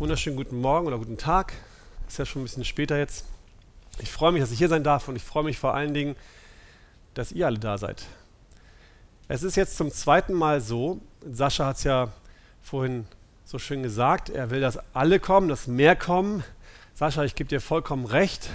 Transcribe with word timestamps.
Wunderschönen 0.00 0.38
guten 0.38 0.62
Morgen 0.62 0.86
oder 0.86 0.96
guten 0.96 1.18
Tag. 1.18 1.52
Ist 2.08 2.18
ja 2.18 2.24
schon 2.24 2.40
ein 2.40 2.44
bisschen 2.46 2.64
später 2.64 2.96
jetzt. 2.96 3.26
Ich 3.98 4.10
freue 4.10 4.32
mich, 4.32 4.40
dass 4.40 4.50
ich 4.50 4.56
hier 4.56 4.70
sein 4.70 4.82
darf 4.82 5.08
und 5.08 5.16
ich 5.16 5.22
freue 5.22 5.44
mich 5.44 5.58
vor 5.58 5.74
allen 5.74 5.92
Dingen, 5.92 6.16
dass 7.12 7.32
ihr 7.32 7.44
alle 7.44 7.58
da 7.58 7.76
seid. 7.76 8.06
Es 9.28 9.42
ist 9.42 9.56
jetzt 9.56 9.76
zum 9.76 9.90
zweiten 9.90 10.32
Mal 10.32 10.62
so, 10.62 11.02
Sascha 11.30 11.66
hat 11.66 11.76
es 11.76 11.84
ja 11.84 12.08
vorhin 12.62 13.06
so 13.44 13.58
schön 13.58 13.82
gesagt, 13.82 14.30
er 14.30 14.48
will, 14.48 14.62
dass 14.62 14.78
alle 14.94 15.20
kommen, 15.20 15.50
dass 15.50 15.66
mehr 15.66 15.96
kommen. 15.96 16.44
Sascha, 16.94 17.24
ich 17.24 17.34
gebe 17.34 17.50
dir 17.50 17.60
vollkommen 17.60 18.06
recht. 18.06 18.48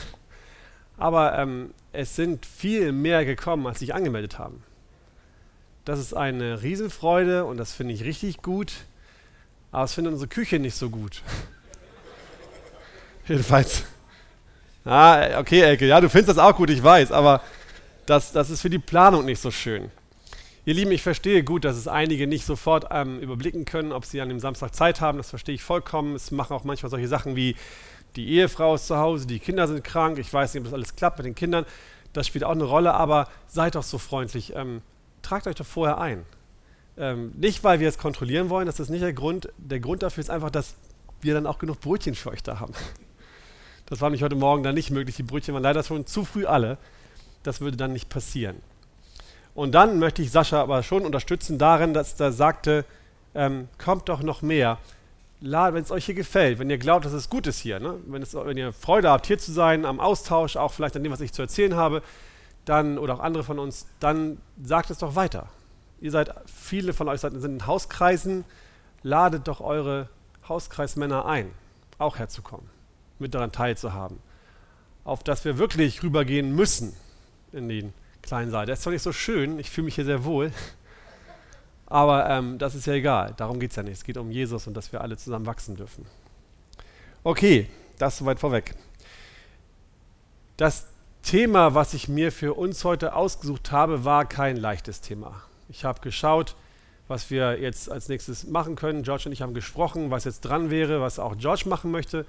Aber 0.97 1.37
ähm, 1.37 1.75
es 1.93 2.15
sind 2.15 2.43
viel 2.43 2.91
mehr 2.91 3.23
gekommen, 3.23 3.67
als 3.67 3.77
sich 3.77 3.93
angemeldet 3.93 4.39
haben. 4.39 4.63
Das 5.85 5.99
ist 5.99 6.15
eine 6.15 6.63
Riesenfreude 6.63 7.45
und 7.45 7.57
das 7.57 7.71
finde 7.71 7.93
ich 7.93 8.03
richtig 8.03 8.41
gut. 8.41 8.73
Aber 9.75 9.83
es 9.83 9.93
findet 9.93 10.13
unsere 10.13 10.29
Küche 10.29 10.57
nicht 10.57 10.73
so 10.73 10.89
gut. 10.89 11.21
Jedenfalls. 13.27 13.83
Ah, 14.85 15.37
okay, 15.37 15.59
Elke, 15.59 15.85
ja, 15.85 15.99
du 15.99 16.07
findest 16.07 16.29
das 16.29 16.37
auch 16.37 16.55
gut, 16.55 16.69
ich 16.69 16.81
weiß, 16.81 17.11
aber 17.11 17.41
das, 18.05 18.31
das 18.31 18.49
ist 18.49 18.61
für 18.61 18.69
die 18.69 18.79
Planung 18.79 19.25
nicht 19.25 19.41
so 19.41 19.51
schön. 19.51 19.91
Ihr 20.63 20.75
Lieben, 20.75 20.91
ich 20.91 21.01
verstehe 21.03 21.43
gut, 21.43 21.65
dass 21.65 21.75
es 21.75 21.89
einige 21.89 22.25
nicht 22.25 22.45
sofort 22.45 22.85
ähm, 22.89 23.19
überblicken 23.19 23.65
können, 23.65 23.91
ob 23.91 24.05
sie 24.05 24.21
an 24.21 24.29
dem 24.29 24.39
Samstag 24.39 24.73
Zeit 24.73 25.01
haben. 25.01 25.17
Das 25.17 25.31
verstehe 25.31 25.55
ich 25.55 25.63
vollkommen. 25.63 26.15
Es 26.15 26.31
machen 26.31 26.53
auch 26.55 26.63
manchmal 26.63 26.89
solche 26.89 27.09
Sachen 27.09 27.35
wie 27.35 27.57
die 28.15 28.29
Ehefrau 28.29 28.75
ist 28.75 28.87
zu 28.87 28.95
Hause, 28.95 29.27
die 29.27 29.39
Kinder 29.39 29.67
sind 29.67 29.83
krank. 29.83 30.19
Ich 30.19 30.31
weiß 30.31 30.53
nicht, 30.53 30.61
ob 30.61 30.67
das 30.67 30.73
alles 30.73 30.95
klappt 30.95 31.17
mit 31.17 31.25
den 31.25 31.35
Kindern. 31.35 31.65
Das 32.13 32.27
spielt 32.27 32.45
auch 32.45 32.51
eine 32.51 32.63
Rolle, 32.63 32.93
aber 32.93 33.27
seid 33.47 33.75
doch 33.75 33.83
so 33.83 33.97
freundlich. 33.97 34.55
Ähm, 34.55 34.81
tragt 35.21 35.47
euch 35.47 35.55
doch 35.55 35.65
vorher 35.65 35.97
ein. 35.97 36.23
Ähm, 36.97 37.33
nicht, 37.35 37.63
weil 37.63 37.79
wir 37.79 37.89
es 37.89 37.97
kontrollieren 37.97 38.49
wollen, 38.49 38.65
das 38.65 38.79
ist 38.79 38.89
nicht 38.89 39.03
der 39.03 39.13
Grund. 39.13 39.49
Der 39.57 39.79
Grund 39.79 40.03
dafür 40.03 40.21
ist 40.21 40.29
einfach, 40.29 40.49
dass 40.49 40.75
wir 41.21 41.33
dann 41.33 41.47
auch 41.47 41.59
genug 41.59 41.81
Brötchen 41.81 42.15
für 42.15 42.31
euch 42.31 42.43
da 42.43 42.59
haben. 42.59 42.73
Das 43.87 44.01
war 44.01 44.09
nämlich 44.09 44.23
heute 44.23 44.35
Morgen 44.35 44.63
dann 44.63 44.75
nicht 44.75 44.89
möglich. 44.89 45.15
Die 45.15 45.23
Brötchen 45.23 45.53
waren 45.53 45.63
leider 45.63 45.83
schon 45.83 46.07
zu 46.07 46.25
früh 46.25 46.45
alle. 46.45 46.77
Das 47.43 47.61
würde 47.61 47.77
dann 47.77 47.93
nicht 47.93 48.09
passieren. 48.09 48.55
Und 49.53 49.73
dann 49.73 49.99
möchte 49.99 50.21
ich 50.21 50.31
Sascha 50.31 50.61
aber 50.61 50.83
schon 50.83 51.05
unterstützen 51.05 51.57
darin, 51.57 51.93
dass 51.93 52.19
er 52.19 52.31
sagte, 52.31 52.83
ähm, 53.35 53.69
kommt 53.77 54.09
doch 54.09 54.23
noch 54.23 54.41
mehr. 54.41 54.79
Wenn 55.41 55.83
es 55.83 55.91
euch 55.91 56.05
hier 56.05 56.15
gefällt, 56.15 56.59
wenn 56.59 56.69
ihr 56.69 56.77
glaubt, 56.77 57.05
dass 57.05 57.13
es 57.13 57.29
gut 57.29 57.45
ist 57.45 57.59
hier, 57.59 57.79
ne? 57.79 57.95
wenn, 58.07 58.21
es, 58.21 58.33
wenn 58.33 58.57
ihr 58.57 58.73
Freude 58.73 59.09
habt, 59.09 59.27
hier 59.27 59.37
zu 59.37 59.51
sein, 59.51 59.85
am 59.85 59.99
Austausch, 59.99 60.55
auch 60.55 60.73
vielleicht 60.73 60.95
an 60.95 61.03
dem, 61.03 61.11
was 61.11 61.21
ich 61.21 61.33
zu 61.33 61.41
erzählen 61.41 61.75
habe, 61.75 62.01
dann 62.63 62.97
oder 62.97 63.15
auch 63.15 63.19
andere 63.19 63.43
von 63.43 63.59
uns, 63.59 63.85
dann 63.99 64.39
sagt 64.63 64.89
es 64.89 64.97
doch 64.97 65.15
weiter. 65.15 65.49
Ihr 66.05 66.11
seid, 66.11 66.35
viele 66.45 66.93
von 66.93 67.07
euch 67.07 67.21
sind 67.21 67.43
in 67.43 67.65
Hauskreisen, 67.65 68.45
ladet 69.01 69.47
doch 69.47 69.59
eure 69.59 70.07
Hauskreismänner 70.47 71.25
ein, 71.25 71.51
auch 71.97 72.19
herzukommen, 72.19 72.69
mit 73.17 73.33
daran 73.33 73.51
teilzuhaben. 73.51 74.19
Auf 75.03 75.23
dass 75.23 75.45
wir 75.45 75.57
wirklich 75.57 76.03
rübergehen 76.03 76.53
müssen 76.53 76.95
in 77.51 77.69
den 77.69 77.91
kleinen 78.21 78.51
Saal. 78.51 78.67
Der 78.67 78.73
ist 78.73 78.83
zwar 78.83 78.93
nicht 78.93 79.01
so 79.01 79.13
schön, 79.13 79.57
ich 79.57 79.71
fühle 79.71 79.85
mich 79.85 79.95
hier 79.95 80.05
sehr 80.05 80.25
wohl, 80.25 80.51
aber 81.87 82.29
ähm, 82.29 82.59
das 82.59 82.75
ist 82.75 82.85
ja 82.85 82.93
egal, 82.93 83.33
darum 83.35 83.59
geht 83.59 83.71
es 83.71 83.75
ja 83.75 83.81
nicht. 83.81 83.93
Es 83.93 84.03
geht 84.03 84.17
um 84.17 84.29
Jesus 84.29 84.67
und 84.67 84.75
dass 84.75 84.91
wir 84.91 85.01
alle 85.01 85.17
zusammen 85.17 85.47
wachsen 85.47 85.75
dürfen. 85.75 86.05
Okay, 87.23 87.67
das 87.97 88.19
soweit 88.19 88.39
vorweg. 88.39 88.75
Das 90.55 90.85
Thema, 91.23 91.73
was 91.73 91.95
ich 91.95 92.07
mir 92.07 92.31
für 92.31 92.53
uns 92.53 92.83
heute 92.83 93.15
ausgesucht 93.15 93.71
habe, 93.71 94.05
war 94.05 94.29
kein 94.29 94.55
leichtes 94.55 95.01
Thema. 95.01 95.41
Ich 95.69 95.85
habe 95.85 95.99
geschaut, 96.01 96.55
was 97.07 97.29
wir 97.29 97.59
jetzt 97.59 97.91
als 97.91 98.09
nächstes 98.09 98.47
machen 98.47 98.75
können. 98.75 99.03
George 99.03 99.23
und 99.27 99.31
ich 99.31 99.41
haben 99.41 99.53
gesprochen, 99.53 100.11
was 100.11 100.23
jetzt 100.23 100.41
dran 100.41 100.69
wäre, 100.69 101.01
was 101.01 101.19
auch 101.19 101.37
George 101.37 101.63
machen 101.67 101.91
möchte. 101.91 102.25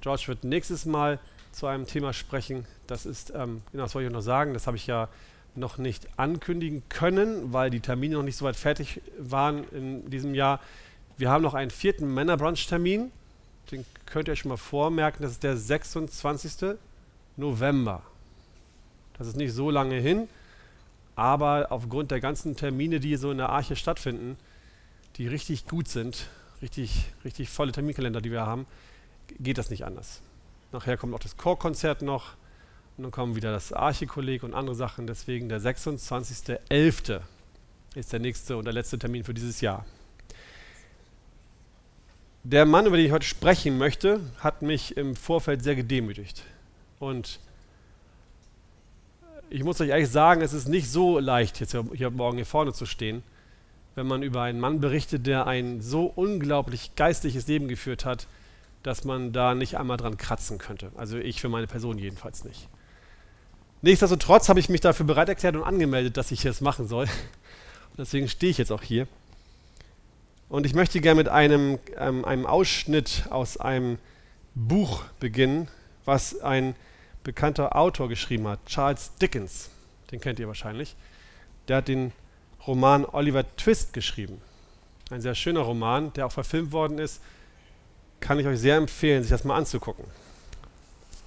George 0.00 0.24
wird 0.26 0.44
nächstes 0.44 0.86
Mal 0.86 1.18
zu 1.52 1.66
einem 1.66 1.86
Thema 1.86 2.12
sprechen. 2.12 2.66
Das 2.86 3.06
ist, 3.06 3.32
ähm, 3.34 3.62
genau, 3.72 3.84
das 3.84 3.94
wollte 3.94 4.08
ich 4.08 4.12
noch 4.12 4.20
sagen, 4.20 4.54
das 4.54 4.66
habe 4.66 4.76
ich 4.76 4.86
ja 4.86 5.08
noch 5.54 5.78
nicht 5.78 6.06
ankündigen 6.16 6.82
können, 6.88 7.52
weil 7.52 7.70
die 7.70 7.80
Termine 7.80 8.16
noch 8.16 8.22
nicht 8.22 8.36
so 8.36 8.44
weit 8.44 8.56
fertig 8.56 9.00
waren 9.18 9.64
in 9.70 10.08
diesem 10.10 10.34
Jahr. 10.34 10.60
Wir 11.16 11.30
haben 11.30 11.42
noch 11.42 11.54
einen 11.54 11.70
vierten 11.70 12.12
Männerbrunch-Termin. 12.14 13.10
Den 13.72 13.84
könnt 14.06 14.28
ihr 14.28 14.32
euch 14.32 14.40
schon 14.40 14.50
mal 14.50 14.56
vormerken. 14.56 15.22
Das 15.22 15.32
ist 15.32 15.42
der 15.42 15.56
26. 15.56 16.76
November. 17.36 18.02
Das 19.18 19.26
ist 19.26 19.36
nicht 19.36 19.52
so 19.52 19.70
lange 19.70 19.96
hin. 19.96 20.28
Aber 21.18 21.72
aufgrund 21.72 22.12
der 22.12 22.20
ganzen 22.20 22.54
Termine, 22.54 23.00
die 23.00 23.16
so 23.16 23.32
in 23.32 23.38
der 23.38 23.48
Arche 23.48 23.74
stattfinden, 23.74 24.36
die 25.16 25.26
richtig 25.26 25.66
gut 25.66 25.88
sind, 25.88 26.28
richtig, 26.62 27.06
richtig 27.24 27.48
volle 27.48 27.72
Terminkalender, 27.72 28.20
die 28.20 28.30
wir 28.30 28.46
haben, 28.46 28.66
geht 29.40 29.58
das 29.58 29.68
nicht 29.68 29.84
anders. 29.84 30.22
Nachher 30.70 30.96
kommt 30.96 31.12
auch 31.14 31.18
das 31.18 31.36
Chorkonzert 31.36 32.02
noch 32.02 32.34
und 32.96 33.02
dann 33.02 33.10
kommen 33.10 33.34
wieder 33.34 33.50
das 33.50 33.72
Archikolleg 33.72 34.44
und 34.44 34.54
andere 34.54 34.76
Sachen. 34.76 35.08
Deswegen 35.08 35.48
der 35.48 35.60
26.11. 35.60 37.20
ist 37.96 38.12
der 38.12 38.20
nächste 38.20 38.56
und 38.56 38.66
der 38.66 38.74
letzte 38.74 38.96
Termin 38.96 39.24
für 39.24 39.34
dieses 39.34 39.60
Jahr. 39.60 39.84
Der 42.44 42.64
Mann, 42.64 42.86
über 42.86 42.96
den 42.96 43.06
ich 43.06 43.12
heute 43.12 43.26
sprechen 43.26 43.76
möchte, 43.76 44.20
hat 44.38 44.62
mich 44.62 44.96
im 44.96 45.16
Vorfeld 45.16 45.64
sehr 45.64 45.74
gedemütigt. 45.74 46.44
Und 47.00 47.40
ich 49.50 49.64
muss 49.64 49.80
euch 49.80 49.88
ehrlich 49.88 50.08
sagen, 50.08 50.40
es 50.40 50.52
ist 50.52 50.68
nicht 50.68 50.90
so 50.90 51.18
leicht, 51.18 51.60
jetzt 51.60 51.76
hier 51.94 52.10
morgen 52.10 52.36
hier 52.36 52.46
vorne 52.46 52.72
zu 52.72 52.86
stehen, 52.86 53.22
wenn 53.94 54.06
man 54.06 54.22
über 54.22 54.42
einen 54.42 54.60
Mann 54.60 54.80
berichtet, 54.80 55.26
der 55.26 55.46
ein 55.46 55.80
so 55.80 56.12
unglaublich 56.14 56.94
geistliches 56.96 57.46
Leben 57.46 57.68
geführt 57.68 58.04
hat, 58.04 58.26
dass 58.82 59.04
man 59.04 59.32
da 59.32 59.54
nicht 59.54 59.76
einmal 59.76 59.96
dran 59.96 60.16
kratzen 60.16 60.58
könnte. 60.58 60.92
Also 60.96 61.18
ich 61.18 61.40
für 61.40 61.48
meine 61.48 61.66
Person 61.66 61.98
jedenfalls 61.98 62.44
nicht. 62.44 62.68
Nichtsdestotrotz 63.82 64.48
habe 64.48 64.60
ich 64.60 64.68
mich 64.68 64.80
dafür 64.80 65.06
bereit 65.06 65.28
erklärt 65.28 65.56
und 65.56 65.62
angemeldet, 65.62 66.16
dass 66.16 66.30
ich 66.30 66.42
das 66.42 66.60
machen 66.60 66.88
soll. 66.88 67.04
Und 67.04 67.98
deswegen 67.98 68.28
stehe 68.28 68.50
ich 68.50 68.58
jetzt 68.58 68.72
auch 68.72 68.82
hier. 68.82 69.06
Und 70.48 70.66
ich 70.66 70.74
möchte 70.74 71.00
gerne 71.00 71.16
mit 71.16 71.28
einem, 71.28 71.78
ähm, 71.96 72.24
einem 72.24 72.46
Ausschnitt 72.46 73.24
aus 73.30 73.56
einem 73.56 73.98
Buch 74.54 75.02
beginnen, 75.20 75.68
was 76.04 76.40
ein 76.40 76.74
bekannter 77.24 77.76
Autor 77.76 78.08
geschrieben 78.08 78.48
hat, 78.48 78.64
Charles 78.66 79.12
Dickens. 79.20 79.70
Den 80.10 80.20
kennt 80.20 80.38
ihr 80.38 80.48
wahrscheinlich. 80.48 80.96
Der 81.68 81.78
hat 81.78 81.88
den 81.88 82.12
Roman 82.66 83.04
Oliver 83.04 83.44
Twist 83.56 83.92
geschrieben. 83.92 84.40
Ein 85.10 85.20
sehr 85.20 85.34
schöner 85.34 85.60
Roman, 85.60 86.12
der 86.12 86.26
auch 86.26 86.32
verfilmt 86.32 86.72
worden 86.72 86.98
ist. 86.98 87.20
Kann 88.20 88.38
ich 88.38 88.46
euch 88.46 88.58
sehr 88.58 88.76
empfehlen, 88.76 89.22
sich 89.22 89.30
das 89.30 89.44
mal 89.44 89.56
anzugucken. 89.56 90.04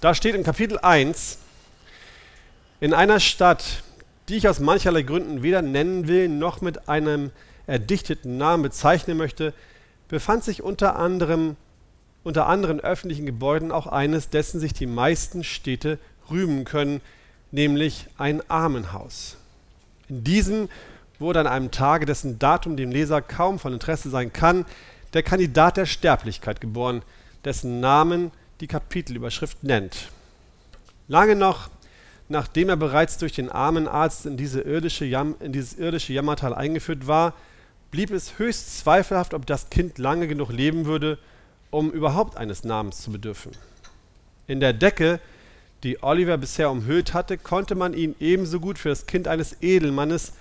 Da 0.00 0.14
steht 0.14 0.34
in 0.34 0.42
Kapitel 0.42 0.78
1, 0.78 1.38
in 2.80 2.92
einer 2.92 3.20
Stadt, 3.20 3.82
die 4.28 4.36
ich 4.36 4.48
aus 4.48 4.60
mancherlei 4.60 5.02
Gründen 5.02 5.42
weder 5.42 5.62
nennen 5.62 6.08
will, 6.08 6.28
noch 6.28 6.60
mit 6.60 6.88
einem 6.88 7.30
erdichteten 7.66 8.36
Namen 8.36 8.62
bezeichnen 8.62 9.16
möchte, 9.16 9.54
befand 10.08 10.44
sich 10.44 10.62
unter 10.62 10.96
anderem 10.96 11.56
unter 12.24 12.46
anderen 12.46 12.80
öffentlichen 12.80 13.26
Gebäuden 13.26 13.72
auch 13.72 13.86
eines, 13.86 14.28
dessen 14.28 14.60
sich 14.60 14.72
die 14.72 14.86
meisten 14.86 15.44
Städte 15.44 15.98
rühmen 16.30 16.64
können, 16.64 17.00
nämlich 17.50 18.06
ein 18.18 18.48
Armenhaus. 18.48 19.36
In 20.08 20.24
diesem 20.24 20.68
wurde 21.18 21.40
an 21.40 21.46
einem 21.46 21.70
Tage, 21.70 22.06
dessen 22.06 22.38
Datum 22.38 22.76
dem 22.76 22.90
Leser 22.90 23.22
kaum 23.22 23.58
von 23.58 23.72
Interesse 23.72 24.10
sein 24.10 24.32
kann, 24.32 24.64
der 25.14 25.22
Kandidat 25.22 25.76
der 25.76 25.86
Sterblichkeit 25.86 26.60
geboren, 26.60 27.02
dessen 27.44 27.80
Namen 27.80 28.30
die 28.60 28.66
Kapitelüberschrift 28.66 29.62
nennt. 29.64 30.10
Lange 31.08 31.36
noch, 31.36 31.68
nachdem 32.28 32.68
er 32.68 32.76
bereits 32.76 33.18
durch 33.18 33.32
den 33.32 33.50
armen 33.50 33.88
Arzt 33.88 34.26
in, 34.26 34.36
diese 34.36 34.60
irdische 34.60 35.04
Jam 35.04 35.34
in 35.40 35.52
dieses 35.52 35.74
irdische 35.74 36.12
Jammertal 36.12 36.54
eingeführt 36.54 37.06
war, 37.06 37.34
blieb 37.90 38.10
es 38.10 38.38
höchst 38.38 38.78
zweifelhaft, 38.78 39.34
ob 39.34 39.46
das 39.46 39.68
Kind 39.68 39.98
lange 39.98 40.26
genug 40.28 40.50
leben 40.50 40.86
würde, 40.86 41.18
um 41.72 41.90
überhaupt 41.90 42.36
eines 42.36 42.62
Namens 42.62 43.00
zu 43.00 43.10
bedürfen. 43.10 43.50
In 44.46 44.60
der 44.60 44.72
Decke, 44.72 45.18
die 45.82 46.02
Oliver 46.02 46.36
bisher 46.38 46.70
umhüllt 46.70 47.14
hatte, 47.14 47.38
konnte 47.38 47.74
man 47.74 47.94
ihn 47.94 48.14
ebenso 48.20 48.60
gut 48.60 48.78
für 48.78 48.90
das 48.90 49.06
Kind 49.06 49.26
eines 49.26 49.56
Edelmannes 49.62 50.34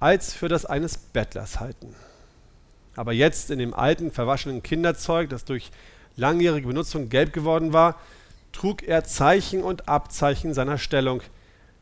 als 0.00 0.32
für 0.32 0.48
das 0.48 0.64
eines 0.64 0.96
Bettlers 0.96 1.60
halten. 1.60 1.94
Aber 2.96 3.12
jetzt 3.12 3.50
in 3.50 3.58
dem 3.58 3.74
alten, 3.74 4.10
verwaschenen 4.10 4.62
Kinderzeug, 4.62 5.28
das 5.28 5.44
durch 5.44 5.70
langjährige 6.16 6.66
Benutzung 6.66 7.10
gelb 7.10 7.32
geworden 7.32 7.72
war, 7.72 8.00
trug 8.52 8.82
er 8.82 9.04
Zeichen 9.04 9.62
und 9.62 9.88
Abzeichen 9.88 10.54
seiner 10.54 10.78
Stellung, 10.78 11.20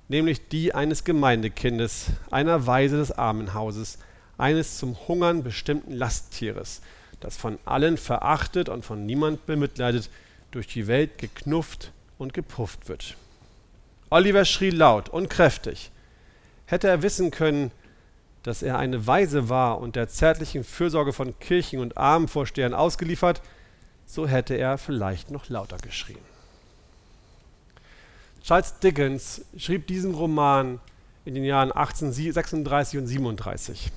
nämlich 0.09 0.49
die 0.49 0.75
eines 0.75 1.05
Gemeindekindes, 1.05 2.07
einer 2.31 2.67
Weise 2.67 2.97
des 2.97 3.13
Armenhauses, 3.13 3.99
eines 4.37 4.77
zum 4.77 4.97
Hungern 5.07 5.45
bestimmten 5.45 5.93
Lasttieres, 5.93 6.83
das 7.21 7.37
von 7.37 7.59
allen 7.65 7.97
verachtet 7.97 8.69
und 8.69 8.85
von 8.85 9.07
niemand 9.07 9.47
bemitleidet, 9.47 10.11
durch 10.51 10.67
die 10.67 10.87
Welt 10.87 11.19
geknufft 11.19 11.93
und 12.17 12.33
gepufft 12.33 12.89
wird. 12.89 13.17
Oliver 14.11 14.45
schrie 14.45 14.71
laut 14.71 15.09
und 15.09 15.29
kräftig. 15.29 15.91
Hätte 16.67 16.89
er 16.89 17.03
wissen 17.03 17.31
können, 17.31 17.71
dass 18.43 18.63
er 18.63 18.79
eine 18.79 19.07
Weise 19.07 19.49
war 19.49 19.79
und 19.79 19.97
der 19.97 20.09
zärtlichen 20.09 20.65
Fürsorge 20.65 21.13
von 21.13 21.39
Kirchen 21.39 21.81
und 21.81 21.99
Armenvorstehern 21.99 22.73
ausgeliefert, 22.73 23.43
so 24.07 24.27
hätte 24.27 24.55
er 24.55 24.79
vielleicht 24.79 25.31
noch 25.31 25.49
lauter 25.51 25.77
geschrien. 25.79 26.19
Charles 28.43 28.79
Dickens 28.79 29.43
schrieb 29.59 29.87
diesen 29.87 30.15
Roman 30.15 30.81
in 31.27 31.35
den 31.35 31.45
Jahren 31.45 31.71
1836 31.71 32.99
und 32.99 33.07
37. 33.07 33.93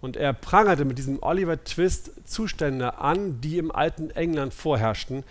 Und 0.00 0.16
er 0.16 0.32
prangerte 0.32 0.84
mit 0.84 0.98
diesem 0.98 1.22
Oliver 1.22 1.62
Twist 1.64 2.12
Zustände 2.24 2.98
an, 2.98 3.40
die 3.40 3.58
im 3.58 3.72
alten 3.72 4.10
England 4.10 4.54
vorherrschten, 4.54 5.24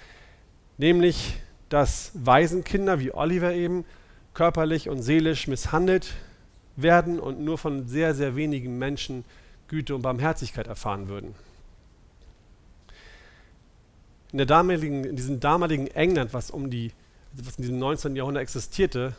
nämlich 0.77 1.35
dass 1.69 2.11
Waisenkinder 2.13 2.99
wie 2.99 3.13
Oliver 3.13 3.53
eben 3.53 3.85
körperlich 4.33 4.89
und 4.89 5.01
seelisch 5.01 5.47
misshandelt 5.47 6.13
werden 6.75 7.19
und 7.19 7.39
nur 7.39 7.57
von 7.57 7.87
sehr, 7.87 8.13
sehr 8.13 8.35
wenigen 8.35 8.77
Menschen 8.77 9.25
Güte 9.67 9.95
und 9.95 10.01
Barmherzigkeit 10.01 10.67
erfahren 10.67 11.09
würden. 11.09 11.35
In, 14.31 14.39
in 14.39 15.15
diesem 15.15 15.39
damaligen 15.39 15.87
England, 15.87 16.33
was, 16.33 16.51
um 16.51 16.69
die, 16.69 16.91
was 17.33 17.55
in 17.57 17.63
diesem 17.63 17.79
19. 17.79 18.15
Jahrhundert 18.15 18.43
existierte, 18.43 19.15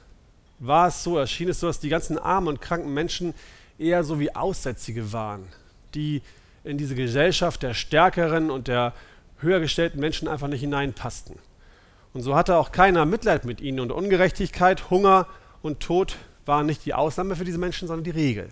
war 0.58 0.88
es 0.88 1.02
so, 1.02 1.18
erschien 1.18 1.48
es 1.48 1.60
so, 1.60 1.66
dass 1.66 1.80
die 1.80 1.88
ganzen 1.88 2.18
armen 2.18 2.48
und 2.48 2.60
kranken 2.60 2.92
Menschen 2.92 3.34
eher 3.78 4.04
so 4.04 4.19
wie 4.20 4.34
Aussätzige 4.34 5.12
waren, 5.12 5.46
die 5.94 6.22
in 6.64 6.78
diese 6.78 6.94
Gesellschaft 6.94 7.62
der 7.62 7.75
stärkeren 7.75 8.50
und 8.50 8.69
der 8.69 8.92
höher 9.40 9.60
gestellten 9.60 10.00
Menschen 10.00 10.28
einfach 10.28 10.48
nicht 10.48 10.60
hineinpassten. 10.60 11.36
Und 12.12 12.22
so 12.22 12.34
hatte 12.34 12.56
auch 12.56 12.72
keiner 12.72 13.04
Mitleid 13.04 13.44
mit 13.44 13.60
ihnen 13.60 13.80
und 13.80 13.92
Ungerechtigkeit, 13.92 14.90
Hunger 14.90 15.26
und 15.62 15.80
Tod 15.80 16.16
waren 16.46 16.66
nicht 16.66 16.84
die 16.84 16.94
Ausnahme 16.94 17.36
für 17.36 17.44
diese 17.44 17.58
Menschen, 17.58 17.86
sondern 17.86 18.04
die 18.04 18.10
Regel. 18.10 18.48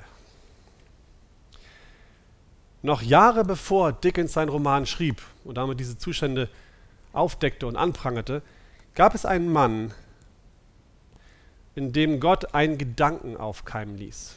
Noch 2.83 3.03
Jahre 3.03 3.45
bevor 3.45 3.93
Dickens 3.93 4.35
seinen 4.35 4.51
Roman 4.51 4.87
schrieb 4.87 5.23
und 5.45 5.57
damit 5.57 5.81
diese 5.81 5.99
Zustände 5.99 6.49
aufdeckte 7.13 7.67
und 7.67 7.77
anprangerte, 7.77 8.43
gab 8.95 9.15
es 9.15 9.25
einen 9.25 9.51
Mann, 9.51 9.93
in 11.75 11.93
dem 11.93 12.21
Gott 12.21 12.55
einen 12.55 12.79
Gedanken 12.79 13.37
aufkeimen 13.37 13.97
ließ. 13.97 14.37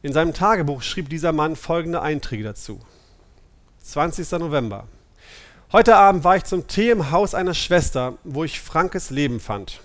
In 0.00 0.12
seinem 0.12 0.32
Tagebuch 0.32 0.82
schrieb 0.82 1.08
dieser 1.08 1.32
Mann 1.32 1.56
folgende 1.56 2.00
Einträge 2.00 2.44
dazu. 2.44 2.78
20. 3.82 4.30
November. 4.38 4.86
Heute 5.72 5.96
Abend 5.96 6.22
war 6.22 6.36
ich 6.36 6.44
zum 6.44 6.68
Tee 6.68 6.90
im 6.90 7.10
Haus 7.10 7.34
einer 7.34 7.54
Schwester, 7.54 8.16
wo 8.22 8.44
ich 8.44 8.60
Frankes 8.60 9.10
Leben 9.10 9.40
fand. 9.40 9.80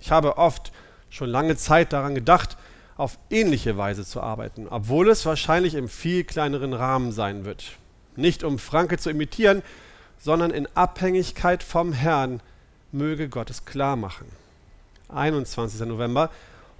Ich 0.00 0.10
habe 0.10 0.36
oft 0.36 0.70
schon 1.08 1.30
lange 1.30 1.56
Zeit 1.56 1.94
daran 1.94 2.14
gedacht, 2.14 2.58
auf 2.98 3.18
ähnliche 3.30 3.78
Weise 3.78 4.04
zu 4.04 4.20
arbeiten, 4.20 4.68
obwohl 4.68 5.08
es 5.08 5.24
wahrscheinlich 5.24 5.76
im 5.76 5.88
viel 5.88 6.24
kleineren 6.24 6.74
Rahmen 6.74 7.10
sein 7.10 7.46
wird. 7.46 7.78
Nicht 8.16 8.44
um 8.44 8.58
Franke 8.58 8.98
zu 8.98 9.08
imitieren, 9.08 9.62
sondern 10.18 10.50
in 10.50 10.68
Abhängigkeit 10.74 11.62
vom 11.62 11.94
Herrn 11.94 12.40
möge 12.92 13.30
Gott 13.30 13.48
es 13.48 13.64
klar 13.64 13.96
machen. 13.96 14.26
21. 15.08 15.80
November. 15.88 16.28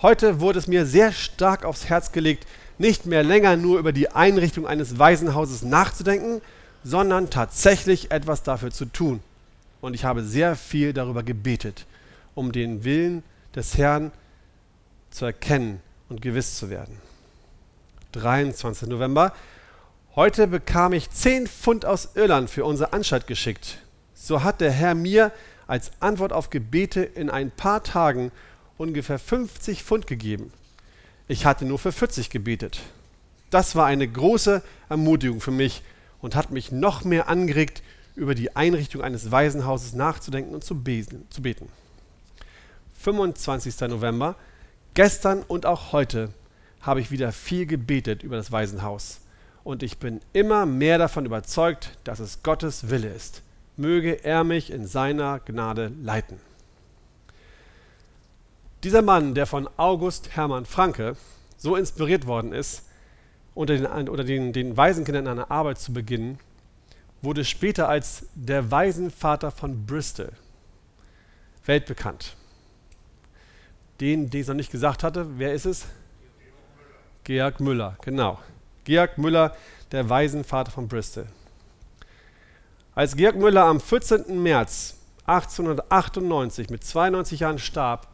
Heute 0.05 0.39
wurde 0.39 0.59
es 0.59 0.67
mir 0.67 0.85
sehr 0.85 1.13
stark 1.13 1.65
aufs 1.65 1.89
Herz 1.89 2.13
gelegt, 2.13 2.47
nicht 2.77 3.07
mehr 3.07 3.23
länger 3.23 3.57
nur 3.57 3.79
über 3.79 3.91
die 3.91 4.11
Einrichtung 4.11 4.67
eines 4.67 4.99
Waisenhauses 4.99 5.63
nachzudenken, 5.63 6.43
sondern 6.83 7.31
tatsächlich 7.31 8.11
etwas 8.11 8.43
dafür 8.43 8.71
zu 8.71 8.85
tun. 8.85 9.23
Und 9.81 9.95
ich 9.95 10.05
habe 10.05 10.23
sehr 10.23 10.57
viel 10.57 10.93
darüber 10.93 11.23
gebetet, 11.23 11.87
um 12.35 12.53
den 12.53 12.85
Willen 12.85 13.23
des 13.57 13.79
Herrn 13.79 14.13
zu 15.09 15.25
erkennen 15.25 15.81
und 16.11 16.21
gewiss 16.21 16.59
zu 16.59 16.69
werden. 16.69 16.99
23. 18.13 18.87
November. 18.87 19.33
Heute 20.17 20.49
bekam 20.49 20.93
ich 20.93 21.09
10 21.09 21.47
Pfund 21.47 21.87
aus 21.87 22.11
Irland 22.15 22.51
für 22.51 22.67
unsere 22.67 22.93
Anstalt 22.93 23.27
geschickt. 23.27 23.79
So 24.13 24.43
hat 24.43 24.61
der 24.61 24.71
Herr 24.71 24.95
mir 24.95 25.33
als 25.67 25.93
Antwort 26.01 26.35
auf 26.35 26.51
Gebete 26.51 27.01
in 27.01 27.31
ein 27.31 27.51
paar 27.51 27.83
Tagen 27.83 28.33
ungefähr 28.79 29.19
50 29.19 29.83
Pfund 29.83 30.07
gegeben. 30.07 30.53
Ich 31.29 31.47
hatte 31.47 31.65
nur 31.65 31.79
für 31.79 31.93
40 31.93 32.31
gebetet. 32.31 32.81
Das 33.51 33.77
war 33.77 33.87
eine 33.87 34.07
große 34.07 34.63
Ermutigung 34.89 35.41
für 35.41 35.51
mich 35.51 35.83
und 36.21 36.35
hat 36.35 36.51
mich 36.51 36.73
noch 36.73 37.05
mehr 37.05 37.29
angeregt, 37.29 37.83
über 38.17 38.35
die 38.35 38.55
Einrichtung 38.55 39.03
eines 39.03 39.31
Waisenhauses 39.31 39.93
nachzudenken 39.93 40.55
und 40.55 40.65
zu 40.65 40.83
beten. 40.83 41.69
25. 42.95 43.81
November. 43.89 44.37
Gestern 44.95 45.43
und 45.43 45.67
auch 45.67 45.93
heute 45.93 46.31
habe 46.81 47.01
ich 47.01 47.11
wieder 47.11 47.33
viel 47.33 47.67
gebetet 47.67 48.23
über 48.23 48.37
das 48.37 48.53
Waisenhaus. 48.53 49.21
Und 49.65 49.83
ich 49.83 49.99
bin 49.99 50.21
immer 50.33 50.67
mehr 50.67 50.99
davon 50.99 51.27
überzeugt, 51.27 51.91
dass 52.05 52.21
es 52.21 52.43
Gottes 52.43 52.91
Wille 52.91 53.09
ist. 53.09 53.43
Möge 53.77 54.25
er 54.25 54.45
mich 54.45 54.71
in 54.71 54.87
seiner 54.87 55.41
Gnade 55.41 55.91
leiten. 56.03 56.39
Dieser 58.85 59.01
Mann, 59.01 59.35
der 59.35 59.47
von 59.47 59.67
August 59.79 60.37
Hermann 60.37 60.67
Franke 60.67 61.17
so 61.57 61.75
inspiriert 61.75 62.27
worden 62.27 62.53
ist, 62.53 62.85
unter 63.55 63.79
den, 63.79 63.87
unter 63.87 64.25
den, 64.25 64.53
den 64.53 64.77
Waisenkindern 64.77 65.27
eine 65.27 65.51
Arbeit 65.51 65.79
zu 65.79 65.95
beginnen, 65.95 66.39
wurde 67.23 67.47
später 67.47 67.89
als 67.89 68.27
der 68.35 68.71
Waisenvater 68.71 69.51
von 69.51 69.87
Bristol 69.87 70.33
weltbekannt. 71.65 72.37
Den, 74.01 74.29
den 74.29 74.43
ich 74.43 74.49
noch 74.49 74.55
nicht 74.55 74.71
gesagt 74.71 75.03
hatte, 75.03 75.39
wer 75.39 75.55
ist 75.55 75.65
es? 75.65 75.87
Georg 77.23 77.61
Müller, 77.61 77.97
genau. 78.03 78.39
Georg 78.85 79.17
Müller, 79.17 79.57
der 79.93 80.11
Waisenvater 80.11 80.71
von 80.71 80.89
Bristol. 80.89 81.25
Als 82.95 83.17
Georg 83.17 83.37
Müller 83.37 83.65
am 83.65 83.81
14. 83.81 84.43
März 84.43 84.99
1898 85.25 86.69
mit 86.69 86.85
92 86.85 87.41
Jahren 87.41 87.59
starb, 87.59 88.14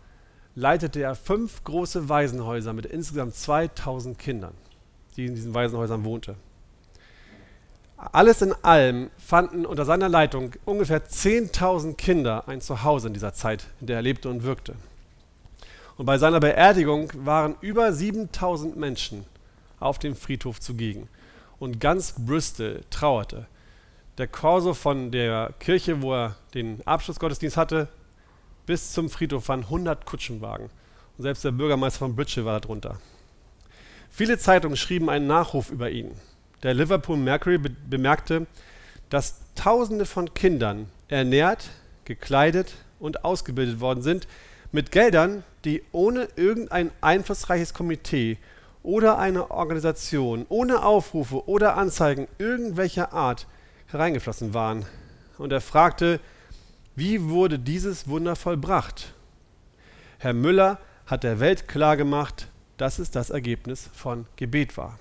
leitete 0.60 1.00
er 1.00 1.14
fünf 1.14 1.64
große 1.64 2.08
Waisenhäuser 2.08 2.72
mit 2.72 2.86
insgesamt 2.86 3.34
2000 3.34 4.18
Kindern, 4.18 4.52
die 5.16 5.26
in 5.26 5.34
diesen 5.34 5.54
Waisenhäusern 5.54 6.04
wohnte. 6.04 6.36
Alles 7.96 8.40
in 8.42 8.54
allem 8.62 9.10
fanden 9.18 9.66
unter 9.66 9.84
seiner 9.84 10.08
Leitung 10.08 10.52
ungefähr 10.64 11.04
10.000 11.04 11.96
Kinder 11.96 12.46
ein 12.46 12.60
Zuhause 12.60 13.08
in 13.08 13.14
dieser 13.14 13.34
Zeit, 13.34 13.66
in 13.80 13.86
der 13.86 13.96
er 13.96 14.02
lebte 14.02 14.28
und 14.28 14.42
wirkte. 14.42 14.74
Und 15.96 16.06
bei 16.06 16.16
seiner 16.16 16.40
Beerdigung 16.40 17.10
waren 17.14 17.56
über 17.60 17.92
7000 17.92 18.76
Menschen 18.76 19.26
auf 19.80 19.98
dem 19.98 20.14
Friedhof 20.16 20.60
zugegen. 20.60 21.08
Und 21.58 21.78
ganz 21.78 22.14
Bristol 22.18 22.80
trauerte. 22.90 23.46
Der 24.16 24.26
Korso 24.26 24.72
von 24.72 25.10
der 25.10 25.52
Kirche, 25.58 26.00
wo 26.00 26.14
er 26.14 26.36
den 26.55 26.81
Abschlussgottesdienst 26.86 27.58
hatte, 27.58 27.88
bis 28.70 28.93
zum 28.93 29.10
Friedhof 29.10 29.48
waren 29.48 29.65
100 29.65 30.06
Kutschenwagen. 30.06 30.67
Und 31.19 31.22
selbst 31.22 31.44
der 31.44 31.50
Bürgermeister 31.50 31.98
von 31.98 32.15
Bridge 32.15 32.44
war 32.44 32.60
darunter. 32.60 33.00
Viele 34.10 34.39
Zeitungen 34.39 34.77
schrieben 34.77 35.10
einen 35.10 35.27
Nachruf 35.27 35.72
über 35.72 35.91
ihn. 35.91 36.12
Der 36.62 36.72
Liverpool 36.74 37.17
Mercury 37.17 37.58
be 37.58 37.70
bemerkte, 37.70 38.46
dass 39.08 39.41
Tausende 39.56 40.06
von 40.06 40.34
Kindern 40.34 40.89
ernährt, 41.08 41.70
gekleidet 42.05 42.74
und 43.00 43.24
ausgebildet 43.24 43.81
worden 43.81 44.05
sind 44.05 44.29
mit 44.70 44.93
Geldern, 44.93 45.43
die 45.65 45.82
ohne 45.91 46.29
irgendein 46.36 46.93
einflussreiches 47.00 47.74
Komitee 47.74 48.39
oder 48.84 49.19
eine 49.19 49.50
Organisation, 49.50 50.46
ohne 50.48 50.84
Aufrufe 50.84 51.48
oder 51.48 51.77
Anzeigen 51.77 52.29
irgendwelcher 52.39 53.12
Art 53.12 53.48
hereingeflossen 53.89 54.55
waren. 54.55 54.86
Und 55.39 55.50
er 55.50 55.60
fragte, 55.60 56.20
wie 56.97 57.29
wurde 57.29 57.59
dieses 57.59 58.09
Wunder 58.09 58.37
vollbracht? 58.37 59.15
Herr 60.19 60.32
Müller 60.32 60.79
hat 61.06 61.25
der 61.25 61.41
Welt 61.41 61.67
klargemacht, 61.69 62.49
dass 62.77 62.99
es 62.99 63.11
das 63.11 63.31
Ergebnis 63.31 63.89
von 63.93 64.27
Gebet 64.37 64.77
war. 64.77 64.99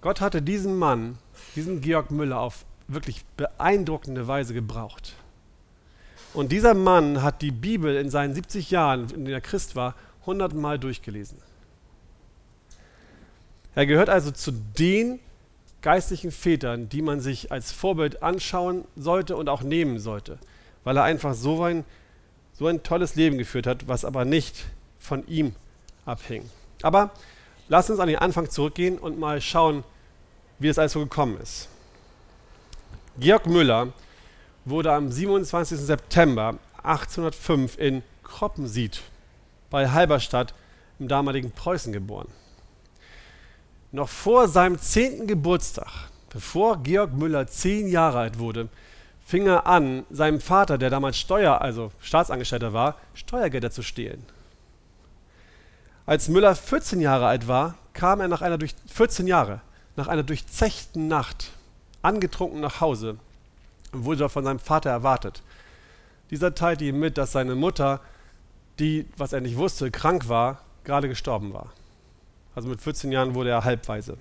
Gott 0.00 0.20
hatte 0.20 0.40
diesen 0.40 0.76
Mann, 0.76 1.18
diesen 1.56 1.80
Georg 1.80 2.10
Müller, 2.10 2.40
auf 2.40 2.64
wirklich 2.88 3.24
beeindruckende 3.36 4.26
Weise 4.26 4.54
gebraucht. 4.54 5.14
Und 6.32 6.52
dieser 6.52 6.74
Mann 6.74 7.22
hat 7.22 7.42
die 7.42 7.50
Bibel 7.50 7.96
in 7.96 8.08
seinen 8.08 8.34
70 8.34 8.70
Jahren, 8.70 9.02
in 9.10 9.24
denen 9.24 9.34
er 9.34 9.40
Christ 9.40 9.76
war, 9.76 9.94
hundertmal 10.26 10.78
durchgelesen. 10.78 11.38
Er 13.74 13.86
gehört 13.86 14.08
also 14.08 14.30
zu 14.30 14.52
den 14.52 15.20
geistlichen 15.82 16.30
Vätern, 16.30 16.88
die 16.88 17.02
man 17.02 17.20
sich 17.20 17.52
als 17.52 17.72
Vorbild 17.72 18.22
anschauen 18.22 18.84
sollte 18.96 19.36
und 19.36 19.48
auch 19.48 19.62
nehmen 19.62 19.98
sollte, 19.98 20.38
weil 20.84 20.96
er 20.96 21.04
einfach 21.04 21.34
so 21.34 21.62
ein, 21.62 21.84
so 22.52 22.66
ein 22.66 22.82
tolles 22.82 23.14
Leben 23.14 23.38
geführt 23.38 23.66
hat, 23.66 23.88
was 23.88 24.04
aber 24.04 24.24
nicht 24.24 24.66
von 24.98 25.26
ihm 25.26 25.54
abhing. 26.04 26.48
Aber 26.82 27.10
lass 27.68 27.90
uns 27.90 28.00
an 28.00 28.08
den 28.08 28.18
Anfang 28.18 28.50
zurückgehen 28.50 28.98
und 28.98 29.18
mal 29.18 29.40
schauen, 29.40 29.84
wie 30.58 30.68
es 30.68 30.78
alles 30.78 30.92
so 30.92 31.00
gekommen 31.00 31.38
ist. 31.40 31.68
Georg 33.18 33.46
Müller 33.46 33.92
wurde 34.64 34.92
am 34.92 35.10
27. 35.10 35.78
September 35.78 36.58
1805 36.82 37.78
in 37.78 38.02
Kroppensied 38.22 39.02
bei 39.70 39.90
Halberstadt 39.90 40.54
im 40.98 41.08
damaligen 41.08 41.50
Preußen 41.50 41.92
geboren. 41.92 42.28
Noch 43.92 44.08
vor 44.08 44.48
seinem 44.48 44.78
zehnten 44.78 45.26
Geburtstag 45.26 46.10
Bevor 46.30 46.80
Georg 46.84 47.12
Müller 47.12 47.48
zehn 47.48 47.88
Jahre 47.88 48.20
alt 48.20 48.38
wurde, 48.38 48.68
fing 49.26 49.46
er 49.46 49.66
an, 49.66 50.04
seinem 50.10 50.40
Vater, 50.40 50.78
der 50.78 50.88
damals 50.88 51.18
Steuer, 51.18 51.60
also 51.60 51.90
Staatsangestellter 52.00 52.72
war, 52.72 52.96
Steuergelder 53.14 53.72
zu 53.72 53.82
stehlen. 53.82 54.24
Als 56.06 56.28
Müller 56.28 56.54
14 56.54 57.00
Jahre 57.00 57.26
alt 57.26 57.48
war, 57.48 57.74
kam 57.92 58.20
er 58.20 58.28
nach 58.28 58.42
einer 58.42 58.58
durch 58.58 58.74
14 58.86 59.26
Jahre 59.26 59.60
nach 59.96 60.06
einer 60.06 60.22
durchzechten 60.22 61.08
Nacht 61.08 61.50
angetrunken 62.00 62.60
nach 62.60 62.80
Hause 62.80 63.16
und 63.92 64.04
wurde 64.04 64.28
von 64.28 64.44
seinem 64.44 64.60
Vater 64.60 64.90
erwartet. 64.90 65.42
Dieser 66.30 66.54
teilte 66.54 66.84
ihm 66.84 67.00
mit, 67.00 67.18
dass 67.18 67.32
seine 67.32 67.56
Mutter, 67.56 68.00
die, 68.78 69.06
was 69.16 69.32
er 69.32 69.40
nicht 69.40 69.56
wusste, 69.56 69.90
krank 69.90 70.28
war, 70.28 70.62
gerade 70.84 71.08
gestorben 71.08 71.52
war. 71.52 71.72
Also 72.60 72.68
mit 72.68 72.82
14 72.82 73.10
Jahren 73.10 73.34
wurde 73.34 73.48
er 73.48 73.64
halbweise. 73.64 74.18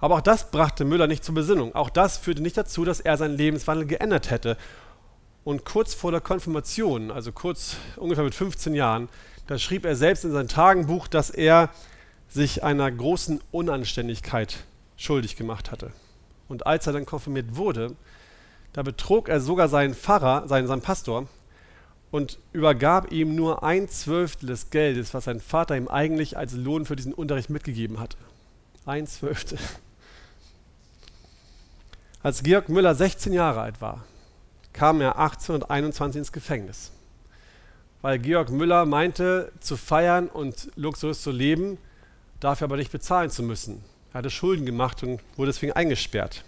Aber 0.00 0.16
auch 0.16 0.20
das 0.20 0.50
brachte 0.50 0.84
Müller 0.84 1.06
nicht 1.06 1.22
zur 1.22 1.36
Besinnung. 1.36 1.72
Auch 1.76 1.88
das 1.88 2.18
führte 2.18 2.42
nicht 2.42 2.56
dazu, 2.56 2.84
dass 2.84 2.98
er 2.98 3.16
seinen 3.16 3.36
Lebenswandel 3.36 3.86
geändert 3.86 4.32
hätte. 4.32 4.56
Und 5.44 5.64
kurz 5.64 5.94
vor 5.94 6.10
der 6.10 6.20
Konfirmation, 6.20 7.12
also 7.12 7.30
kurz 7.30 7.76
ungefähr 7.94 8.24
mit 8.24 8.34
15 8.34 8.74
Jahren, 8.74 9.08
da 9.46 9.56
schrieb 9.56 9.84
er 9.84 9.94
selbst 9.94 10.24
in 10.24 10.32
sein 10.32 10.48
Tagebuch, 10.48 11.06
dass 11.06 11.30
er 11.30 11.70
sich 12.28 12.64
einer 12.64 12.90
großen 12.90 13.40
Unanständigkeit 13.52 14.64
schuldig 14.96 15.36
gemacht 15.36 15.70
hatte. 15.70 15.92
Und 16.48 16.66
als 16.66 16.88
er 16.88 16.92
dann 16.92 17.06
konfirmiert 17.06 17.54
wurde, 17.54 17.94
da 18.72 18.82
betrog 18.82 19.28
er 19.28 19.40
sogar 19.40 19.68
seinen 19.68 19.94
Pfarrer, 19.94 20.48
seinen, 20.48 20.66
seinen 20.66 20.82
Pastor, 20.82 21.28
und 22.14 22.38
übergab 22.52 23.10
ihm 23.10 23.34
nur 23.34 23.64
ein 23.64 23.88
Zwölftel 23.88 24.46
des 24.46 24.70
Geldes, 24.70 25.14
was 25.14 25.24
sein 25.24 25.40
Vater 25.40 25.76
ihm 25.76 25.88
eigentlich 25.88 26.36
als 26.36 26.52
Lohn 26.52 26.86
für 26.86 26.94
diesen 26.94 27.12
Unterricht 27.12 27.50
mitgegeben 27.50 27.98
hatte. 27.98 28.16
Ein 28.86 29.08
Zwölftel. 29.08 29.58
Als 32.22 32.44
Georg 32.44 32.68
Müller 32.68 32.94
16 32.94 33.32
Jahre 33.32 33.62
alt 33.62 33.80
war, 33.80 34.04
kam 34.72 35.00
er 35.00 35.18
1821 35.18 36.20
ins 36.20 36.30
Gefängnis, 36.30 36.92
weil 38.00 38.20
Georg 38.20 38.50
Müller 38.50 38.86
meinte, 38.86 39.50
zu 39.58 39.76
feiern 39.76 40.28
und 40.28 40.70
luxuriös 40.76 41.20
zu 41.20 41.32
leben, 41.32 41.78
dafür 42.38 42.66
aber 42.66 42.76
nicht 42.76 42.92
bezahlen 42.92 43.30
zu 43.30 43.42
müssen. 43.42 43.82
Er 44.12 44.18
hatte 44.18 44.30
Schulden 44.30 44.66
gemacht 44.66 45.02
und 45.02 45.20
wurde 45.36 45.50
deswegen 45.50 45.72
eingesperrt. 45.72 46.44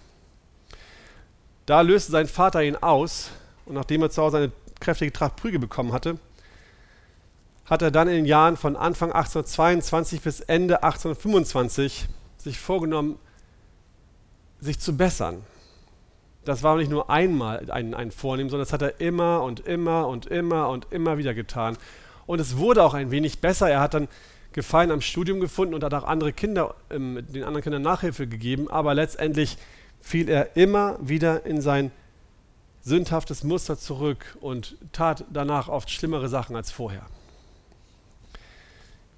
Da 1.66 1.80
löste 1.80 2.12
sein 2.12 2.28
Vater 2.28 2.62
ihn 2.62 2.76
aus 2.76 3.30
und 3.64 3.74
nachdem 3.74 4.02
er 4.02 4.10
zu 4.10 4.22
Hause 4.22 4.36
eine 4.36 4.52
kräftige 4.80 5.12
Tracht 5.12 5.36
Prügel 5.36 5.58
bekommen 5.58 5.92
hatte, 5.92 6.18
hat 7.64 7.82
er 7.82 7.90
dann 7.90 8.08
in 8.08 8.14
den 8.14 8.26
Jahren 8.26 8.56
von 8.56 8.76
Anfang 8.76 9.10
1822 9.10 10.20
bis 10.20 10.40
Ende 10.40 10.82
1825 10.82 12.06
sich 12.36 12.58
vorgenommen, 12.58 13.18
sich 14.60 14.78
zu 14.78 14.96
bessern. 14.96 15.42
Das 16.44 16.62
war 16.62 16.76
nicht 16.76 16.90
nur 16.90 17.10
einmal 17.10 17.70
ein, 17.70 17.92
ein 17.94 18.12
Vornehmen, 18.12 18.50
sondern 18.50 18.66
das 18.66 18.72
hat 18.72 18.82
er 18.82 19.00
immer 19.00 19.42
und 19.42 19.60
immer 19.60 20.06
und 20.06 20.26
immer 20.26 20.68
und 20.68 20.86
immer 20.92 21.18
wieder 21.18 21.34
getan. 21.34 21.76
Und 22.26 22.40
es 22.40 22.56
wurde 22.56 22.84
auch 22.84 22.94
ein 22.94 23.10
wenig 23.10 23.40
besser. 23.40 23.68
Er 23.68 23.80
hat 23.80 23.94
dann 23.94 24.08
Gefallen 24.56 24.90
am 24.90 25.02
Studium 25.02 25.40
gefunden 25.40 25.74
und 25.74 25.84
hat 25.84 25.92
auch 25.92 26.04
andere 26.04 26.32
Kinder, 26.32 26.76
ähm, 26.88 27.22
den 27.28 27.44
anderen 27.44 27.62
Kindern 27.62 27.82
Nachhilfe 27.82 28.26
gegeben, 28.26 28.70
aber 28.70 28.94
letztendlich 28.94 29.58
fiel 30.00 30.30
er 30.30 30.56
immer 30.56 30.96
wieder 31.02 31.44
in 31.44 31.60
sein 31.60 31.90
sündhaftes 32.86 33.42
Muster 33.42 33.76
zurück 33.76 34.38
und 34.40 34.76
tat 34.92 35.24
danach 35.32 35.66
oft 35.66 35.90
schlimmere 35.90 36.28
Sachen 36.28 36.54
als 36.54 36.70
vorher. 36.70 37.04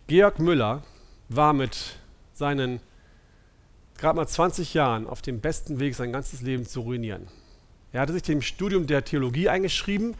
Georg 0.06 0.38
Müller 0.38 0.82
war 1.28 1.52
mit 1.52 1.96
seinen 2.32 2.80
gerade 3.98 4.16
mal 4.16 4.26
20 4.26 4.72
Jahren 4.72 5.06
auf 5.06 5.20
dem 5.20 5.40
besten 5.40 5.80
Weg, 5.80 5.94
sein 5.94 6.12
ganzes 6.12 6.40
Leben 6.40 6.64
zu 6.64 6.80
ruinieren. 6.80 7.28
Er 7.92 8.00
hatte 8.00 8.14
sich 8.14 8.22
dem 8.22 8.40
Studium 8.40 8.86
der 8.86 9.04
Theologie 9.04 9.50
eingeschrieben 9.50 10.14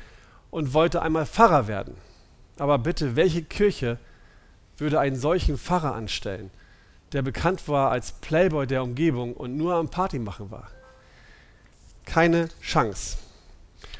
und 0.51 0.75
wollte 0.75 1.01
einmal 1.01 1.25
Pfarrer 1.25 1.69
werden. 1.69 1.95
Aber 2.59 2.77
bitte, 2.77 3.17
welche 3.17 3.43
Kirche 3.43 3.97
würde 4.77 5.01
einen 5.01 5.17
solchen 5.17 5.57
Pfarrer 5.57 5.95
anstellen, 5.95 6.51
der 7.13 7.23
bekannt 7.23 7.67
war 7.67 7.91
als 7.93 8.13
Playboy 8.13 8.67
der 8.67 8.83
Umgebung 8.83 9.33
und 9.33 9.57
nur 9.57 9.75
am 9.77 9.89
Party 9.89 10.19
machen 10.19 10.51
war? 10.51 10.69
Keine 12.05 12.49
Chance. 12.61 13.17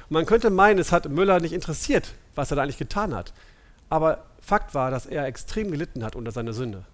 Man 0.09 0.27
könnte 0.27 0.51
meinen, 0.51 0.79
es 0.79 0.93
hat 0.93 1.09
Müller 1.09 1.41
nicht 1.41 1.53
interessiert, 1.53 2.15
was 2.35 2.51
er 2.51 2.57
da 2.57 2.63
eigentlich 2.63 2.79
getan 2.79 3.15
hat. 3.15 3.33
Aber 3.91 4.25
Fakt 4.41 4.75
war, 4.75 4.91
dass 4.91 5.07
er 5.07 5.27
extrem 5.27 5.71
gelitten 5.71 6.05
hat 6.05 6.17
unter 6.17 6.33
seiner 6.33 6.53
Sünde. 6.53 6.85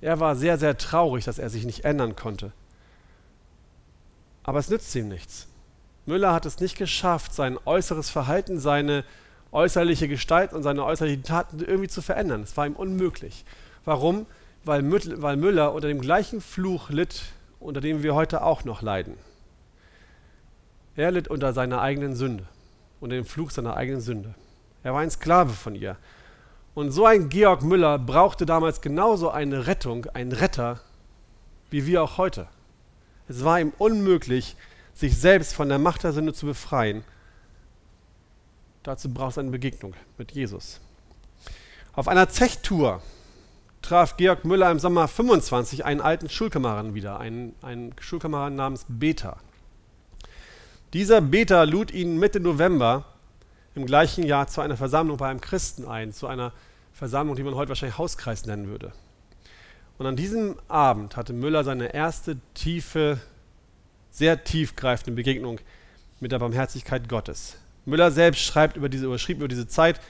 Er 0.00 0.20
war 0.20 0.36
sehr, 0.36 0.58
sehr 0.58 0.76
traurig, 0.76 1.24
dass 1.24 1.38
er 1.38 1.50
sich 1.50 1.64
nicht 1.64 1.84
ändern 1.84 2.16
konnte. 2.16 2.52
Aber 4.42 4.58
es 4.58 4.68
nützt 4.68 4.94
ihm 4.94 5.08
nichts. 5.08 5.46
Müller 6.04 6.32
hat 6.32 6.46
es 6.46 6.60
nicht 6.60 6.76
geschafft, 6.76 7.34
sein 7.34 7.58
äußeres 7.64 8.10
Verhalten, 8.10 8.60
seine 8.60 9.04
äußerliche 9.52 10.06
Gestalt 10.08 10.52
und 10.52 10.62
seine 10.62 10.84
äußerlichen 10.84 11.22
Taten 11.22 11.60
irgendwie 11.60 11.88
zu 11.88 12.02
verändern. 12.02 12.42
Es 12.42 12.56
war 12.56 12.66
ihm 12.66 12.74
unmöglich. 12.74 13.44
Warum? 13.84 14.26
Weil 14.64 14.82
Müller 14.82 15.72
unter 15.72 15.88
dem 15.88 16.00
gleichen 16.00 16.40
Fluch 16.40 16.90
litt, 16.90 17.22
unter 17.60 17.80
dem 17.80 18.02
wir 18.02 18.14
heute 18.14 18.42
auch 18.42 18.64
noch 18.64 18.82
leiden. 18.82 19.14
Er 20.96 21.10
litt 21.10 21.28
unter 21.28 21.52
seiner 21.52 21.80
eigenen 21.80 22.16
Sünde, 22.16 22.44
unter 23.00 23.16
dem 23.16 23.24
Fluch 23.24 23.50
seiner 23.50 23.76
eigenen 23.76 24.00
Sünde. 24.00 24.34
Er 24.82 24.94
war 24.94 25.00
ein 25.00 25.10
Sklave 25.10 25.52
von 25.52 25.74
ihr. 25.74 25.96
Und 26.74 26.90
so 26.90 27.06
ein 27.06 27.28
Georg 27.28 27.62
Müller 27.62 27.98
brauchte 27.98 28.46
damals 28.46 28.80
genauso 28.80 29.30
eine 29.30 29.66
Rettung, 29.66 30.06
einen 30.06 30.32
Retter, 30.32 30.80
wie 31.70 31.86
wir 31.86 32.02
auch 32.02 32.18
heute. 32.18 32.48
Es 33.28 33.44
war 33.44 33.60
ihm 33.60 33.72
unmöglich, 33.78 34.56
sich 34.94 35.18
selbst 35.18 35.54
von 35.54 35.68
der 35.68 35.78
Macht 35.78 36.04
der 36.04 36.12
Sünde 36.12 36.32
zu 36.32 36.46
befreien 36.46 37.04
Dazu 38.86 39.12
braucht 39.12 39.32
es 39.32 39.38
eine 39.38 39.50
Begegnung 39.50 39.94
mit 40.16 40.30
Jesus. 40.30 40.80
Auf 41.94 42.06
einer 42.06 42.28
Zechtour 42.28 43.02
traf 43.82 44.16
Georg 44.16 44.44
Müller 44.44 44.70
im 44.70 44.78
Sommer 44.78 45.08
25 45.08 45.84
einen 45.84 46.00
alten 46.00 46.30
Schulkameraden 46.30 46.94
wieder, 46.94 47.18
einen, 47.18 47.56
einen 47.62 47.96
Schulkameraden 47.98 48.54
namens 48.54 48.86
Beta. 48.88 49.38
Dieser 50.92 51.20
Beta 51.20 51.64
lud 51.64 51.90
ihn 51.90 52.18
Mitte 52.18 52.40
November 52.40 53.04
im 53.74 53.86
gleichen 53.86 54.24
Jahr 54.24 54.46
zu 54.46 54.60
einer 54.60 54.76
Versammlung 54.76 55.16
bei 55.16 55.28
einem 55.28 55.40
Christen 55.40 55.86
ein, 55.86 56.12
zu 56.12 56.26
einer 56.26 56.52
Versammlung, 56.92 57.36
die 57.36 57.42
man 57.42 57.54
heute 57.54 57.68
wahrscheinlich 57.68 57.98
Hauskreis 57.98 58.46
nennen 58.46 58.68
würde. 58.68 58.92
Und 59.98 60.06
an 60.06 60.16
diesem 60.16 60.56
Abend 60.68 61.16
hatte 61.16 61.32
Müller 61.32 61.64
seine 61.64 61.92
erste 61.92 62.38
tiefe, 62.54 63.18
sehr 64.10 64.44
tiefgreifende 64.44 65.12
Begegnung 65.12 65.58
mit 66.20 66.32
der 66.32 66.38
Barmherzigkeit 66.38 67.08
Gottes. 67.08 67.56
Müller 67.84 68.10
selbst 68.10 68.40
schreibt 68.40 68.76
über 68.76 68.88
diese, 68.88 69.08
oder 69.08 69.18
schrieb 69.18 69.38
über 69.38 69.48
diese 69.48 69.68
Zeit, 69.68 70.00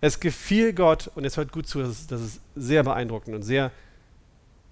es 0.00 0.18
gefiel 0.18 0.72
Gott, 0.72 1.10
und 1.14 1.24
jetzt 1.24 1.36
hört 1.36 1.52
gut 1.52 1.66
zu, 1.66 1.80
das 1.80 1.90
ist, 1.90 2.12
das 2.12 2.20
ist 2.22 2.40
sehr 2.56 2.82
beeindruckend 2.82 3.36
und 3.36 3.42
sehr 3.42 3.70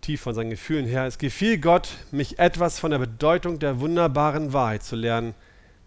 tief 0.00 0.21
von 0.21 0.35
seinen 0.35 0.50
Gefühlen 0.50 0.87
her, 0.87 1.07
es 1.07 1.19
gefiel 1.19 1.59
Gott, 1.59 1.90
mich 2.11 2.38
etwas 2.38 2.78
von 2.78 2.90
der 2.90 2.99
Bedeutung 2.99 3.59
der 3.59 3.81
wunderbaren 3.81 4.52
Wahrheit 4.52 4.83
zu 4.83 4.97
lernen. 4.97 5.35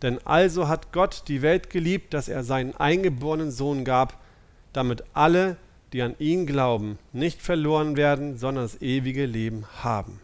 Denn 0.02 0.20
also 0.26 0.68
hat 0.68 0.92
Gott 0.92 1.24
die 1.28 1.42
Welt 1.42 1.70
geliebt, 1.70 2.14
dass 2.14 2.28
er 2.28 2.44
seinen 2.44 2.76
eingeborenen 2.76 3.52
Sohn 3.52 3.86
gab, 3.86 4.18
damit 4.74 5.04
alle, 5.14 5.58
die 5.94 6.02
an 6.02 6.16
ihn 6.20 6.46
glauben, 6.46 6.98
nicht 7.14 7.42
verloren 7.42 7.98
werden, 7.98 8.38
sondern 8.38 8.66
das 8.66 8.82
ewige 8.82 9.26
Leben 9.26 9.66
haben. 9.84 10.20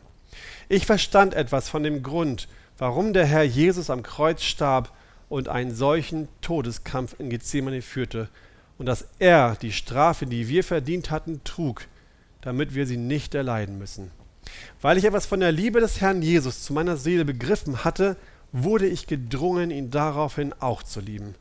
Ich 0.69 0.85
verstand 0.85 1.33
etwas 1.33 1.69
von 1.69 1.83
dem 1.83 2.03
Grund, 2.03 2.47
warum 2.77 3.13
der 3.13 3.25
Herr 3.25 3.43
Jesus 3.43 3.89
am 3.89 4.03
Kreuz 4.03 4.41
starb 4.43 4.91
und 5.29 5.49
einen 5.49 5.73
solchen 5.73 6.27
Todeskampf 6.41 7.15
in 7.19 7.29
Gethsemane 7.29 7.81
führte 7.81 8.29
und 8.77 8.85
dass 8.85 9.07
er 9.19 9.55
die 9.55 9.71
Strafe, 9.71 10.25
die 10.25 10.47
wir 10.47 10.63
verdient 10.63 11.11
hatten, 11.11 11.41
trug, 11.43 11.87
damit 12.47 12.73
wir 12.73 12.87
sie 12.87 12.95
nicht 12.95 13.35
erleiden 13.35 13.77
müssen. 13.77 14.09
Weil 14.81 14.97
ich 14.97 15.03
etwas 15.03 15.25
von 15.25 15.41
der 15.41 15.51
Liebe 15.51 15.81
des 15.81 15.99
Herrn 15.99 16.21
Jesus 16.21 16.63
zu 16.63 16.71
meiner 16.71 16.95
Seele 16.95 17.25
begriffen 17.25 17.83
hatte, 17.83 18.15
wurde 18.53 18.87
ich 18.87 19.05
gedrungen, 19.05 19.69
ihn 19.69 19.91
daraufhin 19.91 20.53
auch 20.61 20.81
zu 20.81 21.01
lieben. 21.01 21.35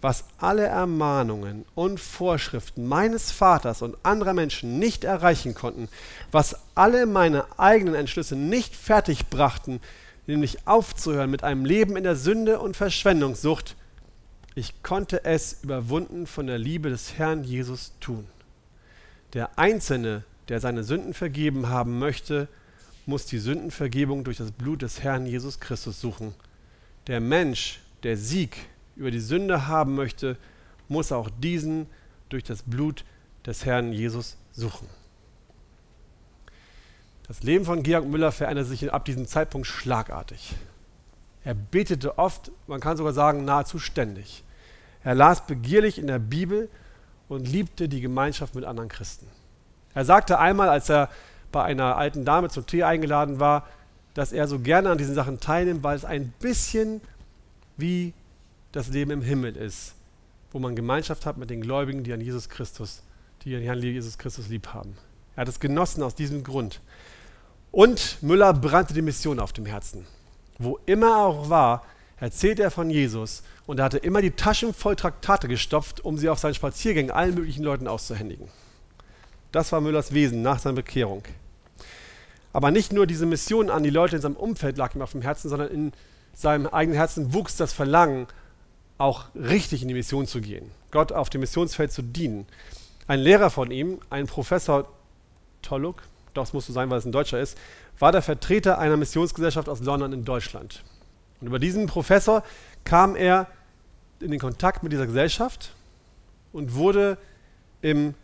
Was 0.00 0.24
alle 0.38 0.64
Ermahnungen 0.64 1.64
und 1.76 2.00
Vorschriften 2.00 2.88
meines 2.88 3.30
Vaters 3.30 3.80
und 3.80 3.96
anderer 4.02 4.34
Menschen 4.34 4.80
nicht 4.80 5.04
erreichen 5.04 5.54
konnten, 5.54 5.88
was 6.32 6.56
alle 6.74 7.06
meine 7.06 7.44
eigenen 7.56 7.94
Entschlüsse 7.94 8.34
nicht 8.34 8.74
fertig 8.74 9.28
brachten, 9.28 9.80
nämlich 10.26 10.66
aufzuhören 10.66 11.30
mit 11.30 11.44
einem 11.44 11.64
Leben 11.64 11.96
in 11.96 12.02
der 12.02 12.16
Sünde 12.16 12.58
und 12.58 12.76
Verschwendungssucht, 12.76 13.76
ich 14.56 14.82
konnte 14.82 15.24
es 15.24 15.62
überwunden 15.62 16.26
von 16.26 16.48
der 16.48 16.58
Liebe 16.58 16.90
des 16.90 17.18
Herrn 17.18 17.44
Jesus 17.44 17.92
tun. 18.00 18.26
Der 19.34 19.58
Einzelne, 19.58 20.22
der 20.48 20.60
seine 20.60 20.84
Sünden 20.84 21.12
vergeben 21.12 21.68
haben 21.68 21.98
möchte, 21.98 22.48
muss 23.04 23.26
die 23.26 23.38
Sündenvergebung 23.38 24.24
durch 24.24 24.38
das 24.38 24.52
Blut 24.52 24.82
des 24.82 25.02
Herrn 25.02 25.26
Jesus 25.26 25.60
Christus 25.60 26.00
suchen. 26.00 26.34
Der 27.08 27.20
Mensch, 27.20 27.80
der 28.04 28.16
Sieg 28.16 28.56
über 28.96 29.10
die 29.10 29.20
Sünde 29.20 29.66
haben 29.66 29.94
möchte, 29.94 30.36
muss 30.88 31.12
auch 31.12 31.28
diesen 31.38 31.86
durch 32.28 32.44
das 32.44 32.62
Blut 32.62 33.04
des 33.44 33.64
Herrn 33.64 33.92
Jesus 33.92 34.36
suchen. 34.52 34.88
Das 37.26 37.42
Leben 37.42 37.64
von 37.64 37.82
Georg 37.82 38.06
Müller 38.06 38.32
veränderte 38.32 38.68
sich 38.68 38.92
ab 38.92 39.04
diesem 39.04 39.26
Zeitpunkt 39.26 39.66
schlagartig. 39.66 40.54
Er 41.42 41.54
betete 41.54 42.18
oft, 42.18 42.52
man 42.66 42.80
kann 42.80 42.96
sogar 42.96 43.12
sagen 43.12 43.44
nahezu 43.44 43.78
ständig. 43.78 44.44
Er 45.02 45.14
las 45.14 45.46
begierlich 45.46 45.98
in 45.98 46.06
der 46.06 46.18
Bibel 46.18 46.70
und 47.28 47.48
liebte 47.48 47.88
die 47.88 48.00
Gemeinschaft 48.00 48.54
mit 48.54 48.64
anderen 48.64 48.88
Christen. 48.88 49.26
Er 49.94 50.04
sagte 50.04 50.38
einmal, 50.38 50.68
als 50.68 50.88
er 50.88 51.08
bei 51.52 51.62
einer 51.62 51.96
alten 51.96 52.24
Dame 52.24 52.48
zum 52.48 52.66
Tee 52.66 52.82
eingeladen 52.82 53.40
war, 53.40 53.66
dass 54.14 54.32
er 54.32 54.46
so 54.48 54.58
gerne 54.58 54.90
an 54.90 54.98
diesen 54.98 55.14
Sachen 55.14 55.40
teilnimmt, 55.40 55.82
weil 55.82 55.96
es 55.96 56.04
ein 56.04 56.32
bisschen 56.40 57.00
wie 57.76 58.12
das 58.72 58.88
Leben 58.88 59.10
im 59.10 59.22
Himmel 59.22 59.56
ist, 59.56 59.94
wo 60.52 60.58
man 60.58 60.76
Gemeinschaft 60.76 61.26
hat 61.26 61.36
mit 61.36 61.50
den 61.50 61.60
Gläubigen, 61.60 62.04
die 62.04 62.12
an 62.12 62.20
Jesus 62.20 62.48
Christus, 62.48 63.02
die 63.44 63.54
an 63.56 63.62
Herrn 63.62 63.80
Jesus 63.80 64.18
Christus 64.18 64.48
lieb 64.48 64.68
haben. 64.68 64.96
Er 65.36 65.42
hat 65.42 65.48
es 65.48 65.60
genossen 65.60 66.02
aus 66.02 66.14
diesem 66.14 66.44
Grund. 66.44 66.80
Und 67.70 68.18
Müller 68.22 68.52
brannte 68.52 68.94
die 68.94 69.02
Mission 69.02 69.40
auf 69.40 69.52
dem 69.52 69.66
Herzen. 69.66 70.06
Wo 70.58 70.78
immer 70.86 71.08
er 71.08 71.16
auch 71.18 71.50
war, 71.50 71.84
erzählte 72.18 72.62
er 72.62 72.70
von 72.70 72.90
Jesus 72.90 73.42
und 73.66 73.78
er 73.78 73.86
hatte 73.86 73.98
immer 73.98 74.20
die 74.20 74.32
Taschen 74.32 74.74
voll 74.74 74.96
Traktate 74.96 75.48
gestopft, 75.48 76.04
um 76.04 76.18
sie 76.18 76.28
auf 76.28 76.38
seinen 76.38 76.54
Spaziergängen 76.54 77.10
allen 77.10 77.34
möglichen 77.34 77.64
Leuten 77.64 77.88
auszuhändigen. 77.88 78.48
Das 79.52 79.72
war 79.72 79.80
Müllers 79.80 80.12
Wesen 80.12 80.42
nach 80.42 80.58
seiner 80.58 80.76
Bekehrung. 80.76 81.22
Aber 82.52 82.70
nicht 82.70 82.92
nur 82.92 83.06
diese 83.06 83.26
Mission 83.26 83.70
an 83.70 83.82
die 83.82 83.90
Leute 83.90 84.16
in 84.16 84.22
seinem 84.22 84.36
Umfeld 84.36 84.76
lag 84.76 84.94
ihm 84.94 85.02
auf 85.02 85.12
dem 85.12 85.22
Herzen, 85.22 85.48
sondern 85.48 85.68
in 85.68 85.92
seinem 86.34 86.66
eigenen 86.66 86.96
Herzen 86.96 87.32
wuchs 87.32 87.56
das 87.56 87.72
Verlangen, 87.72 88.26
auch 88.98 89.26
richtig 89.34 89.82
in 89.82 89.88
die 89.88 89.94
Mission 89.94 90.26
zu 90.26 90.40
gehen, 90.40 90.70
Gott 90.92 91.10
auf 91.10 91.30
dem 91.30 91.40
Missionsfeld 91.40 91.90
zu 91.90 92.02
dienen. 92.02 92.46
Ein 93.06 93.20
Lehrer 93.20 93.50
von 93.50 93.70
ihm, 93.70 93.98
ein 94.08 94.26
Professor 94.26 94.88
Tolluk, 95.62 96.02
das 96.32 96.52
musste 96.52 96.72
sein, 96.72 96.90
weil 96.90 96.98
es 96.98 97.04
ein 97.04 97.12
Deutscher 97.12 97.40
ist, 97.40 97.58
war 97.98 98.12
der 98.12 98.22
Vertreter 98.22 98.78
einer 98.78 98.96
Missionsgesellschaft 98.96 99.68
aus 99.68 99.80
London 99.80 100.12
in 100.12 100.24
Deutschland. 100.24 100.82
Und 101.40 101.48
über 101.48 101.58
diesen 101.58 101.86
Professor 101.86 102.42
kam 102.84 103.16
er 103.16 103.48
in 104.20 104.30
den 104.30 104.40
Kontakt 104.40 104.82
mit 104.82 104.92
dieser 104.92 105.06
Gesellschaft 105.06 105.74
und 106.52 106.74
wurde 106.74 107.18
im 107.82 108.14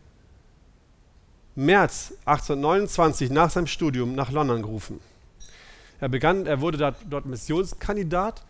März 1.54 2.14
1829 2.24 3.30
nach 3.30 3.50
seinem 3.50 3.66
Studium 3.66 4.14
nach 4.14 4.30
London 4.30 4.62
gerufen. 4.62 5.00
Er, 6.00 6.08
begann, 6.08 6.46
er 6.46 6.60
wurde 6.60 6.94
dort, 7.08 7.26
Missionskandidat 7.26 8.42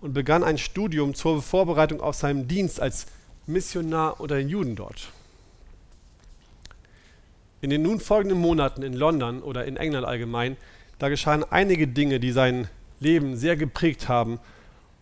und 0.00 0.12
begann 0.12 0.44
ein 0.44 0.58
Studium 0.58 1.14
zur 1.14 1.42
Vorbereitung 1.42 2.00
auf 2.00 2.16
seinen 2.16 2.48
Dienst 2.48 2.80
als 2.80 3.06
Missionar 3.46 4.20
unter 4.20 4.36
den 4.36 4.48
Juden 4.48 4.76
dort. 4.76 5.10
In 7.62 7.70
den 7.70 7.82
nun 7.82 8.00
folgenden 8.00 8.38
Monaten 8.38 8.82
in 8.82 8.94
London 8.94 9.42
oder 9.42 9.64
in 9.64 9.76
England 9.76 10.06
allgemein, 10.06 10.56
da 10.98 11.08
geschahen 11.08 11.44
einige 11.50 11.88
Dinge, 11.88 12.20
die 12.20 12.32
sein 12.32 12.68
Leben 12.98 13.36
sehr 13.36 13.56
geprägt 13.56 14.08
haben 14.08 14.40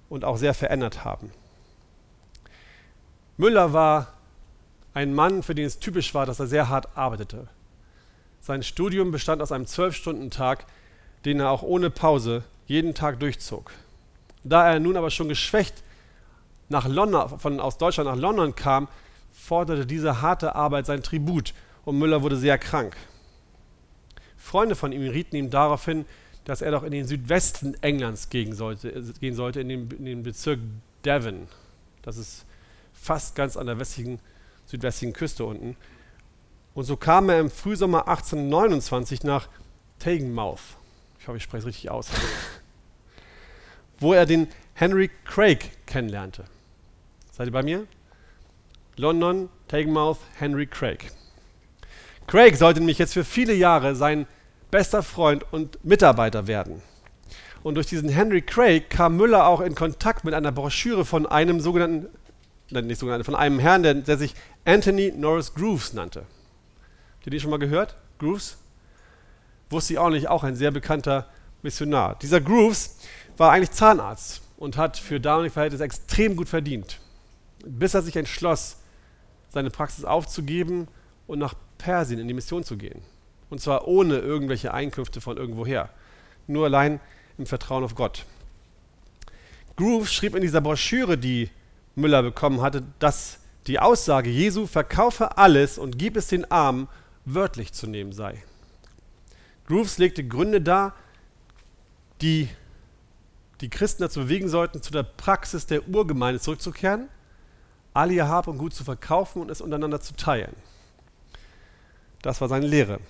und 0.09 0.25
auch 0.25 0.37
sehr 0.37 0.55
verändert 0.55 1.05
haben. 1.05 1.33
Müller 3.37 3.73
war 3.73 4.15
ein 4.95 5.15
Mann, 5.15 5.43
für 5.43 5.55
den 5.55 5.67
es 5.67 5.79
typisch 5.79 6.15
war, 6.15 6.27
dass 6.27 6.41
er 6.41 6.47
sehr 6.47 6.69
hart 6.69 6.97
arbeitete. 6.97 7.49
Sein 8.41 8.63
Studium 8.63 9.11
bestand 9.11 9.43
aus 9.43 9.53
einem 9.53 9.67
Zwölf-Stunden-Tag, 9.67 10.67
den 11.25 11.41
er 11.41 11.51
auch 11.51 11.63
ohne 11.63 11.91
Pause 11.91 12.45
jeden 12.67 12.95
Tag 12.95 13.21
durchzog. 13.21 13.73
Da 14.45 14.71
er 14.73 14.81
nun 14.81 14.97
aber 14.97 15.11
schon 15.11 15.29
geschwächt 15.29 15.83
nach 16.69 16.87
London, 16.87 17.39
von, 17.39 17.61
aus 17.61 17.79
Deutschland 17.79 18.09
nach 18.09 18.17
London 18.17 18.55
kam, 18.55 18.89
forderte 19.33 19.87
diese 19.87 20.21
harte 20.21 20.55
Arbeit 20.55 20.87
sein 20.87 21.03
Tribut 21.03 21.55
und 21.85 21.99
Müller 21.99 22.23
wurde 22.23 22.37
sehr 22.37 22.59
krank. 22.59 22.97
Freunde 24.37 24.75
von 24.75 24.93
ihm 24.93 25.09
rieten 25.09 25.37
ihm 25.37 25.51
daraufhin, 25.51 26.05
dass 26.49 26.63
er 26.63 26.71
doch 26.71 26.83
in 26.83 26.93
den 26.93 27.07
Südwesten 27.07 27.75
Englands 27.83 28.31
gehen 28.31 28.55
sollte, 28.55 28.91
gehen 29.21 29.35
sollte 29.35 29.61
in, 29.61 29.69
den, 29.69 29.91
in 29.91 30.05
den 30.07 30.23
Bezirk 30.23 30.59
Devon. 31.05 31.47
Das 32.01 32.17
ist 32.17 32.47
fast 32.95 33.35
ganz 33.35 33.59
an 33.59 33.67
der 33.67 33.79
westlichen 33.79 34.19
südwestlichen 34.65 35.13
Küste 35.13 35.45
unten. 35.45 35.77
Und 36.73 36.85
so 36.85 36.97
kam 36.97 37.29
er 37.29 37.39
im 37.39 37.51
Frühsommer 37.51 38.09
1829 38.09 39.25
nach 39.25 39.51
Tagenmouth. 39.99 40.61
Ich 41.21 41.29
hoffe, 41.29 41.37
ich 41.37 41.43
spreche 41.43 41.61
es 41.61 41.67
richtig 41.67 41.91
aus. 41.91 42.09
wo 43.99 44.15
er 44.15 44.25
den 44.25 44.49
Henry 44.73 45.11
Craig 45.27 45.71
kennenlernte. 45.85 46.45
Seid 47.31 47.49
ihr 47.49 47.53
bei 47.53 47.63
mir? 47.63 47.87
London, 48.97 49.51
Tagenmouth, 49.69 50.21
Henry 50.39 50.67
Craig. 50.67 51.13
Craig 52.27 52.57
sollte 52.57 52.81
nämlich 52.81 52.97
jetzt 52.97 53.13
für 53.13 53.25
viele 53.25 53.53
Jahre 53.53 53.95
sein 53.95 54.27
bester 54.71 55.03
Freund 55.03 55.45
und 55.53 55.85
Mitarbeiter 55.85 56.47
werden. 56.47 56.83
Und 57.63 57.75
durch 57.75 57.87
diesen 57.87 58.09
Henry 58.09 58.43
Craig 58.43 58.89
kam 58.91 59.17
Müller 59.17 59.47
auch 59.47 59.61
in 59.61 59.75
Kontakt 59.75 60.25
mit 60.25 60.35
einer 60.35 60.53
Broschüre 60.53 61.05
von 61.05 61.27
einem 61.27 61.61
sogenannten 61.61 62.09
nicht 62.71 62.99
sogar 62.99 63.23
von 63.25 63.35
einem 63.35 63.59
Herrn, 63.59 63.83
der, 63.83 63.95
der 63.95 64.19
sich 64.19 64.35
Anthony 64.65 65.13
Norris 65.17 65.55
Grooves 65.55 65.95
nannte. 65.95 66.21
Habt 66.21 67.27
ihr 67.27 67.31
die 67.31 67.41
schon 67.41 67.51
mal 67.51 67.59
gehört? 67.59 67.97
Grooves? 68.19 68.59
Wusste 69.71 69.95
ich 69.95 69.99
auch 69.99 70.11
nicht, 70.11 70.29
auch 70.29 70.45
ein 70.45 70.55
sehr 70.55 70.71
bekannter 70.71 71.27
Missionar. 71.63 72.19
Dieser 72.21 72.41
Grooves 72.41 72.99
war 73.37 73.53
eigentlich 73.53 73.71
Zahnarzt 73.71 74.43
und 74.57 74.77
hat 74.77 74.97
für 74.97 75.21
damalige 75.21 75.53
Verhältnisse 75.53 75.85
extrem 75.85 76.37
gut 76.37 76.49
verdient. 76.49 77.01
Bis 77.65 77.95
er 77.95 78.03
sich 78.03 78.17
entschloss, 78.17 78.77
seine 79.51 79.71
Praxis 79.71 80.05
aufzugeben 80.05 80.89
und 81.27 81.39
nach 81.39 81.55
Persien 81.79 82.21
in 82.21 82.29
die 82.29 82.35
Mission 82.35 82.65
zu 82.65 82.77
gehen. 82.77 83.03
Und 83.51 83.61
zwar 83.61 83.89
ohne 83.89 84.19
irgendwelche 84.19 84.75
Einkünfte 84.75 85.21
von 85.21 85.37
irgendwoher. 85.37 85.91
Nur 86.47 86.67
allein 86.67 87.01
im 87.39 87.47
Vertrauen 87.47 87.85
auf 87.85 87.95
Gott. 87.95 88.25
Grooves 89.77 90.13
schrieb 90.13 90.35
in 90.35 90.43
dieser 90.43 90.61
Broschüre, 90.61 91.17
die 91.17 91.51
Müller 91.95 92.23
bekommen 92.23 92.61
hatte, 92.61 92.83
dass 92.99 93.39
die 93.67 93.79
Aussage 93.79 94.31
Jesu, 94.31 94.67
verkaufe 94.67 95.37
alles 95.37 95.79
und 95.79 95.99
gib 95.99 96.17
es 96.17 96.29
den 96.29 96.51
Armen, 96.51 96.89
wörtlich 97.25 97.73
zu 97.73 97.87
nehmen 97.87 98.13
sei. 98.13 98.43
Grooves 99.67 99.99
legte 99.99 100.27
Gründe 100.27 100.61
dar, 100.61 100.95
die 102.23 102.49
die 103.61 103.69
Christen 103.69 104.03
dazu 104.03 104.21
bewegen 104.21 104.49
sollten, 104.49 104.83
zu 104.83 104.93
der 104.93 105.03
Praxis 105.03 105.67
der 105.67 105.87
Urgemeinde 105.89 106.41
zurückzukehren, 106.41 107.09
alle 107.93 108.15
ihr 108.15 108.29
Hab 108.29 108.47
und 108.47 108.59
Gut 108.59 108.73
zu 108.73 108.85
verkaufen 108.85 109.43
und 109.43 109.51
es 109.51 109.61
untereinander 109.61 110.01
zu 110.01 110.15
teilen. 110.17 110.55
Das 112.23 112.41
war 112.41 112.49
seine 112.49 112.67
Lehre. 112.67 113.01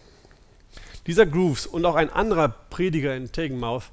Dieser 1.09 1.25
Grooves 1.25 1.67
und 1.67 1.87
auch 1.87 1.95
ein 1.95 2.11
anderer 2.11 2.49
Prediger 2.49 3.17
in 3.17 3.33
Tegenmouth, 3.33 3.85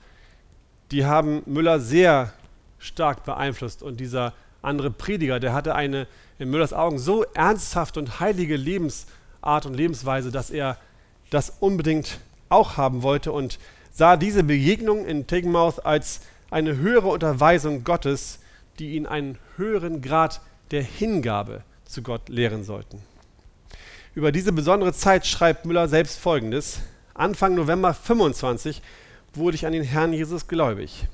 die 0.92 1.06
haben 1.06 1.44
Müller 1.46 1.80
sehr 1.80 2.34
stark 2.78 3.24
beeinflusst 3.24 3.82
und 3.82 4.02
dieser 4.02 4.34
andere 4.62 4.92
Prediger, 4.92 5.40
der 5.40 5.54
hatte 5.54 5.76
eine 5.76 6.08
in 6.40 6.50
Müllers 6.50 6.74
Augen 6.74 7.00
so 7.00 7.24
ernsthaft 7.34 7.98
und 7.98 8.20
heilige 8.20 8.58
Lebensart 8.58 9.66
und 9.66 9.76
Lebensweise, 9.76 10.30
dass 10.30 10.50
er 10.50 10.78
das 11.30 11.54
unbedingt 11.62 12.20
auch 12.50 12.76
haben 12.76 13.02
wollte 13.02 13.32
und 13.32 13.60
sah 13.92 14.18
diese 14.18 14.44
Begegnung 14.44 15.06
in 15.06 15.26
Tegenmouth 15.26 15.86
als 15.86 16.20
eine 16.52 16.76
höhere 16.76 17.08
Unterweisung 17.08 17.86
Gottes, 17.86 18.40
die 18.78 18.96
ihn 18.96 19.06
einen 19.06 19.38
höheren 19.56 20.02
Grad 20.02 20.42
der 20.72 20.84
Hingabe 20.84 21.64
zu 21.86 22.02
Gott 22.02 22.28
lehren 22.28 22.66
sollten. 22.66 23.02
Über 24.16 24.34
diese 24.34 24.52
besondere 24.52 24.92
Zeit 24.92 25.26
schreibt 25.26 25.66
Müller 25.66 25.88
selbst 25.88 26.20
folgendes: 26.20 26.82
Anfang 27.18 27.56
November 27.56 27.94
25 27.94 28.82
wurde 29.34 29.56
ich 29.56 29.66
an 29.66 29.72
den 29.72 29.86
Herrn 29.86 30.12
Jesus 30.12 30.50
gläubig. 30.50 31.08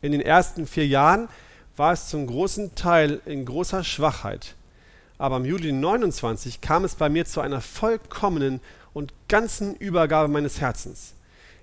In 0.00 0.12
den 0.12 0.20
ersten 0.20 0.64
vier 0.64 0.86
Jahren 0.86 1.28
war 1.76 1.92
es 1.92 2.08
zum 2.08 2.28
großen 2.28 2.76
Teil 2.76 3.20
in 3.26 3.44
großer 3.44 3.82
Schwachheit. 3.82 4.54
Aber 5.18 5.38
im 5.38 5.44
Juli 5.44 5.72
29 5.72 6.60
kam 6.60 6.84
es 6.84 6.94
bei 6.94 7.08
mir 7.08 7.24
zu 7.24 7.40
einer 7.40 7.60
vollkommenen 7.60 8.60
und 8.92 9.12
ganzen 9.26 9.74
Übergabe 9.74 10.28
meines 10.28 10.60
Herzens. 10.60 11.14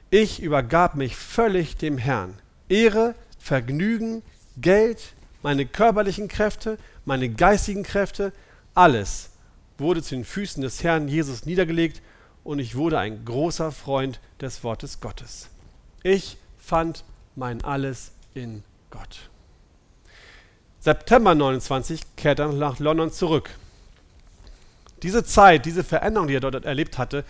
Ich 0.10 0.41
übergab 0.41 0.95
mich 0.95 1.15
völlig 1.15 1.78
dem 1.78 1.97
Herrn. 1.97 2.34
Ehre, 2.67 3.15
Vergnügen, 3.39 4.21
Geld, 4.58 5.13
meine 5.41 5.65
körperlichen 5.65 6.28
Kräfte, 6.28 6.78
meine 7.06 7.30
geistigen 7.30 7.84
Kräfte, 7.84 8.34
alles 8.76 9.30
wurde 9.78 10.04
zu 10.04 10.15
den 10.15 10.26
Füßen 10.26 10.62
des 10.62 10.84
Herrn 10.84 11.08
Jesus 11.08 11.45
niedergelegt 11.45 12.02
und 12.47 12.60
ich 12.60 12.77
wurde 12.77 12.97
ein 12.97 13.25
großer 13.25 13.73
Freund 13.73 14.21
des 14.39 14.63
Wortes 14.63 15.01
Gottes. 15.01 15.49
Ich 16.01 16.38
fand 16.57 17.03
mein 17.36 17.62
Alles 17.62 18.13
in 18.33 18.63
Gott. 18.89 19.29
September 20.79 21.36
29 21.36 22.15
kehrt 22.15 22.39
er 22.39 22.47
nach 22.53 22.79
London 22.79 23.12
zurück. 23.12 23.49
Diese 25.03 25.25
Zeit, 25.25 25.65
diese 25.65 25.83
Veränderung, 25.83 26.29
die 26.29 26.36
er 26.36 26.39
dort 26.39 26.63
erlebt 26.63 26.97
hatte, 26.97 27.25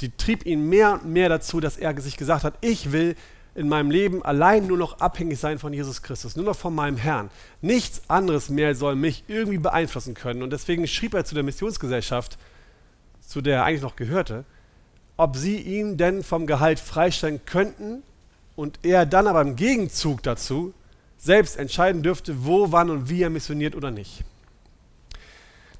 die 0.00 0.16
trieb 0.16 0.46
ihn 0.46 0.68
mehr 0.68 0.92
und 0.92 1.06
mehr 1.06 1.28
dazu, 1.28 1.58
dass 1.58 1.76
er 1.76 2.00
sich 2.00 2.16
gesagt 2.16 2.44
hat, 2.44 2.54
ich 2.60 2.92
will 2.92 3.16
in 3.56 3.68
meinem 3.68 3.90
Leben 3.90 4.24
allein 4.24 4.68
nur 4.68 4.78
noch 4.78 5.00
abhängig 5.00 5.40
sein 5.40 5.58
von 5.58 5.72
Jesus 5.72 6.00
Christus, 6.02 6.36
nur 6.36 6.44
noch 6.44 6.56
von 6.56 6.76
meinem 6.76 6.96
Herrn. 6.96 7.30
Nichts 7.60 8.02
anderes 8.06 8.48
mehr 8.50 8.76
soll 8.76 8.94
mich 8.94 9.24
irgendwie 9.26 9.58
beeinflussen 9.58 10.14
können. 10.14 10.44
Und 10.44 10.50
deswegen 10.50 10.86
schrieb 10.86 11.12
er 11.14 11.24
zu 11.24 11.34
der 11.34 11.42
Missionsgesellschaft, 11.42 12.38
zu 13.20 13.40
der 13.40 13.56
er 13.56 13.64
eigentlich 13.64 13.82
noch 13.82 13.96
gehörte, 13.96 14.44
ob 15.20 15.36
sie 15.36 15.58
ihn 15.58 15.98
denn 15.98 16.22
vom 16.22 16.46
Gehalt 16.46 16.80
freistellen 16.80 17.44
könnten 17.44 18.02
und 18.56 18.78
er 18.82 19.04
dann 19.04 19.26
aber 19.26 19.42
im 19.42 19.54
Gegenzug 19.54 20.22
dazu 20.22 20.72
selbst 21.18 21.58
entscheiden 21.58 22.02
dürfte, 22.02 22.46
wo, 22.46 22.72
wann 22.72 22.88
und 22.88 23.10
wie 23.10 23.22
er 23.22 23.28
missioniert 23.28 23.76
oder 23.76 23.90
nicht. 23.90 24.24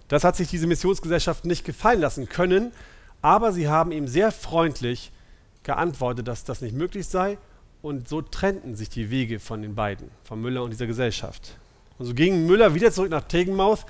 Das 0.08 0.24
hat 0.24 0.36
sich 0.36 0.48
diese 0.48 0.66
Missionsgesellschaft 0.66 1.46
nicht 1.46 1.64
gefallen 1.64 2.02
lassen 2.02 2.28
können, 2.28 2.72
aber 3.22 3.52
sie 3.52 3.66
haben 3.66 3.92
ihm 3.92 4.08
sehr 4.08 4.30
freundlich 4.30 5.10
geantwortet, 5.62 6.28
dass 6.28 6.44
das 6.44 6.60
nicht 6.60 6.74
möglich 6.74 7.06
sei 7.06 7.38
und 7.80 8.10
so 8.10 8.20
trennten 8.20 8.76
sich 8.76 8.90
die 8.90 9.10
Wege 9.10 9.40
von 9.40 9.62
den 9.62 9.74
beiden, 9.74 10.10
von 10.24 10.38
Müller 10.42 10.62
und 10.62 10.70
dieser 10.70 10.86
Gesellschaft. 10.86 11.56
Und 11.98 12.04
so 12.04 12.12
ging 12.12 12.44
Müller 12.44 12.74
wieder 12.74 12.92
zurück 12.92 13.10
nach 13.10 13.22
Tegenmouth, 13.22 13.86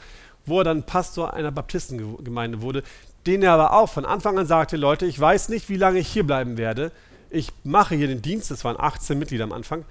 wo 0.46 0.58
er 0.58 0.64
dann 0.64 0.84
Pastor 0.84 1.34
einer 1.34 1.50
Baptistengemeinde 1.50 2.62
wurde, 2.62 2.84
den 3.26 3.42
er 3.42 3.52
aber 3.52 3.72
auch 3.72 3.88
von 3.88 4.04
Anfang 4.04 4.38
an 4.38 4.46
sagte, 4.46 4.76
Leute, 4.76 5.06
ich 5.06 5.18
weiß 5.20 5.48
nicht, 5.48 5.68
wie 5.68 5.76
lange 5.76 5.98
ich 5.98 6.08
hier 6.08 6.26
bleiben 6.26 6.56
werde. 6.56 6.92
Ich 7.28 7.52
mache 7.64 7.94
hier 7.94 8.08
den 8.08 8.22
Dienst, 8.22 8.50
das 8.50 8.64
waren 8.64 8.78
18 8.78 9.18
Mitglieder 9.18 9.44
am 9.44 9.52
Anfang, 9.52 9.84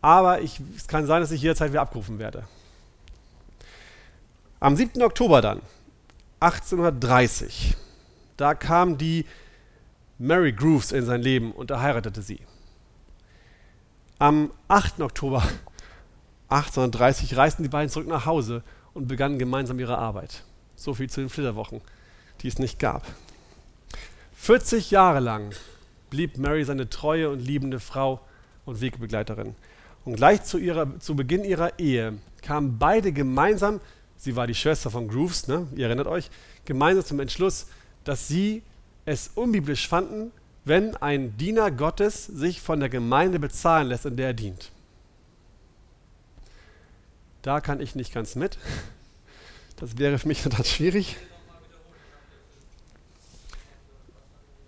aber 0.00 0.40
ich, 0.40 0.60
es 0.76 0.88
kann 0.88 1.06
sein, 1.06 1.20
dass 1.20 1.30
ich 1.30 1.40
jederzeit 1.40 1.70
wieder 1.70 1.80
abgerufen 1.80 2.18
werde. 2.18 2.44
Am 4.60 4.76
7. 4.76 5.02
Oktober 5.02 5.40
dann, 5.40 5.60
1830, 6.40 7.76
da 8.36 8.54
kam 8.54 8.98
die 8.98 9.26
Mary 10.18 10.52
Grooves 10.52 10.92
in 10.92 11.04
sein 11.04 11.22
Leben 11.22 11.52
und 11.52 11.70
er 11.70 11.80
heiratete 11.80 12.22
sie. 12.22 12.40
Am 14.18 14.50
8. 14.68 15.00
Oktober 15.00 15.42
1830 16.48 17.36
reisten 17.36 17.62
die 17.62 17.68
beiden 17.68 17.88
zurück 17.88 18.06
nach 18.06 18.26
Hause 18.26 18.62
und 18.94 19.08
begannen 19.08 19.38
gemeinsam 19.38 19.80
ihre 19.80 19.98
Arbeit. 19.98 20.44
So 20.76 20.94
viel 20.94 21.08
zu 21.08 21.20
den 21.20 21.30
Flitterwochen, 21.30 21.80
die 22.42 22.48
es 22.48 22.58
nicht 22.58 22.78
gab. 22.78 23.06
40 24.34 24.90
Jahre 24.90 25.20
lang 25.20 25.54
blieb 26.10 26.36
Mary 26.36 26.64
seine 26.64 26.90
treue 26.90 27.30
und 27.30 27.40
liebende 27.40 27.80
Frau 27.80 28.20
und 28.64 28.80
Wegbegleiterin. 28.80 29.54
Und 30.04 30.16
gleich 30.16 30.42
zu, 30.42 30.58
ihrer, 30.58 30.98
zu 30.98 31.14
Beginn 31.14 31.44
ihrer 31.44 31.78
Ehe 31.78 32.18
kamen 32.42 32.78
beide 32.78 33.12
gemeinsam, 33.12 33.80
sie 34.16 34.34
war 34.34 34.46
die 34.46 34.54
Schwester 34.54 34.90
von 34.90 35.08
Grooves, 35.08 35.46
ne, 35.46 35.68
ihr 35.76 35.86
erinnert 35.86 36.08
euch, 36.08 36.30
gemeinsam 36.64 37.04
zum 37.04 37.20
Entschluss, 37.20 37.66
dass 38.04 38.26
sie 38.26 38.62
es 39.04 39.30
unbiblisch 39.34 39.88
fanden, 39.88 40.32
wenn 40.64 40.96
ein 40.96 41.36
Diener 41.36 41.70
Gottes 41.70 42.26
sich 42.26 42.60
von 42.60 42.80
der 42.80 42.88
Gemeinde 42.88 43.38
bezahlen 43.38 43.88
lässt, 43.88 44.06
in 44.06 44.16
der 44.16 44.28
er 44.28 44.34
dient. 44.34 44.70
Da 47.42 47.60
kann 47.60 47.80
ich 47.80 47.96
nicht 47.96 48.12
ganz 48.14 48.36
mit. 48.36 48.58
Das 49.76 49.98
wäre 49.98 50.18
für 50.18 50.28
mich 50.28 50.42
dann 50.44 50.64
schwierig. 50.64 51.16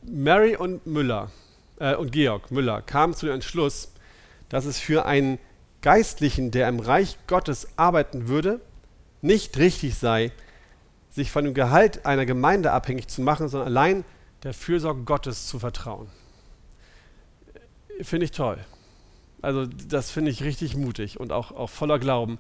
Mary 0.07 0.57
und 0.57 0.87
Müller 0.87 1.31
äh, 1.79 1.95
und 1.95 2.13
Georg 2.13 2.51
Müller 2.51 2.83
kamen 2.83 3.15
zu 3.15 3.27
dem 3.27 3.37
Entschluss, 3.37 3.93
dass 4.49 4.65
es 4.65 4.79
für 4.79 5.07
einen 5.07 5.39
Geistlichen, 5.83 6.51
der 6.51 6.69
im 6.69 6.81
Reich 6.81 7.19
Gottes 7.27 7.69
arbeiten 7.77 8.29
würde, 8.29 8.61
nicht 9.23 9.59
richtig 9.59 9.97
sei, 9.97 10.33
sich 11.11 11.31
von 11.31 11.45
dem 11.45 11.55
Gehalt 11.55 12.07
einer 12.07 12.27
Gemeinde 12.27 12.73
abhängig 12.73 13.09
zu 13.09 13.23
machen, 13.23 13.49
sondern 13.49 13.69
allein 13.69 14.05
der 14.43 14.55
Fürsorge 14.55 15.03
Gottes 15.03 15.47
zu 15.47 15.59
vertrauen. 15.59 16.09
Finde 18.03 18.25
ich 18.25 18.33
toll. 18.33 18.59
Also 19.41 19.67
das 19.67 20.11
finde 20.11 20.31
ich 20.31 20.43
richtig 20.43 20.77
mutig 20.77 21.21
und 21.21 21.33
auch, 21.33 21.53
auch 21.53 21.71
voller 21.71 21.99
Glauben. 21.99 22.39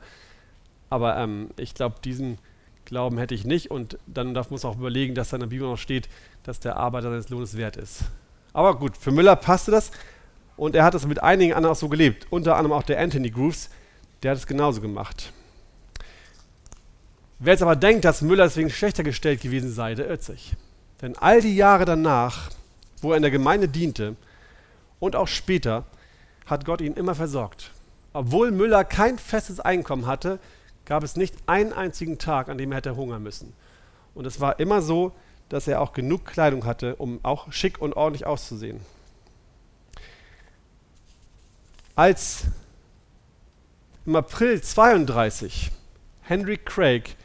Aber 0.91 1.17
ähm, 1.17 1.51
ich 1.57 1.75
glaube, 1.75 1.97
diesen 2.03 2.39
Glauben 2.85 3.19
hätte 3.19 3.35
ich 3.35 3.45
nicht. 3.45 3.71
Und 3.71 3.99
dann 4.07 4.35
darf 4.35 4.51
man 4.51 4.61
auch 4.61 4.77
überlegen, 4.77 5.15
dass 5.15 5.31
da 5.31 5.37
in 5.37 5.41
der 5.41 5.49
Bibel 5.49 5.69
noch 5.69 5.79
steht, 5.79 6.09
dass 6.45 6.61
der 6.61 6.77
Arbeiter 6.77 7.11
seines 7.11 7.29
Lohnes 7.29 7.57
wert 7.57 7.77
ist. 7.77 8.05
Aber 8.53 8.79
gut, 8.79 8.97
für 8.97 9.11
Müller 9.11 9.35
passte 9.35 9.73
das. 9.73 9.91
Und 10.57 10.77
er 10.77 10.85
hat 10.85 10.95
es 10.95 11.07
mit 11.07 11.21
einigen 11.23 11.53
anderen 11.55 11.73
auch 11.73 11.79
so 11.79 11.89
gelebt. 11.89 12.29
Unter 12.31 12.57
anderem 12.57 12.79
auch 12.79 12.85
der 12.85 13.01
Anthony 13.01 13.31
Grooves, 13.31 13.71
der 14.23 14.31
hat 14.31 14.39
es 14.39 14.47
genauso 14.47 14.81
gemacht. 14.81 15.33
Wer 17.41 17.55
jetzt 17.55 17.63
aber 17.63 17.75
denkt, 17.75 18.05
dass 18.05 18.23
Müller 18.23 18.45
deswegen 18.45 18.71
schlechter 18.71 19.03
gestellt 19.03 19.41
gewesen 19.41 19.73
sei, 19.73 19.97
der 19.97 20.09
irrt 20.09 20.23
sich. 20.23 20.55
Denn 21.03 21.19
all 21.19 21.41
die 21.41 21.57
Jahre 21.57 21.85
danach, 21.85 22.51
wo 23.03 23.11
er 23.11 23.17
in 23.17 23.23
der 23.23 23.33
Gemeinde 23.33 23.69
diente 23.69 24.15
und 25.01 25.17
auch 25.17 25.29
später, 25.29 25.85
hat 26.47 26.65
Gott 26.65 26.81
ihn 26.81 26.95
immer 26.95 27.17
versorgt. 27.17 27.73
Obwohl 28.13 28.53
Müller 28.53 28.85
kein 28.85 29.19
festes 29.19 29.59
Einkommen 29.59 30.07
hatte, 30.07 30.39
gab 30.85 31.03
es 31.03 31.17
nicht 31.17 31.35
einen 31.47 31.73
einzigen 31.73 32.19
Tag, 32.19 32.49
an 32.49 32.59
dem 32.59 32.71
er 32.71 32.77
hätte 32.77 32.97
hungern 32.97 33.23
müssen. 33.23 33.53
Und 34.15 34.27
es 34.27 34.41
war 34.41 34.61
immer 34.61 34.81
so, 34.81 35.13
dass 35.49 35.69
er 35.69 35.81
auch 35.81 35.93
genug 35.93 36.25
Kleidung 36.25 36.65
hatte, 36.65 36.97
um 36.97 37.21
auch 37.23 37.53
schick 37.53 37.81
und 37.81 37.95
ordentlich 37.95 38.27
auszusehen. 38.27 38.81
Als 41.95 42.45
im 44.07 44.17
April 44.17 44.61
32 44.61 45.71
Henry 46.23 46.59
Craig 46.59 47.17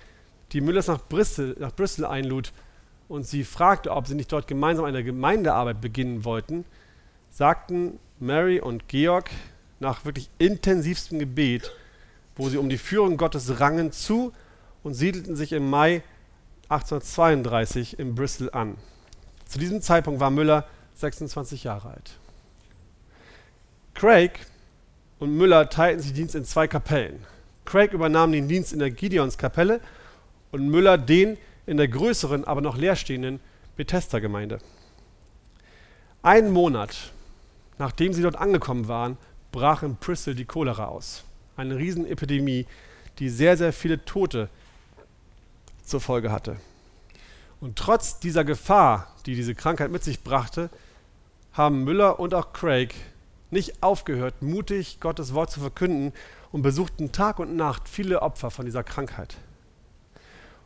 die 0.51 0.61
Müllers 0.61 0.87
nach 0.87 1.01
Brüssel, 1.07 1.55
nach 1.59 1.73
Brüssel 1.73 2.05
einlud 2.05 2.51
und 3.07 3.25
sie 3.25 3.43
fragte, 3.43 3.91
ob 3.91 4.07
sie 4.07 4.15
nicht 4.15 4.31
dort 4.31 4.47
gemeinsam 4.47 4.85
eine 4.85 5.03
Gemeindearbeit 5.03 5.81
beginnen 5.81 6.23
wollten, 6.23 6.65
sagten 7.29 7.99
Mary 8.19 8.59
und 8.59 8.87
Georg 8.87 9.29
nach 9.79 10.05
wirklich 10.05 10.29
intensivstem 10.37 11.19
Gebet, 11.19 11.71
wo 12.35 12.49
sie 12.49 12.57
um 12.57 12.69
die 12.69 12.77
Führung 12.77 13.17
Gottes 13.17 13.59
rangen, 13.59 13.91
zu 13.91 14.33
und 14.83 14.93
siedelten 14.93 15.35
sich 15.35 15.51
im 15.51 15.69
Mai 15.69 16.03
1832 16.69 17.99
in 17.99 18.15
Bristol 18.15 18.49
an. 18.51 18.77
Zu 19.45 19.59
diesem 19.59 19.81
Zeitpunkt 19.81 20.19
war 20.19 20.29
Müller 20.29 20.67
26 20.95 21.63
Jahre 21.63 21.89
alt. 21.89 22.11
Craig 23.93 24.39
und 25.19 25.35
Müller 25.35 25.69
teilten 25.69 26.01
sich 26.01 26.13
Dienst 26.13 26.35
in 26.35 26.45
zwei 26.45 26.67
Kapellen. 26.67 27.25
Craig 27.65 27.93
übernahm 27.93 28.31
den 28.31 28.47
Dienst 28.47 28.71
in 28.73 28.79
der 28.79 28.91
Gideonskapelle 28.91 29.81
und 30.51 30.67
Müller 30.69 30.97
den 30.97 31.37
in 31.65 31.77
der 31.77 31.87
größeren, 31.87 32.45
aber 32.45 32.61
noch 32.61 32.77
leerstehenden 32.77 33.39
Bethesda-Gemeinde. 33.75 34.59
Einen 36.21 36.51
Monat 36.51 37.11
nachdem 37.79 38.13
sie 38.13 38.21
dort 38.21 38.35
angekommen 38.35 38.87
waren, 38.87 39.17
brach 39.51 39.81
in 39.81 39.95
Bristol 39.95 40.35
die 40.35 40.45
Cholera 40.45 40.85
aus. 40.85 41.23
Eine 41.57 41.77
Riesenepidemie, 41.77 42.67
die 43.17 43.29
sehr, 43.29 43.57
sehr 43.57 43.73
viele 43.73 44.05
Tote 44.05 44.49
zur 45.89 46.01
Folge 46.01 46.31
hatte. 46.31 46.57
Und 47.59 47.75
trotz 47.75 48.19
dieser 48.19 48.45
Gefahr, 48.45 49.13
die 49.25 49.35
diese 49.35 49.55
Krankheit 49.55 49.91
mit 49.91 50.03
sich 50.03 50.23
brachte, 50.23 50.69
haben 51.53 51.83
Müller 51.83 52.19
und 52.19 52.33
auch 52.33 52.53
Craig 52.53 52.95
nicht 53.51 53.83
aufgehört, 53.83 54.41
mutig 54.41 54.99
Gottes 54.99 55.33
Wort 55.33 55.51
zu 55.51 55.59
verkünden 55.59 56.13
und 56.51 56.61
besuchten 56.61 57.11
Tag 57.11 57.39
und 57.39 57.55
Nacht 57.55 57.89
viele 57.89 58.21
Opfer 58.21 58.51
von 58.51 58.65
dieser 58.65 58.83
Krankheit. 58.83 59.37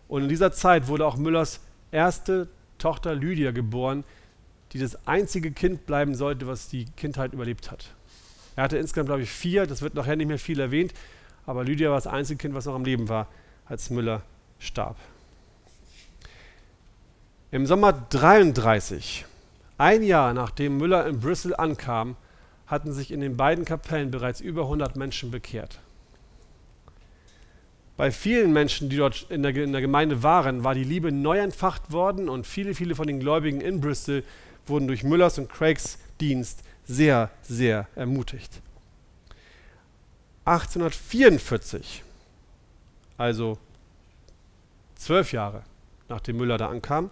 Und 0.07 0.23
in 0.23 0.29
dieser 0.29 0.51
Zeit 0.51 0.87
wurde 0.87 1.05
auch 1.05 1.17
Müllers 1.17 1.61
erste 1.91 2.47
Tochter 2.77 3.15
Lydia 3.15 3.51
geboren, 3.51 4.03
die 4.73 4.79
das 4.79 5.07
einzige 5.07 5.51
Kind 5.51 5.85
bleiben 5.85 6.15
sollte, 6.15 6.47
was 6.47 6.67
die 6.67 6.85
Kindheit 6.97 7.33
überlebt 7.33 7.71
hat. 7.71 7.91
Er 8.55 8.63
hatte 8.63 8.77
insgesamt, 8.77 9.07
glaube 9.07 9.21
ich, 9.21 9.31
vier, 9.31 9.65
das 9.65 9.81
wird 9.81 9.95
nachher 9.95 10.15
nicht 10.15 10.27
mehr 10.27 10.39
viel 10.39 10.59
erwähnt, 10.59 10.93
aber 11.45 11.63
Lydia 11.63 11.89
war 11.89 11.97
das 11.97 12.07
einzige 12.07 12.37
Kind, 12.37 12.53
was 12.53 12.65
noch 12.65 12.75
am 12.75 12.85
Leben 12.85 13.09
war, 13.09 13.27
als 13.65 13.89
Müller 13.89 14.21
starb. 14.59 14.97
Im 17.53 17.67
Sommer 17.67 17.93
33, 17.93 19.25
ein 19.77 20.01
Jahr 20.01 20.33
nachdem 20.33 20.77
Müller 20.77 21.05
in 21.05 21.19
Brüssel 21.19 21.55
ankam, 21.55 22.15
hatten 22.65 22.91
sich 22.91 23.11
in 23.11 23.21
den 23.21 23.37
beiden 23.37 23.63
Kapellen 23.63 24.09
bereits 24.09 24.41
über 24.41 24.63
100 24.63 24.95
Menschen 24.95 25.29
bekehrt. 25.29 25.77
Bei 27.95 28.09
vielen 28.09 28.53
Menschen, 28.53 28.89
die 28.89 28.97
dort 28.97 29.27
in 29.29 29.43
der, 29.43 29.55
in 29.55 29.71
der, 29.71 29.81
Gemeinde 29.81 30.23
waren, 30.23 30.63
war 30.63 30.73
die 30.73 30.83
Liebe 30.83 31.11
neu 31.11 31.37
entfacht 31.37 31.91
worden 31.91 32.27
und 32.27 32.47
viele, 32.47 32.73
viele 32.73 32.95
von 32.95 33.05
den 33.05 33.19
Gläubigen 33.19 33.61
in 33.61 33.81
Bristol 33.81 34.23
wurden 34.65 34.87
durch 34.87 35.03
Müllers 35.03 35.37
und 35.37 35.47
Craigs 35.47 35.99
Dienst 36.19 36.63
sehr, 36.85 37.29
sehr 37.43 37.87
ermutigt. 37.93 38.63
1844, 40.45 42.03
also 43.19 43.59
zwölf 44.95 45.31
Jahre 45.33 45.61
nachdem 46.09 46.37
Müller 46.37 46.57
da 46.57 46.69
ankam, 46.69 47.09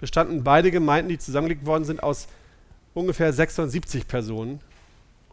bestanden 0.00 0.42
beide 0.42 0.70
Gemeinden, 0.70 1.10
die 1.10 1.18
zusammengelegt 1.18 1.66
worden 1.66 1.84
sind, 1.84 2.02
aus 2.02 2.26
ungefähr 2.94 3.32
670 3.32 4.08
Personen. 4.08 4.60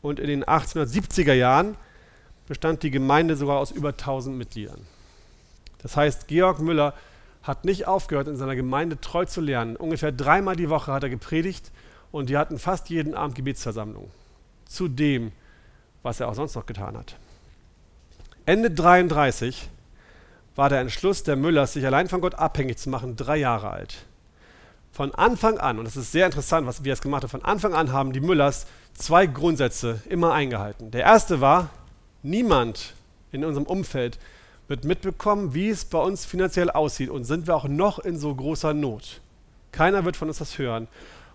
Und 0.02 0.20
in 0.20 0.28
den 0.28 0.44
1870er 0.44 1.34
Jahren 1.34 1.76
bestand 2.48 2.84
die 2.84 2.92
Gemeinde 2.92 3.36
sogar 3.36 3.58
aus 3.58 3.72
über 3.72 3.90
1000 3.90 4.38
Mitgliedern. 4.38 4.82
Das 5.82 5.96
heißt, 5.96 6.28
Georg 6.28 6.60
Müller 6.60 6.94
hat 7.44 7.66
nicht 7.66 7.88
aufgehört, 7.88 8.28
in 8.28 8.36
seiner 8.36 8.56
Gemeinde 8.56 9.00
treu 9.00 9.26
zu 9.26 9.42
lernen. 9.42 9.78
Ungefähr 9.78 10.12
dreimal 10.12 10.56
die 10.56 10.70
Woche 10.70 10.92
hat 10.92 11.04
er 11.04 11.10
gepredigt 11.10 11.72
und 12.12 12.30
die 12.30 12.38
hatten 12.38 12.60
fast 12.60 12.90
jeden 12.90 13.16
Abend 13.16 13.36
Gebetsversammlung. 13.36 14.12
Zu 14.66 14.90
dem, 14.90 15.32
was 16.04 16.20
er 16.20 16.28
auch 16.28 16.36
sonst 16.36 16.56
noch 16.56 16.66
getan 16.66 16.98
hat. 16.98 17.16
Ende 18.46 18.70
33 18.70 19.70
war 20.56 20.70
der 20.70 20.82
Entschluss 20.82 21.24
der 21.24 21.38
Müllers, 21.38 21.74
sich 21.74 21.86
allein 21.86 22.10
von 22.10 22.20
Gott 22.20 22.36
abhängig 22.36 22.78
zu 22.78 22.90
machen, 22.90 23.16
drei 23.16 23.38
Jahre 23.38 23.70
alt. 23.70 24.06
Von 24.98 25.14
Anfang 25.14 25.60
an, 25.60 25.78
und 25.78 25.86
das 25.86 25.96
ist 25.96 26.12
sehr 26.12 26.26
interessant, 26.26 26.66
was 26.66 26.84
wir 26.84 26.90
jetzt 26.90 27.04
gemacht 27.04 27.22
haben, 27.22 27.30
von 27.30 27.46
Anfang 27.46 27.76
an 27.76 27.92
haben 27.92 28.14
die 28.14 28.20
Müllers 28.20 28.66
zwei 28.96 29.28
Grundsätze 29.28 30.02
immer 30.10 30.34
eingehalten. 30.34 30.90
Der 30.90 31.04
erste 31.04 31.40
war, 31.40 31.70
niemand 32.24 32.96
in 33.32 33.46
unserem 33.46 33.68
Umfeld 33.68 34.18
wird 34.68 34.86
mitbekommen, 34.86 35.54
wie 35.54 35.70
es 35.70 35.86
bei 35.86 36.00
uns 36.00 36.26
finanziell 36.26 36.72
aussieht 36.72 37.12
und 37.12 37.26
sind 37.26 37.46
wir 37.46 37.56
auch 37.56 37.68
noch 37.68 38.00
in 38.00 38.18
so 38.18 38.34
großer 38.34 38.74
Not. 38.74 39.22
Keiner 39.72 40.04
wird 40.04 40.18
von 40.18 40.30
uns 40.30 40.40
das 40.40 40.58
hören. 40.58 40.88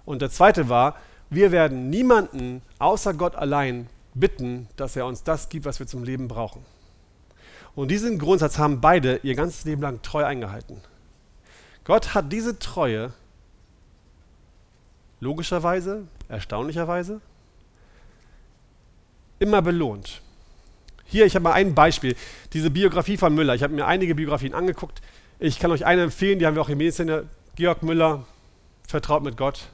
Und 0.05 0.23
der 0.23 0.31
zweite 0.31 0.69
war, 0.69 0.97
wir 1.31 1.53
werden 1.53 1.89
niemanden 1.89 2.63
außer 2.81 3.15
Gott 3.15 3.37
allein 3.37 3.87
bitten, 4.13 4.67
dass 4.75 4.97
er 4.97 5.07
uns 5.07 5.23
das 5.23 5.51
gibt, 5.51 5.67
was 5.67 5.79
wir 5.79 5.87
zum 5.87 6.03
Leben 6.03 6.27
brauchen. 6.27 6.65
Und 7.77 7.93
diesen 7.93 8.19
Grundsatz 8.19 8.59
haben 8.59 8.81
beide 8.81 9.21
ihr 9.23 9.37
ganzes 9.37 9.65
Leben 9.65 9.83
lang 9.83 10.03
treu 10.03 10.25
eingehalten. 10.25 10.81
Gott 11.85 12.13
hat 12.13 12.33
diese 12.33 12.59
Treue 12.59 13.13
logischerweise, 15.23 16.09
erstaunlicherweise, 16.29 17.21
immer 19.39 19.63
belohnt. 19.63 20.21
Hier, 21.05 21.27
ich 21.27 21.37
habe 21.37 21.45
mal 21.45 21.53
ein 21.53 21.75
Beispiel. 21.75 22.17
Diese 22.53 22.71
Biografie 22.71 23.17
von 23.17 23.33
Müller. 23.35 23.55
Ich 23.55 23.63
habe 23.63 23.73
mir 23.73 23.87
einige 23.87 24.17
Biografien 24.17 24.53
angeguckt. 24.53 25.01
Ich 25.39 25.61
kann 25.61 25.71
euch 25.71 25.87
eine 25.87 26.03
empfehlen, 26.03 26.39
die 26.39 26.47
haben 26.47 26.57
wir 26.57 26.63
auch 26.63 26.69
im 26.69 26.79
Mediziner. 26.79 27.23
Georg 27.55 27.83
Müller, 27.85 28.25
Vertraut 28.87 29.23
mit 29.23 29.37
Gott. 29.37 29.69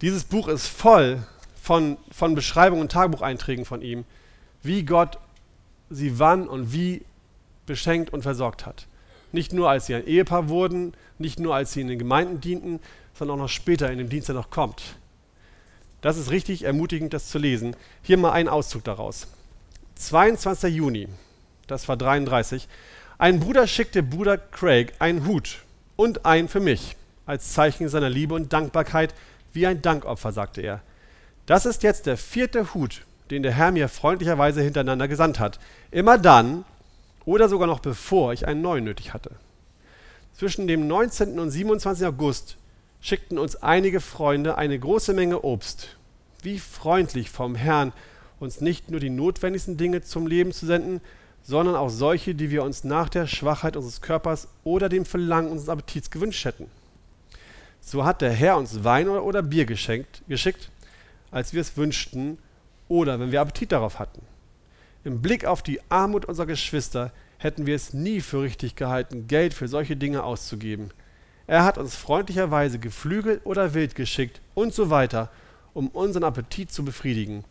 Dieses 0.00 0.24
Buch 0.24 0.46
ist 0.46 0.68
voll 0.68 1.24
von, 1.60 1.96
von 2.12 2.34
Beschreibungen 2.36 2.82
und 2.82 2.92
Tagebucheinträgen 2.92 3.64
von 3.64 3.82
ihm, 3.82 4.04
wie 4.62 4.84
Gott 4.84 5.18
sie 5.90 6.20
wann 6.20 6.48
und 6.48 6.72
wie 6.72 7.02
beschenkt 7.66 8.12
und 8.12 8.22
versorgt 8.22 8.64
hat. 8.64 8.86
Nicht 9.32 9.52
nur, 9.52 9.70
als 9.70 9.86
sie 9.86 9.94
ein 9.94 10.06
Ehepaar 10.06 10.48
wurden, 10.48 10.92
nicht 11.18 11.40
nur, 11.40 11.54
als 11.54 11.72
sie 11.72 11.80
in 11.80 11.88
den 11.88 11.98
Gemeinden 11.98 12.40
dienten, 12.40 12.80
sondern 13.22 13.38
auch 13.38 13.44
noch 13.44 13.48
später 13.48 13.88
in 13.88 13.98
dem 13.98 14.08
Dienst, 14.08 14.26
der 14.26 14.34
noch 14.34 14.50
kommt. 14.50 14.82
Das 16.00 16.16
ist 16.16 16.32
richtig 16.32 16.64
ermutigend, 16.64 17.14
das 17.14 17.28
zu 17.28 17.38
lesen. 17.38 17.76
Hier 18.02 18.18
mal 18.18 18.32
ein 18.32 18.48
Auszug 18.48 18.82
daraus. 18.82 19.28
22. 19.94 20.74
Juni, 20.74 21.06
das 21.68 21.86
war 21.88 21.96
33. 21.96 22.66
Ein 23.18 23.38
Bruder 23.38 23.68
schickte 23.68 24.02
Bruder 24.02 24.38
Craig 24.38 24.94
einen 24.98 25.24
Hut 25.24 25.60
und 25.94 26.26
einen 26.26 26.48
für 26.48 26.58
mich, 26.58 26.96
als 27.24 27.52
Zeichen 27.52 27.88
seiner 27.88 28.10
Liebe 28.10 28.34
und 28.34 28.52
Dankbarkeit, 28.52 29.14
wie 29.52 29.68
ein 29.68 29.82
Dankopfer, 29.82 30.32
sagte 30.32 30.60
er. 30.60 30.80
Das 31.46 31.64
ist 31.64 31.84
jetzt 31.84 32.06
der 32.06 32.16
vierte 32.16 32.74
Hut, 32.74 33.02
den 33.30 33.44
der 33.44 33.52
Herr 33.52 33.70
mir 33.70 33.88
freundlicherweise 33.88 34.62
hintereinander 34.62 35.06
gesandt 35.06 35.38
hat. 35.38 35.60
Immer 35.92 36.18
dann 36.18 36.64
oder 37.24 37.48
sogar 37.48 37.68
noch 37.68 37.78
bevor 37.78 38.32
ich 38.32 38.48
einen 38.48 38.62
neuen 38.62 38.82
nötig 38.82 39.14
hatte. 39.14 39.30
Zwischen 40.34 40.66
dem 40.66 40.88
19. 40.88 41.38
und 41.38 41.50
27. 41.50 42.04
August 42.04 42.56
schickten 43.02 43.36
uns 43.38 43.56
einige 43.56 44.00
Freunde 44.00 44.56
eine 44.56 44.78
große 44.78 45.12
Menge 45.12 45.42
Obst. 45.42 45.96
Wie 46.40 46.58
freundlich 46.58 47.28
vom 47.28 47.54
Herrn, 47.54 47.92
uns 48.40 48.60
nicht 48.60 48.90
nur 48.90 49.00
die 49.00 49.10
notwendigsten 49.10 49.76
Dinge 49.76 50.02
zum 50.02 50.26
Leben 50.26 50.52
zu 50.52 50.64
senden, 50.64 51.00
sondern 51.42 51.74
auch 51.74 51.90
solche, 51.90 52.34
die 52.34 52.50
wir 52.50 52.62
uns 52.62 52.84
nach 52.84 53.08
der 53.08 53.26
Schwachheit 53.26 53.76
unseres 53.76 54.00
Körpers 54.00 54.48
oder 54.62 54.88
dem 54.88 55.04
Verlangen 55.04 55.50
unseres 55.50 55.68
Appetits 55.68 56.10
gewünscht 56.10 56.44
hätten. 56.44 56.70
So 57.80 58.04
hat 58.04 58.20
der 58.22 58.32
Herr 58.32 58.56
uns 58.56 58.84
Wein 58.84 59.08
oder, 59.08 59.42
Bier 59.42 59.66
geschenkt, 59.66 60.22
geschickt, 60.28 60.70
als 61.32 61.52
wir 61.52 61.60
es 61.60 61.76
wünschten 61.76 62.38
oder 62.86 63.18
wenn 63.18 63.32
wir 63.32 63.40
Appetit 63.40 63.72
darauf 63.72 63.98
hatten. 63.98 64.22
Im 65.02 65.20
Blick 65.20 65.44
auf 65.44 65.62
die 65.62 65.80
Armut 65.88 66.24
unserer 66.26 66.46
Geschwister 66.46 67.10
hätten 67.38 67.66
wir 67.66 67.74
es 67.74 67.92
nie 67.92 68.20
für 68.20 68.42
richtig 68.42 68.76
gehalten, 68.76 69.26
Geld 69.26 69.52
für 69.54 69.66
solche 69.66 69.96
Dinge 69.96 70.22
auszugeben. 70.22 70.92
Er 71.52 71.64
hat 71.64 71.76
uns 71.76 71.94
freundlicherweise 71.94 72.78
Geflügel 72.78 73.42
oder 73.44 73.74
Wild 73.74 73.94
geschickt 73.94 74.40
und 74.54 74.72
so 74.72 74.88
weiter, 74.88 75.28
um 75.74 75.88
unseren 75.88 76.24
Appetit 76.24 76.72
zu 76.72 76.82
befriedigen. 76.82 77.44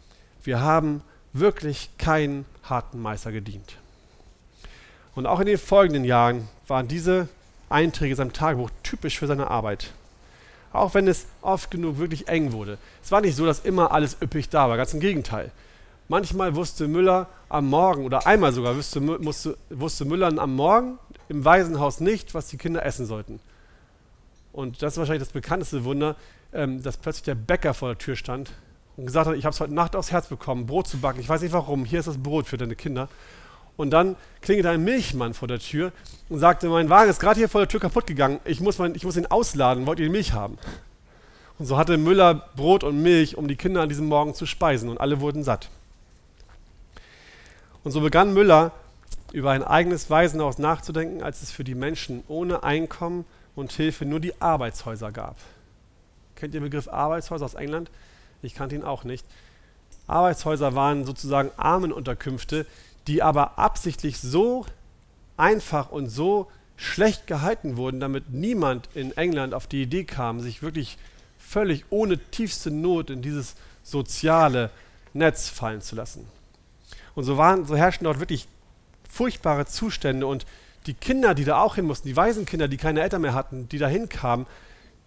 Wir 0.44 0.60
haben 0.60 1.04
wirklich 1.34 1.92
keinen 2.00 2.46
harten 2.64 3.00
Meister 3.00 3.32
gedient. 3.32 3.76
Und 5.14 5.28
auch 5.28 5.40
in 5.40 5.46
den 5.46 5.60
folgenden 5.60 6.04
Jahren 6.04 6.48
waren 6.66 6.88
diese 6.88 7.28
Einträge 7.70 8.14
in 8.14 8.18
seinem 8.18 8.34
Tagebuch 8.34 8.72
typisch 8.82 9.20
für 9.20 9.28
seine 9.28 9.52
Arbeit. 9.52 9.92
Auch 10.74 10.96
wenn 10.96 11.08
es 11.08 11.28
oft 11.44 11.70
genug 11.70 12.00
wirklich 12.00 12.28
eng 12.28 12.54
wurde. 12.54 12.80
Es 13.04 13.12
war 13.12 13.22
nicht 13.22 13.36
so, 13.36 13.46
dass 13.46 13.60
immer 13.60 13.92
alles 13.92 14.18
üppig 14.20 14.50
da 14.50 14.68
war, 14.68 14.78
ganz 14.78 14.96
im 14.96 15.00
Gegenteil. 15.00 15.52
Manchmal 16.08 16.56
wusste 16.56 16.88
Müller 16.88 17.28
am 17.50 17.70
Morgen 17.70 18.04
oder 18.04 18.26
einmal 18.26 18.52
sogar 18.52 18.76
wusste, 18.76 19.00
musste, 19.00 19.60
wusste 19.70 20.06
Müller 20.06 20.36
am 20.36 20.56
Morgen 20.56 20.98
im 21.30 21.46
Waisenhaus 21.46 22.00
nicht, 22.00 22.34
was 22.34 22.48
die 22.48 22.58
Kinder 22.58 22.84
essen 22.84 23.06
sollten. 23.06 23.40
Und 24.54 24.82
das 24.82 24.94
ist 24.94 24.98
wahrscheinlich 24.98 25.24
das 25.24 25.34
bekannteste 25.34 25.84
Wunder, 25.84 26.16
ähm, 26.54 26.84
dass 26.84 26.98
plötzlich 26.98 27.24
der 27.24 27.36
Bäcker 27.36 27.74
vor 27.74 27.90
der 27.90 27.98
Tür 27.98 28.16
stand 28.16 28.52
und 28.98 29.06
gesagt 29.06 29.28
hat, 29.28 29.36
ich 29.36 29.46
habe 29.46 29.54
es 29.54 29.60
heute 29.60 29.74
Nacht 29.74 29.96
aufs 29.96 30.12
Herz 30.12 30.28
bekommen, 30.28 30.66
Brot 30.66 30.88
zu 30.88 30.98
backen. 30.98 31.20
Ich 31.20 31.30
weiß 31.30 31.42
nicht 31.42 31.54
warum, 31.54 31.86
hier 31.86 32.00
ist 32.00 32.08
das 32.08 32.18
Brot 32.18 32.48
für 32.48 32.58
deine 32.58 32.76
Kinder. 32.76 33.08
Und 33.78 33.92
dann 33.92 34.16
klingelte 34.42 34.70
ein 34.70 34.84
Milchmann 34.84 35.34
vor 35.34 35.48
der 35.48 35.60
Tür 35.60 35.92
und 36.30 36.40
sagte, 36.40 36.68
mein 36.68 36.90
Wagen 36.90 37.10
ist 37.10 37.20
gerade 37.20 37.40
hier 37.40 37.50
vor 37.50 37.62
der 37.62 37.68
Tür 37.68 37.80
kaputt 37.80 38.06
gegangen, 38.06 38.40
ich 38.46 38.60
muss, 38.60 38.78
mein, 38.78 38.96
ich 38.96 39.06
muss 39.06 39.18
ihn 39.18 39.26
ausladen, 39.26 39.88
wollt 39.88 40.00
ihr 40.00 40.06
die 40.06 40.12
Milch 40.12 40.34
haben? 40.34 40.58
Und 41.58 41.66
so 41.66 41.78
hatte 41.78 41.98
Müller 41.98 42.50
Brot 42.56 42.84
und 42.84 43.02
Milch, 43.02 43.38
um 43.38 43.48
die 43.48 43.56
Kinder 43.56 43.82
an 43.82 43.90
diesem 43.90 44.08
Morgen 44.08 44.34
zu 44.34 44.46
speisen 44.46 44.90
und 44.90 45.00
alle 45.00 45.22
wurden 45.22 45.44
satt. 45.44 45.70
Und 47.84 47.92
so 47.92 48.02
begann 48.02 48.34
Müller 48.34 48.72
über 49.32 49.52
ein 49.52 49.64
eigenes 49.64 50.10
Waisenhaus 50.10 50.58
nachzudenken, 50.58 51.24
als 51.24 51.42
es 51.42 51.52
für 51.52 51.64
die 51.64 51.76
Menschen 51.76 52.24
ohne 52.28 52.64
Einkommen 52.64 53.26
und 53.56 53.72
Hilfe 53.72 54.06
nur 54.06 54.20
die 54.20 54.40
Arbeitshäuser 54.42 55.12
gab. 55.12 55.38
Kennt 56.36 56.54
ihr 56.54 56.60
den 56.60 56.70
Begriff 56.70 56.88
Arbeitshäuser 56.88 57.46
aus 57.46 57.54
England? 57.54 57.92
Ich 58.42 58.56
kannte 58.56 58.76
ihn 58.76 58.84
auch 58.84 59.04
nicht. 59.04 59.26
Arbeitshäuser 60.08 60.76
waren 60.76 61.06
sozusagen 61.06 61.52
Armenunterkünfte, 61.58 62.66
die 63.08 63.22
aber 63.22 63.60
absichtlich 63.60 64.20
so 64.20 64.66
einfach 65.38 65.92
und 65.92 66.10
so 66.10 66.50
schlecht 66.76 67.28
gehalten 67.28 67.78
wurden, 67.78 68.00
damit 68.00 68.32
niemand 68.32 68.90
in 68.96 69.16
England 69.16 69.54
auf 69.54 69.68
die 69.68 69.84
Idee 69.84 70.04
kam, 70.04 70.40
sich 70.40 70.64
wirklich 70.64 70.98
völlig 71.38 71.86
ohne 71.90 72.18
tiefste 72.18 72.72
Not 72.72 73.10
in 73.10 73.22
dieses 73.22 73.56
soziale 73.84 74.70
Netz 75.14 75.50
fallen 75.50 75.82
zu 75.82 75.96
lassen. 75.96 76.28
Und 77.14 77.24
so, 77.24 77.38
waren, 77.38 77.66
so 77.66 77.76
herrschten 77.76 78.06
dort 78.06 78.20
wirklich 78.20 78.48
furchtbare 79.10 79.66
Zustände 79.66 80.26
und 80.26 80.46
die 80.88 80.94
Kinder, 80.94 81.34
die 81.34 81.46
da 81.46 81.62
auch 81.62 81.76
hin 81.76 81.86
mussten, 81.86 82.08
die 82.08 82.16
Waisenkinder, 82.16 82.68
die 82.68 82.78
keine 82.78 83.02
Eltern 83.02 83.22
mehr 83.22 83.34
hatten, 83.34 83.70
die 83.70 83.78
da 83.78 83.88
hinkamen, 83.88 84.46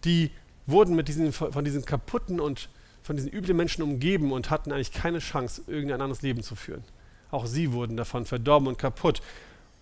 die 0.04 0.30
wurden 0.66 0.94
mit 0.94 1.08
diesen, 1.08 1.32
von 1.32 1.64
diesen 1.64 1.84
kaputten 1.84 2.40
und 2.40 2.68
von 3.02 3.16
diesen 3.16 3.32
üblen 3.32 3.56
Menschen 3.56 3.82
umgeben 3.82 4.32
und 4.32 4.50
hatten 4.50 4.72
eigentlich 4.72 4.92
keine 4.92 5.18
Chance, 5.18 5.62
irgendein 5.66 6.00
anderes 6.00 6.22
Leben 6.22 6.42
zu 6.42 6.54
führen. 6.56 6.82
Auch 7.30 7.46
sie 7.46 7.72
wurden 7.72 7.96
davon 7.96 8.24
verdorben 8.24 8.68
und 8.68 8.78
kaputt. 8.78 9.20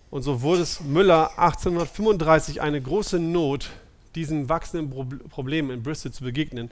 Und 0.09 0.23
so 0.23 0.41
wurde 0.41 0.61
es 0.61 0.81
Müller 0.81 1.39
1835 1.39 2.61
eine 2.61 2.81
große 2.81 3.19
Not, 3.19 3.69
diesen 4.15 4.49
wachsenden 4.49 4.89
Pro 4.89 5.05
Problemen 5.29 5.69
in 5.69 5.83
Bristol 5.83 6.11
zu 6.11 6.23
begegnen. 6.23 6.69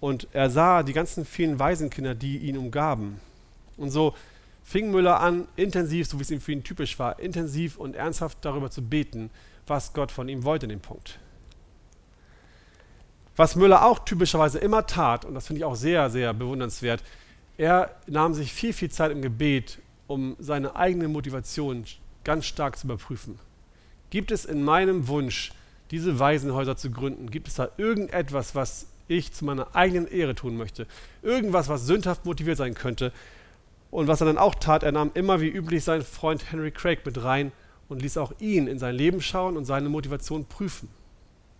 Und 0.00 0.28
er 0.32 0.50
sah 0.50 0.82
die 0.82 0.92
ganzen 0.92 1.24
vielen 1.24 1.58
Waisenkinder, 1.58 2.14
die 2.14 2.38
ihn 2.38 2.56
umgaben. 2.56 3.20
Und 3.76 3.90
so 3.90 4.14
fing 4.64 4.90
Müller 4.90 5.20
an, 5.20 5.46
intensiv, 5.56 6.08
so 6.08 6.18
wie 6.18 6.22
es 6.22 6.30
ihm 6.30 6.40
für 6.40 6.52
ihn 6.52 6.64
typisch 6.64 6.98
war, 6.98 7.20
intensiv 7.20 7.76
und 7.76 7.94
ernsthaft 7.94 8.38
darüber 8.40 8.70
zu 8.70 8.82
beten, 8.82 9.30
was 9.66 9.92
Gott 9.92 10.10
von 10.10 10.28
ihm 10.28 10.42
wollte 10.42 10.66
in 10.66 10.70
dem 10.70 10.80
Punkt. 10.80 11.20
Was 13.36 13.56
Müller 13.56 13.84
auch 13.84 13.98
typischerweise 14.00 14.58
immer 14.58 14.86
tat, 14.86 15.24
und 15.24 15.34
das 15.34 15.46
finde 15.46 15.58
ich 15.58 15.64
auch 15.64 15.76
sehr, 15.76 16.08
sehr 16.08 16.32
bewundernswert, 16.32 17.02
er 17.58 17.94
nahm 18.06 18.34
sich 18.34 18.52
viel, 18.52 18.72
viel 18.72 18.90
Zeit 18.90 19.12
im 19.12 19.22
Gebet, 19.22 19.78
um 20.06 20.36
seine 20.38 20.76
eigene 20.76 21.08
Motivation 21.08 21.84
ganz 22.24 22.46
stark 22.46 22.78
zu 22.78 22.86
überprüfen. 22.86 23.38
Gibt 24.10 24.30
es 24.30 24.44
in 24.44 24.64
meinem 24.64 25.08
Wunsch, 25.08 25.52
diese 25.90 26.18
Waisenhäuser 26.18 26.76
zu 26.76 26.90
gründen, 26.90 27.30
gibt 27.30 27.48
es 27.48 27.54
da 27.54 27.68
irgendetwas, 27.76 28.54
was 28.54 28.86
ich 29.08 29.32
zu 29.32 29.44
meiner 29.44 29.74
eigenen 29.74 30.08
Ehre 30.08 30.34
tun 30.34 30.56
möchte? 30.56 30.86
Irgendwas, 31.22 31.68
was 31.68 31.86
sündhaft 31.86 32.24
motiviert 32.24 32.56
sein 32.56 32.74
könnte? 32.74 33.12
Und 33.94 34.08
was 34.08 34.20
er 34.20 34.26
dann 34.26 34.38
auch 34.38 34.56
tat, 34.56 34.82
er 34.82 34.90
nahm 34.90 35.12
immer 35.14 35.40
wie 35.40 35.46
üblich 35.46 35.84
seinen 35.84 36.02
Freund 36.02 36.50
Henry 36.50 36.72
Craig 36.72 37.06
mit 37.06 37.22
rein 37.22 37.52
und 37.88 38.02
ließ 38.02 38.16
auch 38.16 38.32
ihn 38.40 38.66
in 38.66 38.80
sein 38.80 38.96
Leben 38.96 39.20
schauen 39.20 39.56
und 39.56 39.66
seine 39.66 39.88
Motivation 39.88 40.46
prüfen. 40.46 40.88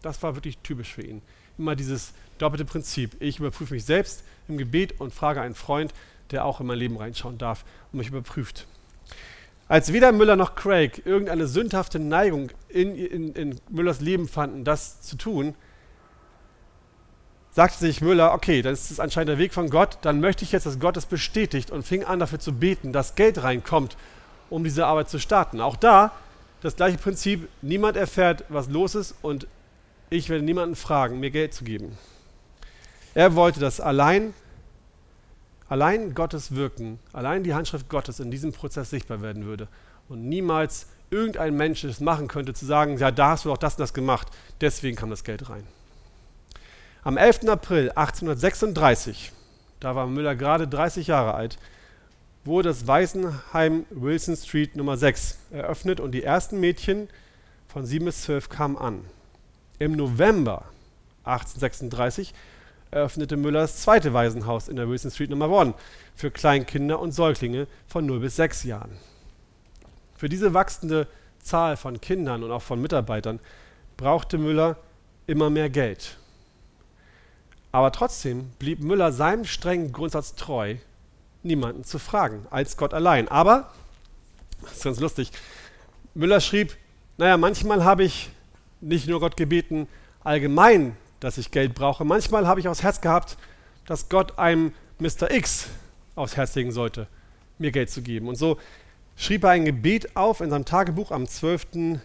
Das 0.03 0.21
war 0.25 0.35
wirklich 0.35 0.59
typisch 0.59 0.93
für 0.93 1.03
ihn. 1.03 1.23
Immer 1.59 1.77
dieses 1.77 2.13
doppelte 2.39 2.65
Prinzip. 2.65 3.15
Ich 3.21 3.39
überprüfe 3.39 3.75
mich 3.75 3.85
selbst 3.85 4.25
im 4.49 4.59
Gebet 4.59 5.01
und 5.01 5.15
frage 5.15 5.43
einen 5.43 5.55
Freund, 5.55 5.95
der 6.33 6.45
auch 6.45 6.59
in 6.59 6.67
mein 6.67 6.77
Leben 6.77 6.97
reinschauen 6.97 7.39
darf 7.39 7.65
und 7.93 7.99
mich 7.99 8.09
überprüft. 8.09 8.67
Als 9.69 9.93
weder 9.93 10.11
Müller 10.11 10.35
noch 10.35 10.57
Craig 10.57 11.03
irgendeine 11.07 11.47
sündhafte 11.47 12.01
Neigung 12.01 12.51
in, 12.69 12.97
in, 12.97 13.33
in 13.35 13.61
Müllers 13.71 14.01
Leben 14.01 14.27
fanden, 14.27 14.65
das 14.65 15.03
zu 15.03 15.17
tun, 15.17 15.55
sagte 17.55 17.79
sich 17.79 18.01
Müller, 18.01 18.35
okay, 18.35 18.63
das 18.63 18.91
ist 18.91 18.99
anscheinend 18.99 19.29
der 19.29 19.39
Weg 19.39 19.55
von 19.55 19.71
Gott, 19.71 19.99
dann 20.03 20.21
möchte 20.21 20.45
ich 20.45 20.51
jetzt, 20.51 20.67
dass 20.67 20.81
Gott 20.81 20.97
es 20.97 21.07
bestätigt 21.07 21.71
und 21.71 21.87
fing 21.87 22.05
an 22.05 22.19
dafür 22.19 22.41
zu 22.41 22.53
beten, 22.53 22.93
dass 22.93 23.15
Geld 23.15 23.43
reinkommt, 23.43 23.97
um 24.51 24.65
diese 24.65 24.87
Arbeit 24.87 25.09
zu 25.09 25.21
starten. 25.21 25.61
Auch 25.61 25.77
da 25.77 26.13
das 26.63 26.77
gleiche 26.77 26.99
Prinzip, 26.99 27.49
niemand 27.63 27.97
erfährt, 27.97 28.45
was 28.49 28.69
los 28.69 28.95
ist 28.95 29.15
und 29.23 29.47
ich 30.11 30.31
werde 30.31 30.45
niemanden 30.45 30.75
fragen, 30.75 31.21
mir 31.21 31.31
Geld 31.31 31.55
zu 31.55 31.63
geben. 31.63 31.97
Er 33.15 33.37
wollte, 33.37 33.61
dass 33.61 33.81
allein, 33.81 34.35
allein 35.69 36.15
Gottes 36.15 36.57
Wirken, 36.57 36.99
allein 37.13 37.45
die 37.45 37.55
Handschrift 37.55 37.89
Gottes 37.89 38.19
in 38.19 38.31
diesem 38.31 38.53
Prozess 38.53 38.91
sichtbar 38.91 39.23
werden 39.23 39.45
würde 39.45 39.69
und 40.09 40.29
niemals 40.29 40.89
irgendein 41.11 41.55
Mensch 41.55 41.85
es 41.85 42.01
machen 42.01 42.27
könnte, 42.27 42.53
zu 42.53 42.67
sagen, 42.67 42.99
ja, 42.99 43.13
da 43.13 43.31
hast 43.31 43.45
du 43.45 43.53
auch 43.53 43.59
das 43.59 43.75
und 43.75 43.81
das 43.81 43.95
gemacht, 43.95 44.29
deswegen 44.61 44.97
kam 44.97 45.11
das 45.11 45.23
Geld 45.23 45.49
rein. 45.49 45.65
Am 47.07 47.19
11. 47.19 47.51
April 47.51 47.91
1836, 47.91 49.31
da 49.79 49.95
war 49.95 50.07
Müller 50.07 50.35
gerade 50.35 50.67
30 50.67 51.09
Jahre 51.09 51.35
alt, 51.35 51.59
wurde 52.47 52.71
das 52.71 52.87
Waisenheim 52.87 53.85
Wilson 53.91 54.39
Street 54.39 54.75
Nummer 54.75 54.97
6 54.97 55.39
eröffnet 55.51 56.01
und 56.01 56.13
die 56.13 56.23
ersten 56.23 56.61
Mädchen 56.61 57.11
von 57.69 57.85
7 57.85 58.07
bis 58.07 58.23
12 58.23 58.49
kamen 58.49 58.79
an. 58.79 59.05
Im 59.79 59.93
November 59.93 60.65
1836 61.25 62.33
eröffnete 62.91 63.37
Müller 63.37 63.61
das 63.61 63.83
zweite 63.83 64.15
Waisenhaus 64.15 64.69
in 64.69 64.77
der 64.77 64.89
Wilson 64.89 65.11
Street 65.11 65.29
Nummer 65.29 65.55
1 65.61 65.75
für 66.15 66.31
Kleinkinder 66.31 67.01
und 67.01 67.13
Säuglinge 67.13 67.67
von 67.87 68.07
0 68.07 68.21
bis 68.21 68.37
6 68.37 68.65
Jahren. 68.65 68.97
Für 70.17 70.31
diese 70.31 70.55
wachsende 70.55 71.07
Zahl 71.39 71.77
von 71.77 72.01
Kindern 72.01 72.43
und 72.43 72.51
auch 72.51 72.63
von 72.63 72.81
Mitarbeitern 72.81 73.41
brauchte 73.99 74.39
Müller 74.39 74.79
immer 75.27 75.51
mehr 75.51 75.69
Geld. 75.69 76.17
Aber 77.75 77.91
trotzdem 77.91 78.51
blieb 78.61 78.85
Müller 78.85 79.11
seinem 79.11 79.45
strengen 79.45 79.91
Grundsatz 79.91 80.37
treu, 80.37 80.77
niemanden 81.43 81.83
zu 81.83 81.99
fragen, 81.99 82.47
als 82.51 82.77
Gott 82.77 82.95
allein. 82.95 83.27
Aber, 83.27 83.69
das 84.63 84.75
ist 84.75 84.85
ganz 84.85 85.01
lustig, 85.01 85.33
Müller 86.15 86.41
schrieb, 86.41 86.77
naja, 87.17 87.37
manchmal 87.37 87.83
habe 87.83 88.05
ich 88.05 88.31
nicht 88.81 89.09
nur 89.09 89.19
Gott 89.19 89.37
gebeten, 89.37 89.89
allgemein, 90.23 90.97
dass 91.19 91.37
ich 91.37 91.51
Geld 91.51 91.75
brauche, 91.75 92.05
manchmal 92.05 92.47
habe 92.47 92.61
ich 92.61 92.69
aufs 92.69 92.85
Herz 92.85 93.01
gehabt, 93.01 93.39
dass 93.87 94.09
Gott 94.09 94.39
einem 94.39 94.73
Mr. 95.01 95.33
X 95.33 95.67
aufs 96.15 96.37
Herz 96.37 96.55
legen 96.55 96.71
sollte, 96.71 97.09
mir 97.59 97.73
Geld 97.73 97.91
zu 97.91 98.03
geben. 98.03 98.29
Und 98.29 98.37
so 98.37 98.57
schrieb 99.17 99.43
er 99.43 99.51
ein 99.51 99.65
Gebet 99.65 100.17
auf 100.17 100.41
in 100.41 100.51
seinem 100.51 100.65
Tagebuch 100.65 101.11
am 101.11 101.27
12. 101.27 101.99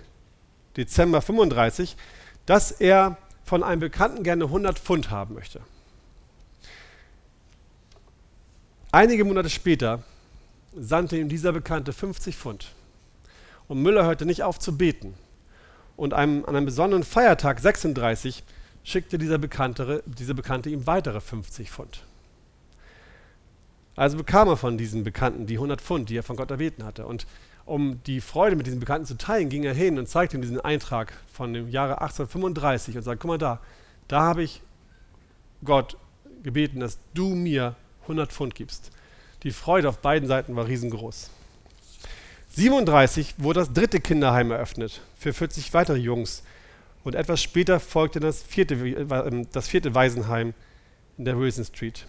Dezember 0.76 1.22
35, 1.22 1.96
dass 2.48 2.72
er 2.72 3.18
von 3.50 3.64
einem 3.64 3.80
Bekannten 3.80 4.22
gerne 4.22 4.44
100 4.44 4.78
Pfund 4.78 5.10
haben 5.10 5.34
möchte. 5.34 5.62
Einige 8.92 9.26
Monate 9.26 9.50
später 9.50 10.04
sandte 10.76 11.18
ihm 11.18 11.30
dieser 11.30 11.52
Bekannte 11.52 11.92
50 11.92 12.38
Pfund. 12.38 12.72
Und 13.68 13.82
Müller 13.82 14.06
hörte 14.06 14.28
nicht 14.28 14.44
auf 14.44 14.60
zu 14.60 14.78
beten. 14.78 15.16
Und 15.98 16.14
einem, 16.14 16.46
an 16.46 16.56
einem 16.56 16.68
besonderen 16.68 17.04
Feiertag 17.04 17.60
36 17.60 18.44
schickte 18.84 19.18
dieser 19.18 19.40
Bekannte, 19.40 20.04
diese 20.06 20.36
Bekannte 20.36 20.70
ihm 20.70 20.86
weitere 20.86 21.20
50 21.20 21.72
Pfund. 21.72 22.04
Also 23.96 24.16
bekam 24.16 24.48
er 24.48 24.58
von 24.58 24.78
diesem 24.78 25.04
Bekannten 25.04 25.48
die 25.48 25.56
100 25.56 25.82
Pfund, 25.82 26.10
die 26.12 26.18
er 26.18 26.24
von 26.24 26.36
Gott 26.36 26.52
erbeten 26.52 26.86
hatte. 26.86 27.08
Und 27.08 27.26
um 27.70 28.02
die 28.04 28.20
Freude 28.20 28.56
mit 28.56 28.66
diesem 28.66 28.80
Bekannten 28.80 29.06
zu 29.06 29.18
teilen, 29.18 29.50
ging 29.50 29.64
er 29.64 29.74
hin 29.74 30.00
und 30.00 30.10
zeigte 30.10 30.36
ihm 30.36 30.42
diesen 30.42 30.60
Eintrag 30.60 31.14
von 31.32 31.54
dem 31.54 31.70
Jahre 31.70 32.02
1835 32.02 32.98
und 32.98 33.04
sagte, 33.04 33.20
guck 33.20 33.28
mal 33.30 33.38
da, 33.38 33.60
da 34.08 34.22
habe 34.22 34.44
ich 34.44 34.62
Gott 35.64 35.96
gebeten, 36.42 36.80
dass 36.80 36.98
du 37.14 37.36
mir 37.36 37.76
100 38.04 38.32
Pfund 38.32 38.56
gibst. 38.56 38.92
Die 39.44 39.52
Freude 39.52 39.88
auf 39.88 40.00
beiden 40.00 40.28
Seiten 40.28 40.56
war 40.56 40.68
riesengroß. 40.68 41.30
37 42.50 43.36
wurde 43.38 43.60
das 43.60 43.72
dritte 43.72 44.00
Kinderheim 44.00 44.50
eröffnet 44.50 45.02
für 45.18 45.32
40 45.32 45.72
weitere 45.74 45.98
Jungs 45.98 46.44
und 47.04 47.14
etwas 47.14 47.42
später 47.42 47.80
folgte 47.80 48.20
das 48.20 48.42
vierte, 48.42 48.74
äh, 48.76 49.46
das 49.52 49.68
vierte 49.68 49.94
Waisenheim 49.94 50.54
in 51.18 51.26
der 51.26 51.38
Wilson 51.38 51.66
Street. 51.66 52.08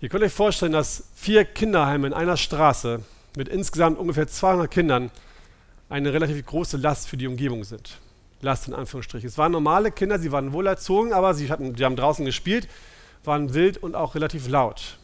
Ihr 0.00 0.08
könnt 0.08 0.22
euch 0.22 0.32
vorstellen, 0.32 0.72
dass 0.72 1.04
vier 1.14 1.44
Kinderheime 1.44 2.06
in 2.06 2.12
einer 2.12 2.36
Straße 2.36 3.02
mit 3.36 3.48
insgesamt 3.48 3.98
ungefähr 3.98 4.26
200 4.26 4.70
Kindern 4.70 5.10
eine 5.88 6.12
relativ 6.12 6.44
große 6.44 6.76
Last 6.76 7.08
für 7.08 7.16
die 7.16 7.26
Umgebung 7.26 7.64
sind. 7.64 7.98
Last 8.40 8.66
in 8.66 8.74
Anführungsstrichen. 8.74 9.28
Es 9.28 9.38
waren 9.38 9.52
normale 9.52 9.90
Kinder, 9.92 10.18
sie 10.18 10.32
waren 10.32 10.52
wohlerzogen, 10.52 11.12
aber 11.12 11.34
sie, 11.34 11.50
hatten, 11.50 11.76
sie 11.76 11.84
haben 11.84 11.96
draußen 11.96 12.24
gespielt, 12.24 12.68
waren 13.24 13.54
wild 13.54 13.78
und 13.78 13.94
auch 13.94 14.14
relativ 14.14 14.48
laut. 14.48 14.98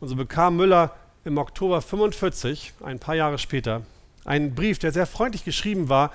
Und 0.00 0.08
so 0.08 0.16
bekam 0.16 0.56
Müller 0.56 0.94
im 1.24 1.38
Oktober 1.38 1.82
45, 1.82 2.74
ein 2.84 2.98
paar 2.98 3.14
Jahre 3.14 3.38
später, 3.38 3.82
einen 4.24 4.54
Brief, 4.54 4.78
der 4.78 4.92
sehr 4.92 5.06
freundlich 5.06 5.44
geschrieben 5.44 5.88
war, 5.88 6.12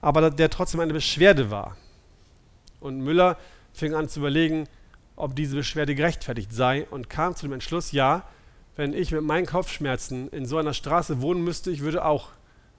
aber 0.00 0.30
der 0.30 0.50
trotzdem 0.50 0.80
eine 0.80 0.92
Beschwerde 0.92 1.50
war. 1.50 1.76
Und 2.80 3.00
Müller 3.00 3.38
fing 3.72 3.94
an 3.94 4.08
zu 4.08 4.20
überlegen, 4.20 4.68
ob 5.16 5.34
diese 5.34 5.56
Beschwerde 5.56 5.94
gerechtfertigt 5.94 6.52
sei 6.52 6.86
und 6.90 7.10
kam 7.10 7.34
zu 7.34 7.46
dem 7.46 7.52
Entschluss, 7.52 7.92
ja, 7.92 8.24
wenn 8.78 8.92
ich 8.92 9.10
mit 9.10 9.24
meinen 9.24 9.44
Kopfschmerzen 9.44 10.28
in 10.28 10.46
so 10.46 10.56
einer 10.56 10.72
Straße 10.72 11.20
wohnen 11.20 11.42
müsste, 11.42 11.72
ich 11.72 11.80
würde 11.80 12.04
auch 12.04 12.28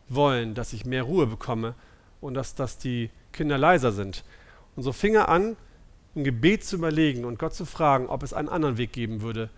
wollen, 0.07 0.55
dass 0.55 0.71
ich 0.71 0.85
mehr 0.85 1.03
Ruhe 1.03 1.27
bekomme 1.27 1.75
und 2.21 2.35
dass, 2.35 2.55
dass 2.55 2.77
die 2.77 3.09
Kinder 3.33 3.57
leiser 3.57 3.91
sind. 3.91 4.23
Und 4.77 4.83
so 4.83 4.93
fing 4.93 5.15
er 5.15 5.27
an, 5.27 5.57
im 6.15 6.23
Gebet 6.23 6.63
zu 6.63 6.77
überlegen 6.77 7.25
und 7.25 7.37
Gott 7.37 7.53
zu 7.53 7.65
fragen, 7.65 8.07
ob 8.07 8.23
es 8.23 8.31
einen 8.31 8.47
anderen 8.47 8.77
Weg 8.77 8.93
geben 8.93 9.21
würde, 9.21 9.49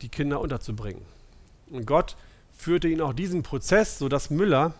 die 0.00 0.08
Kinder 0.08 0.40
unterzubringen. 0.40 1.02
Und 1.70 1.86
Gott 1.86 2.16
führte 2.50 2.88
ihn 2.88 3.02
auch 3.02 3.12
diesen 3.12 3.42
Prozess, 3.42 3.98
sodass 3.98 4.30
Müller 4.30 4.72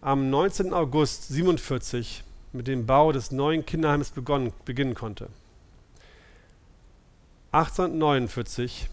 am 0.00 0.28
19. 0.28 0.74
August 0.74 1.28
47 1.28 2.24
mit 2.52 2.66
dem 2.66 2.84
Bau 2.84 3.12
des 3.12 3.30
neuen 3.30 3.64
Kinderheims 3.64 4.10
begonnen, 4.10 4.52
beginnen 4.64 4.96
konnte. 4.96 5.28
1849 7.52 8.90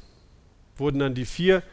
wurden 0.82 1.00
dann 1.00 1.14
die 1.14 1.26
vier 1.26 1.64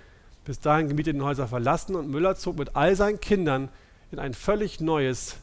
bis 0.44 0.60
dahin 0.60 0.88
gemieteten 0.88 1.22
Häuser 1.24 1.48
verlassen 1.48 1.96
und 1.96 2.08
Müller 2.08 2.36
zog 2.36 2.58
mit 2.58 2.76
all 2.76 2.94
seinen 2.94 3.20
Kindern 3.20 3.68
in 4.12 4.18
ein 4.18 4.32
völlig 4.32 4.80
neues 4.80 5.36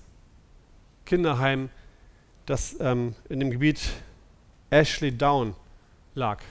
Kinderheim, 1.06 1.70
das 2.46 2.78
ähm, 2.80 3.14
in 3.30 3.40
dem 3.40 3.52
Gebiet 3.52 3.82
Ashley 4.70 5.12
Down 5.12 5.54
lag. 6.16 6.42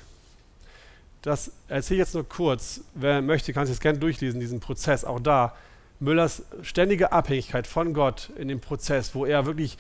Das 1.23 1.53
erzähle 1.69 1.97
ich 1.97 2.07
jetzt 2.07 2.15
nur 2.15 2.29
kurz. 2.29 2.83
Wer 2.95 3.23
möchte, 3.23 3.53
kann 3.53 3.67
sich 3.67 3.77
das 3.77 3.81
gerne 3.81 3.99
durchlesen, 3.99 4.41
diesen 4.41 4.61
Prozess. 4.61 5.05
Auch 5.05 5.21
da 5.21 5.57
Müllers 5.99 6.43
ständige 6.63 7.13
Abhängigkeit 7.13 7.67
von 7.67 7.95
Gott 7.95 8.31
in 8.37 8.49
dem 8.49 8.61
Prozess, 8.61 9.15
wo 9.15 9.25
er 9.25 9.47
wirklich 9.47 9.79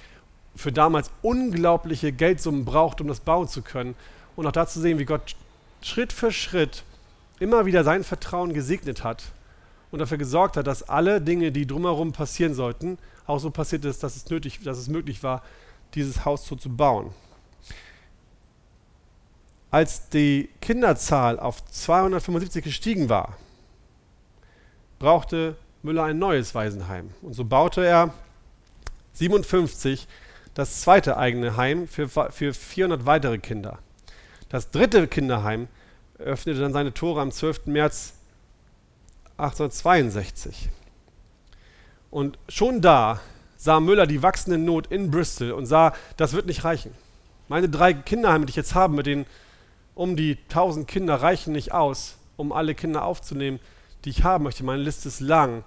für 0.56 0.72
damals 0.72 1.10
unglaubliche 1.22 2.12
Geldsummen 2.12 2.64
braucht, 2.64 3.00
um 3.00 3.08
das 3.08 3.20
bauen 3.20 3.46
zu 3.46 3.62
können 3.62 3.94
und 4.36 4.46
auch 4.46 4.52
da 4.52 4.66
zu 4.66 4.80
sehen, 4.80 4.98
wie 4.98 5.04
Gott 5.04 5.36
Schritt 5.82 6.12
für 6.12 6.32
Schritt 6.32 6.82
immer 7.44 7.66
wieder 7.66 7.84
sein 7.84 8.04
Vertrauen 8.04 8.54
gesegnet 8.54 9.04
hat 9.04 9.22
und 9.90 9.98
dafür 9.98 10.16
gesorgt 10.16 10.56
hat, 10.56 10.66
dass 10.66 10.82
alle 10.82 11.20
Dinge, 11.20 11.52
die 11.52 11.66
drumherum 11.66 12.12
passieren 12.12 12.54
sollten, 12.54 12.98
auch 13.26 13.38
so 13.38 13.50
passiert 13.50 13.84
ist, 13.84 14.02
dass 14.02 14.16
es, 14.16 14.28
nötig, 14.30 14.62
dass 14.64 14.78
es 14.78 14.88
möglich 14.88 15.22
war, 15.22 15.42
dieses 15.94 16.24
Haus 16.24 16.46
so 16.46 16.56
zu 16.56 16.74
bauen. 16.74 17.12
Als 19.70 20.08
die 20.08 20.48
Kinderzahl 20.62 21.38
auf 21.38 21.62
275 21.66 22.64
gestiegen 22.64 23.10
war, 23.10 23.36
brauchte 24.98 25.56
Müller 25.82 26.04
ein 26.04 26.18
neues 26.18 26.54
Waisenheim. 26.54 27.10
Und 27.20 27.34
so 27.34 27.44
baute 27.44 27.84
er 27.84 28.14
57 29.12 30.08
das 30.54 30.80
zweite 30.80 31.18
eigene 31.18 31.58
Heim 31.58 31.88
für, 31.88 32.08
für 32.08 32.54
400 32.54 33.04
weitere 33.04 33.38
Kinder. 33.38 33.80
Das 34.48 34.70
dritte 34.70 35.08
Kinderheim 35.08 35.68
öffnete 36.18 36.60
dann 36.60 36.72
seine 36.72 36.94
Tore 36.94 37.20
am 37.20 37.30
12. 37.30 37.66
März 37.66 38.14
1862. 39.36 40.68
Und 42.10 42.38
schon 42.48 42.80
da 42.80 43.20
sah 43.56 43.80
Müller 43.80 44.06
die 44.06 44.22
wachsende 44.22 44.58
Not 44.58 44.86
in 44.88 45.10
Bristol 45.10 45.52
und 45.52 45.66
sah, 45.66 45.94
das 46.16 46.32
wird 46.32 46.46
nicht 46.46 46.64
reichen. 46.64 46.92
Meine 47.48 47.68
drei 47.68 47.92
Kinderheime, 47.92 48.46
die 48.46 48.50
ich 48.50 48.56
jetzt 48.56 48.74
habe, 48.74 48.94
mit 48.94 49.06
den 49.06 49.26
um 49.94 50.16
die 50.16 50.38
1000 50.48 50.88
Kinder, 50.88 51.16
reichen 51.16 51.52
nicht 51.52 51.72
aus, 51.72 52.16
um 52.36 52.52
alle 52.52 52.74
Kinder 52.74 53.04
aufzunehmen, 53.04 53.60
die 54.04 54.10
ich 54.10 54.24
haben 54.24 54.44
möchte. 54.44 54.64
Meine 54.64 54.82
Liste 54.82 55.08
ist 55.08 55.20
lang 55.20 55.64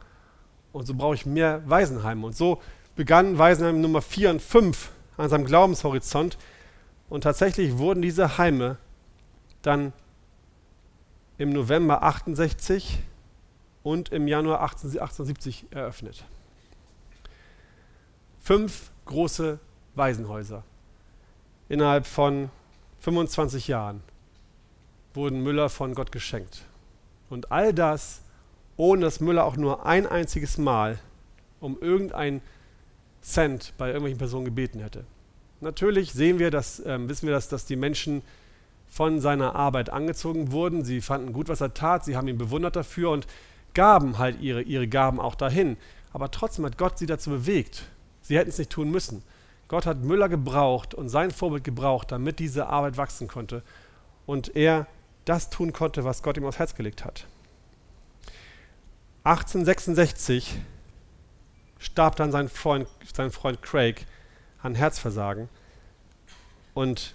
und 0.74 0.86
so 0.86 0.93
brauche 0.93 1.15
ich 1.15 1.26
mehr 1.26 1.61
Waisenheime. 1.65 2.26
Und 2.26 2.36
so 2.36 2.61
begann 2.95 3.38
Waisenheim 3.38 3.82
Nummer 3.82 4.01
4 4.01 4.32
und 4.32 4.41
5 4.41 4.91
an 5.17 5.30
seinem 5.30 5.45
Glaubenshorizont 5.45 6.38
und 7.09 7.21
tatsächlich 7.21 7.78
wurden 7.78 8.01
diese 8.01 8.38
Heime 8.38 8.78
dann 9.61 9.93
im 11.38 11.51
November 11.51 12.03
68 12.03 12.99
und 13.83 14.09
im 14.09 14.27
Januar 14.27 14.61
1870 14.61 15.67
eröffnet. 15.71 16.25
Fünf 18.39 18.91
große 19.05 19.59
Waisenhäuser. 19.95 20.63
Innerhalb 21.69 22.05
von 22.05 22.49
25 22.99 23.67
Jahren 23.67 24.01
wurden 25.13 25.43
Müller 25.43 25.69
von 25.69 25.95
Gott 25.95 26.11
geschenkt. 26.11 26.63
Und 27.29 27.51
all 27.51 27.73
das, 27.73 28.21
ohne 28.77 29.01
dass 29.01 29.19
Müller 29.19 29.43
auch 29.43 29.57
nur 29.57 29.85
ein 29.85 30.07
einziges 30.07 30.57
Mal 30.57 30.99
um 31.59 31.79
irgendein 31.81 32.41
Cent 33.21 33.73
bei 33.77 33.88
irgendwelchen 33.88 34.19
Personen 34.19 34.45
gebeten 34.45 34.79
hätte. 34.79 35.05
Natürlich 35.59 36.13
sehen 36.13 36.39
wir, 36.39 36.51
dass, 36.51 36.85
ähm, 36.85 37.09
wissen 37.09 37.25
wir, 37.25 37.33
dass, 37.33 37.49
dass 37.49 37.65
die 37.65 37.75
Menschen 37.75 38.21
von 38.89 39.19
seiner 39.19 39.55
Arbeit 39.55 39.89
angezogen 39.89 40.51
wurden. 40.51 40.83
Sie 40.83 41.01
fanden 41.01 41.33
gut, 41.33 41.49
was 41.49 41.61
er 41.61 41.73
tat. 41.73 42.05
Sie 42.05 42.15
haben 42.15 42.27
ihn 42.27 42.38
bewundert 42.38 42.75
dafür 42.75 43.11
und 43.11 43.27
gaben 43.73 44.17
halt 44.17 44.41
ihre, 44.41 44.61
ihre 44.61 44.88
Gaben 44.88 45.19
auch 45.19 45.35
dahin. 45.35 45.77
Aber 46.13 46.31
trotzdem 46.31 46.65
hat 46.65 46.77
Gott 46.77 46.97
sie 46.97 47.05
dazu 47.05 47.29
bewegt. 47.29 47.83
Sie 48.21 48.38
hätten 48.38 48.49
es 48.49 48.57
nicht 48.57 48.71
tun 48.71 48.89
müssen. 48.89 49.23
Gott 49.67 49.85
hat 49.85 50.03
Müller 50.03 50.29
gebraucht 50.29 50.93
und 50.93 51.09
sein 51.09 51.31
Vorbild 51.31 51.63
gebraucht, 51.63 52.11
damit 52.11 52.39
diese 52.39 52.67
Arbeit 52.67 52.97
wachsen 52.97 53.27
konnte 53.27 53.63
und 54.25 54.55
er 54.55 54.88
das 55.25 55.49
tun 55.49 55.73
konnte, 55.73 56.03
was 56.05 56.23
Gott 56.23 56.38
ihm 56.38 56.45
aufs 56.45 56.59
Herz 56.59 56.75
gelegt 56.75 57.03
hat. 57.03 57.25
1866 59.23 60.57
starb 61.79 62.15
dann 62.15 62.31
sein 62.31 62.47
Freund, 62.47 62.88
sein 63.13 63.31
Freund 63.31 63.61
Craig 63.61 64.05
an 64.61 64.73
Herzversagen 64.73 65.49
und 66.73 67.13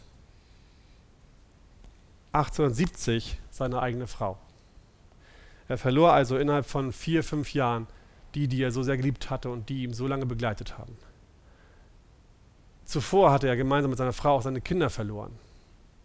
1870 2.32 3.38
seine 3.50 3.80
eigene 3.80 4.06
Frau. 4.06 4.38
Er 5.68 5.78
verlor 5.78 6.12
also 6.12 6.36
innerhalb 6.36 6.66
von 6.66 6.92
vier, 6.92 7.22
fünf 7.22 7.54
Jahren 7.54 7.86
die, 8.34 8.48
die 8.48 8.62
er 8.62 8.72
so 8.72 8.82
sehr 8.82 8.96
geliebt 8.96 9.30
hatte 9.30 9.50
und 9.50 9.68
die 9.68 9.82
ihm 9.82 9.92
so 9.92 10.06
lange 10.06 10.26
begleitet 10.26 10.78
haben. 10.78 10.96
Zuvor 12.84 13.30
hatte 13.30 13.48
er 13.48 13.56
gemeinsam 13.56 13.90
mit 13.90 13.98
seiner 13.98 14.12
Frau 14.12 14.36
auch 14.36 14.42
seine 14.42 14.60
Kinder 14.60 14.90
verloren. 14.90 15.32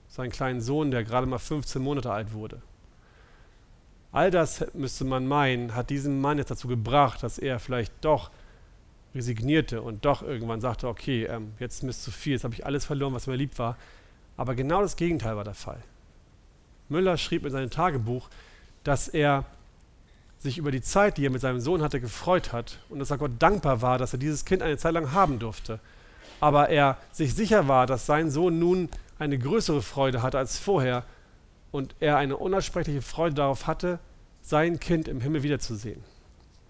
Seinen 0.08 0.32
kleinen 0.32 0.62
Sohn, 0.62 0.92
der 0.92 1.04
gerade 1.04 1.28
mal 1.28 1.38
15 1.38 1.82
Monate 1.82 2.12
alt 2.12 2.34
wurde. 2.34 2.62
All 4.12 4.32
das 4.32 4.66
müsste 4.74 5.06
man 5.06 5.28
meinen, 5.28 5.76
hat 5.76 5.90
diesen 5.90 6.22
Mann 6.22 6.38
jetzt 6.38 6.52
dazu 6.52 6.68
gebracht, 6.68 7.24
dass 7.24 7.38
er 7.38 7.60
vielleicht 7.60 7.94
doch 8.02 8.32
resignierte 9.14 9.82
und 9.82 10.06
doch 10.06 10.22
irgendwann 10.22 10.62
sagte, 10.62 10.88
okay, 10.88 11.26
ähm, 11.26 11.54
jetzt 11.60 11.84
ist 11.84 11.90
es 11.90 12.04
zu 12.04 12.12
viel, 12.12 12.34
jetzt 12.34 12.44
habe 12.44 12.54
ich 12.54 12.66
alles 12.66 12.86
verloren, 12.86 13.14
was 13.14 13.28
mir 13.28 13.36
lieb 13.36 13.58
war. 13.60 13.78
Aber 14.38 14.56
genau 14.56 14.82
das 14.82 14.96
Gegenteil 14.96 15.36
war 15.36 15.44
der 15.44 15.56
Fall. 15.56 15.84
Müller 16.90 17.18
schrieb 17.18 17.46
in 17.46 17.52
seinem 17.52 17.70
Tagebuch, 17.70 18.30
dass 18.84 19.08
er 19.08 19.46
sich 20.40 20.58
über 20.58 20.72
die 20.72 20.82
Zeit, 20.82 21.18
die 21.18 21.26
er 21.26 21.32
mit 21.32 21.42
seinem 21.42 21.60
Sohn 21.60 21.82
hatte, 21.82 22.00
gefreut 22.00 22.54
hat 22.54 22.80
und 22.90 23.00
dass 23.00 23.12
er 23.12 23.18
Gott 23.18 23.32
dankbar 23.40 23.82
war, 23.82 23.98
dass 23.98 24.14
er 24.14 24.20
dieses 24.20 24.46
Kind 24.46 24.62
eine 24.62 24.78
Zeit 24.78 24.94
lang 24.94 25.12
haben 25.12 25.40
durfte. 25.40 25.80
Aber 26.40 26.70
er 26.70 26.98
sich 27.12 27.34
sicher 27.34 27.68
war, 27.68 27.88
dass 27.88 28.06
sein 28.06 28.30
Sohn 28.30 28.60
nun 28.60 28.90
eine 29.18 29.40
größere 29.40 29.82
Freude 29.82 30.22
hatte 30.22 30.38
als 30.38 30.60
vorher 30.60 31.04
und 31.72 31.96
er 32.00 32.18
eine 32.18 32.38
unaussprechliche 32.38 33.02
Freude 33.02 33.36
darauf 33.36 33.68
hatte, 33.68 34.00
sein 34.42 34.80
Kind 34.80 35.08
im 35.08 35.22
Himmel 35.22 35.44
wiederzusehen. 35.44 36.04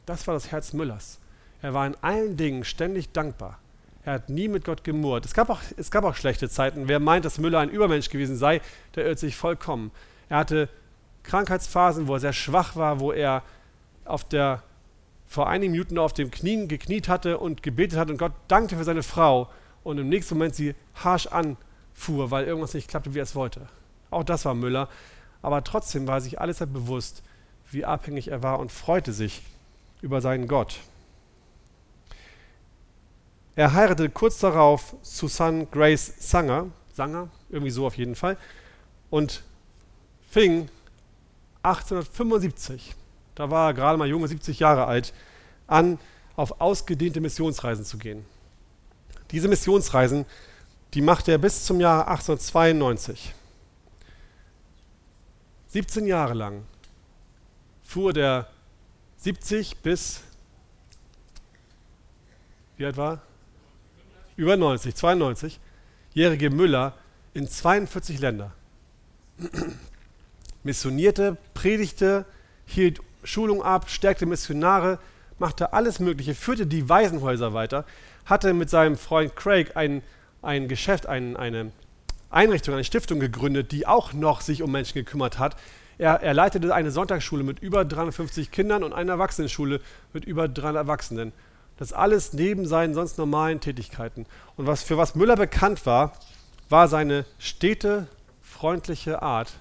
Das 0.05 0.25
war 0.25 0.33
das 0.33 0.51
Herz 0.51 0.73
Müllers. 0.73 1.19
Er 1.61 1.73
war 1.73 1.85
in 1.85 1.95
allen 2.01 2.37
Dingen 2.37 2.63
ständig 2.63 3.11
dankbar. 3.11 3.59
Er 4.07 4.13
hat 4.13 4.29
nie 4.29 4.47
mit 4.47 4.63
Gott 4.63 4.85
gemurrt. 4.85 5.25
Es 5.25 5.33
gab, 5.33 5.49
auch, 5.49 5.59
es 5.75 5.91
gab 5.91 6.05
auch 6.05 6.15
schlechte 6.15 6.49
Zeiten. 6.49 6.87
Wer 6.87 7.01
meint, 7.01 7.25
dass 7.25 7.39
Müller 7.39 7.59
ein 7.59 7.67
Übermensch 7.67 8.09
gewesen 8.09 8.37
sei, 8.37 8.61
der 8.95 9.05
irrt 9.05 9.19
sich 9.19 9.35
vollkommen. 9.35 9.91
Er 10.29 10.37
hatte 10.37 10.69
Krankheitsphasen, 11.23 12.07
wo 12.07 12.13
er 12.13 12.21
sehr 12.21 12.31
schwach 12.31 12.77
war, 12.77 13.01
wo 13.01 13.11
er 13.11 13.43
auf 14.05 14.23
der, 14.23 14.63
vor 15.27 15.49
einigen 15.49 15.73
Minuten 15.73 15.97
auf 15.97 16.13
dem 16.13 16.31
Knien 16.31 16.69
gekniet 16.69 17.09
hatte 17.09 17.37
und 17.37 17.63
gebetet 17.63 17.99
hat 17.99 18.09
und 18.09 18.17
Gott 18.17 18.31
dankte 18.47 18.77
für 18.77 18.85
seine 18.85 19.03
Frau 19.03 19.49
und 19.83 19.97
im 19.97 20.07
nächsten 20.07 20.35
Moment 20.35 20.55
sie 20.55 20.73
harsch 20.95 21.27
anfuhr, 21.27 22.31
weil 22.31 22.45
irgendwas 22.45 22.75
nicht 22.75 22.87
klappte, 22.87 23.13
wie 23.13 23.19
er 23.19 23.23
es 23.23 23.35
wollte. 23.35 23.67
Auch 24.09 24.23
das 24.23 24.45
war 24.45 24.53
Müller. 24.53 24.87
Aber 25.41 25.65
trotzdem 25.65 26.07
war 26.07 26.21
sich 26.21 26.39
alles 26.39 26.59
bewusst, 26.59 27.23
wie 27.71 27.83
abhängig 27.83 28.29
er 28.29 28.41
war 28.41 28.59
und 28.59 28.71
freute 28.71 29.11
sich 29.11 29.41
über 30.01 30.21
seinen 30.21 30.47
Gott. 30.47 30.79
Er 33.57 33.73
heiratete 33.73 34.11
kurz 34.11 34.37
darauf 34.37 34.95
Susanne 35.01 35.65
Grace 35.65 36.13
Sanger, 36.19 36.67
Sanger, 36.93 37.27
irgendwie 37.49 37.71
so 37.71 37.87
auf 37.87 37.97
jeden 37.97 38.13
Fall, 38.13 38.37
und 39.09 39.41
fing 40.29 40.69
1875, 41.63 42.93
da 43.33 43.49
war 43.49 43.69
er 43.69 43.73
gerade 43.73 43.97
mal 43.97 44.07
junge 44.07 44.27
70 44.27 44.59
Jahre 44.59 44.85
alt, 44.85 45.11
an, 45.65 45.97
auf 46.35 46.61
ausgedehnte 46.61 47.19
Missionsreisen 47.19 47.83
zu 47.83 47.97
gehen. 47.97 48.23
Diese 49.31 49.47
Missionsreisen, 49.47 50.27
die 50.93 51.01
machte 51.01 51.31
er 51.31 51.39
bis 51.39 51.65
zum 51.65 51.79
Jahr 51.79 52.07
1892. 52.09 53.33
17 55.69 56.05
Jahre 56.05 56.35
lang 56.35 56.63
fuhr 57.81 58.13
der 58.13 58.47
70 59.17 59.77
bis, 59.77 60.21
wie 62.77 62.85
alt 62.85 62.97
war? 62.97 63.26
Über 64.37 64.55
90, 64.55 64.95
92-jährige 64.95 66.49
Müller 66.49 66.93
in 67.33 67.49
42 67.49 68.19
Länder. 68.19 68.53
Missionierte, 70.63 71.37
predigte, 71.53 72.25
hielt 72.65 73.01
Schulung 73.23 73.61
ab, 73.61 73.89
stärkte 73.89 74.25
Missionare, 74.25 74.99
machte 75.39 75.73
alles 75.73 75.99
Mögliche, 75.99 76.33
führte 76.33 76.65
die 76.65 76.87
Waisenhäuser 76.87 77.53
weiter, 77.53 77.85
hatte 78.25 78.53
mit 78.53 78.69
seinem 78.69 78.95
Freund 78.95 79.35
Craig 79.35 79.75
ein, 79.75 80.01
ein 80.41 80.67
Geschäft, 80.67 81.07
ein, 81.07 81.35
eine 81.35 81.71
Einrichtung, 82.29 82.73
eine 82.73 82.83
Stiftung 82.83 83.19
gegründet, 83.19 83.71
die 83.71 83.87
auch 83.87 84.13
noch 84.13 84.41
sich 84.41 84.61
um 84.61 84.71
Menschen 84.71 84.95
gekümmert 84.95 85.39
hat. 85.39 85.55
Er, 85.97 86.21
er 86.21 86.33
leitete 86.33 86.73
eine 86.73 86.91
Sonntagsschule 86.91 87.43
mit 87.43 87.59
über 87.59 87.85
350 87.85 88.51
Kindern 88.51 88.83
und 88.83 88.93
eine 88.93 89.11
Erwachsenenschule 89.11 89.81
mit 90.13 90.25
über 90.25 90.47
300 90.47 90.83
Erwachsenen. 90.83 91.33
Das 91.77 91.93
alles 91.93 92.33
neben 92.33 92.65
seinen 92.65 92.93
sonst 92.93 93.17
normalen 93.17 93.59
Tätigkeiten. 93.59 94.25
Und 94.55 94.65
was, 94.65 94.83
für 94.83 94.97
was 94.97 95.15
Müller 95.15 95.35
bekannt 95.35 95.85
war, 95.85 96.13
war 96.69 96.87
seine 96.87 97.25
stete, 97.37 98.07
freundliche 98.41 99.21
Art, 99.21 99.53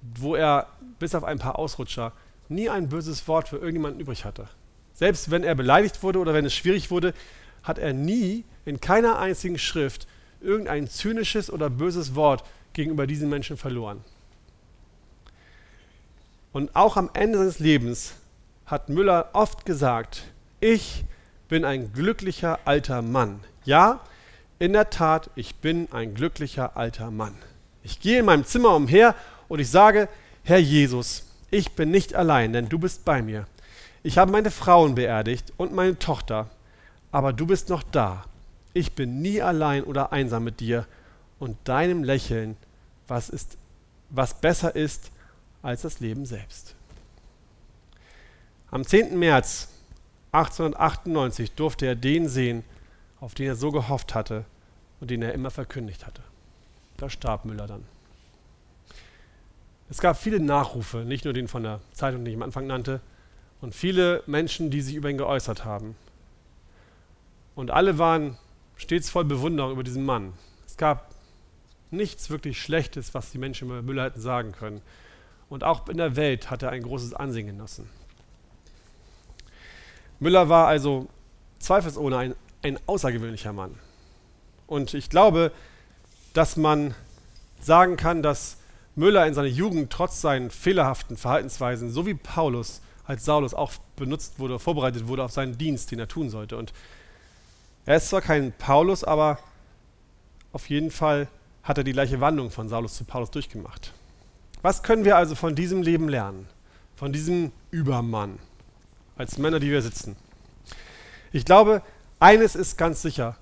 wo 0.00 0.34
er 0.34 0.66
bis 0.98 1.14
auf 1.14 1.24
ein 1.24 1.38
paar 1.38 1.58
Ausrutscher 1.58 2.12
nie 2.48 2.68
ein 2.68 2.88
böses 2.88 3.28
Wort 3.28 3.48
für 3.48 3.56
irgendjemanden 3.56 4.00
übrig 4.00 4.24
hatte. 4.24 4.48
Selbst 4.94 5.30
wenn 5.30 5.44
er 5.44 5.54
beleidigt 5.54 6.02
wurde 6.02 6.18
oder 6.18 6.34
wenn 6.34 6.44
es 6.44 6.54
schwierig 6.54 6.90
wurde, 6.90 7.14
hat 7.62 7.78
er 7.78 7.92
nie 7.92 8.44
in 8.64 8.80
keiner 8.80 9.18
einzigen 9.18 9.58
Schrift 9.58 10.06
irgendein 10.40 10.88
zynisches 10.88 11.50
oder 11.50 11.70
böses 11.70 12.14
Wort 12.14 12.44
gegenüber 12.72 13.06
diesen 13.06 13.28
Menschen 13.28 13.56
verloren. 13.56 14.04
Und 16.52 16.74
auch 16.76 16.96
am 16.96 17.10
Ende 17.14 17.38
seines 17.38 17.58
Lebens 17.58 18.14
hat 18.66 18.88
Müller 18.88 19.30
oft 19.32 19.64
gesagt, 19.64 20.24
ich 20.62 21.04
bin 21.48 21.64
ein 21.64 21.92
glücklicher 21.92 22.60
alter 22.64 23.02
Mann. 23.02 23.40
Ja, 23.64 24.00
in 24.60 24.72
der 24.72 24.90
Tat, 24.90 25.28
ich 25.34 25.56
bin 25.56 25.88
ein 25.92 26.14
glücklicher 26.14 26.76
alter 26.76 27.10
Mann. 27.10 27.34
Ich 27.82 27.98
gehe 27.98 28.20
in 28.20 28.26
meinem 28.26 28.46
Zimmer 28.46 28.76
umher 28.76 29.16
und 29.48 29.58
ich 29.58 29.68
sage, 29.68 30.08
Herr 30.44 30.60
Jesus, 30.60 31.26
ich 31.50 31.72
bin 31.72 31.90
nicht 31.90 32.14
allein, 32.14 32.52
denn 32.52 32.68
du 32.68 32.78
bist 32.78 33.04
bei 33.04 33.22
mir. 33.22 33.46
Ich 34.04 34.18
habe 34.18 34.30
meine 34.30 34.52
Frauen 34.52 34.94
beerdigt 34.94 35.52
und 35.56 35.74
meine 35.74 35.98
Tochter, 35.98 36.48
aber 37.10 37.32
du 37.32 37.44
bist 37.46 37.68
noch 37.68 37.82
da. 37.82 38.24
Ich 38.72 38.92
bin 38.92 39.20
nie 39.20 39.42
allein 39.42 39.82
oder 39.82 40.12
einsam 40.12 40.44
mit 40.44 40.60
dir 40.60 40.86
und 41.40 41.56
deinem 41.64 42.04
Lächeln, 42.04 42.56
was, 43.08 43.28
ist, 43.28 43.58
was 44.10 44.40
besser 44.40 44.76
ist 44.76 45.10
als 45.60 45.82
das 45.82 45.98
Leben 45.98 46.24
selbst. 46.24 46.76
Am 48.70 48.86
10. 48.86 49.18
März 49.18 49.71
1898 50.32 51.52
durfte 51.52 51.86
er 51.86 51.94
den 51.94 52.26
sehen, 52.26 52.64
auf 53.20 53.34
den 53.34 53.46
er 53.46 53.54
so 53.54 53.70
gehofft 53.70 54.14
hatte 54.14 54.46
und 55.00 55.10
den 55.10 55.22
er 55.22 55.34
immer 55.34 55.50
verkündigt 55.50 56.06
hatte. 56.06 56.22
Da 56.96 57.10
starb 57.10 57.44
Müller 57.44 57.66
dann. 57.66 57.84
Es 59.90 60.00
gab 60.00 60.16
viele 60.16 60.40
Nachrufe, 60.40 60.98
nicht 60.98 61.26
nur 61.26 61.34
den 61.34 61.48
von 61.48 61.62
der 61.62 61.80
Zeitung, 61.92 62.24
den 62.24 62.32
ich 62.32 62.36
am 62.36 62.44
Anfang 62.44 62.66
nannte, 62.66 63.00
und 63.60 63.74
viele 63.74 64.22
Menschen, 64.26 64.70
die 64.70 64.80
sich 64.80 64.94
über 64.94 65.10
ihn 65.10 65.18
geäußert 65.18 65.66
haben. 65.66 65.96
Und 67.54 67.70
alle 67.70 67.98
waren 67.98 68.38
stets 68.76 69.10
voll 69.10 69.24
Bewunderung 69.24 69.72
über 69.72 69.84
diesen 69.84 70.04
Mann. 70.04 70.32
Es 70.66 70.78
gab 70.78 71.14
nichts 71.90 72.30
wirklich 72.30 72.60
Schlechtes, 72.60 73.12
was 73.12 73.30
die 73.30 73.38
Menschen 73.38 73.68
über 73.68 73.82
Müller 73.82 74.04
hätten 74.04 74.20
sagen 74.20 74.52
können. 74.52 74.80
Und 75.50 75.62
auch 75.62 75.86
in 75.88 75.98
der 75.98 76.16
Welt 76.16 76.50
hat 76.50 76.62
er 76.62 76.70
ein 76.70 76.82
großes 76.82 77.12
Ansehen 77.12 77.48
genossen. 77.48 77.88
Müller 80.22 80.48
war 80.48 80.68
also 80.68 81.08
zweifelsohne 81.58 82.16
ein, 82.16 82.34
ein 82.62 82.78
außergewöhnlicher 82.86 83.52
Mann. 83.52 83.74
Und 84.68 84.94
ich 84.94 85.10
glaube, 85.10 85.50
dass 86.32 86.56
man 86.56 86.94
sagen 87.60 87.96
kann, 87.96 88.22
dass 88.22 88.58
Müller 88.94 89.26
in 89.26 89.34
seiner 89.34 89.48
Jugend 89.48 89.90
trotz 89.90 90.20
seinen 90.20 90.52
fehlerhaften 90.52 91.16
Verhaltensweisen, 91.16 91.90
so 91.90 92.06
wie 92.06 92.14
Paulus 92.14 92.82
als 93.04 93.24
Saulus 93.24 93.52
auch 93.52 93.72
benutzt 93.96 94.38
wurde, 94.38 94.60
vorbereitet 94.60 95.08
wurde 95.08 95.24
auf 95.24 95.32
seinen 95.32 95.58
Dienst, 95.58 95.90
den 95.90 95.98
er 95.98 96.06
tun 96.06 96.30
sollte. 96.30 96.56
Und 96.56 96.72
er 97.84 97.96
ist 97.96 98.10
zwar 98.10 98.20
kein 98.20 98.52
Paulus, 98.52 99.02
aber 99.02 99.40
auf 100.52 100.70
jeden 100.70 100.92
Fall 100.92 101.26
hat 101.64 101.78
er 101.78 101.84
die 101.84 101.92
gleiche 101.92 102.20
Wandlung 102.20 102.52
von 102.52 102.68
Saulus 102.68 102.94
zu 102.94 103.04
Paulus 103.04 103.32
durchgemacht. 103.32 103.92
Was 104.62 104.84
können 104.84 105.04
wir 105.04 105.16
also 105.16 105.34
von 105.34 105.56
diesem 105.56 105.82
Leben 105.82 106.08
lernen? 106.08 106.46
Von 106.94 107.12
diesem 107.12 107.50
Übermann? 107.72 108.38
Als 109.16 109.38
Männer, 109.38 109.60
die 109.60 109.70
wir 109.70 109.82
sitzen. 109.82 110.16
Ich 111.32 111.44
glaube, 111.44 111.82
Eines 112.22 112.54
ist 112.54 112.78
ganz 112.78 113.02
sicher, 113.02 113.34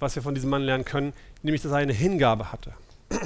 was 0.00 0.14
wir 0.14 0.22
von 0.22 0.34
diesem 0.34 0.48
Mann 0.48 0.62
lernen 0.62 0.86
können, 0.86 1.12
nämlich 1.42 1.60
dass 1.60 1.72
er 1.72 1.76
eine 1.76 1.92
Hingabe 1.92 2.50
hatte. 2.50 2.72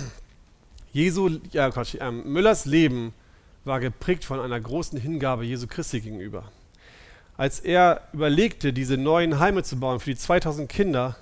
Jesu, 0.93 1.39
ja, 1.53 1.71
Quatsch, 1.71 1.95
äh, 1.95 2.11
Müllers 2.11 2.65
Leben 2.65 3.15
war 3.65 3.79
geprägt 3.79 4.25
von 4.25 4.41
einer 4.41 4.59
großen 4.59 4.99
Hingabe 4.99 5.45
Jesu 5.45 5.69
Christi 5.69 6.01
gegenüber. 6.01 6.51
Als 7.37 7.61
er 7.61 8.01
überlegte, 8.13 8.73
diese 8.73 8.97
neuen 8.97 9.39
Heime 9.39 9.63
zu 9.63 9.79
bauen 9.79 10.01
für 10.01 10.11
die 10.11 10.17
2000 10.17 10.69
Kinder, 10.69 11.15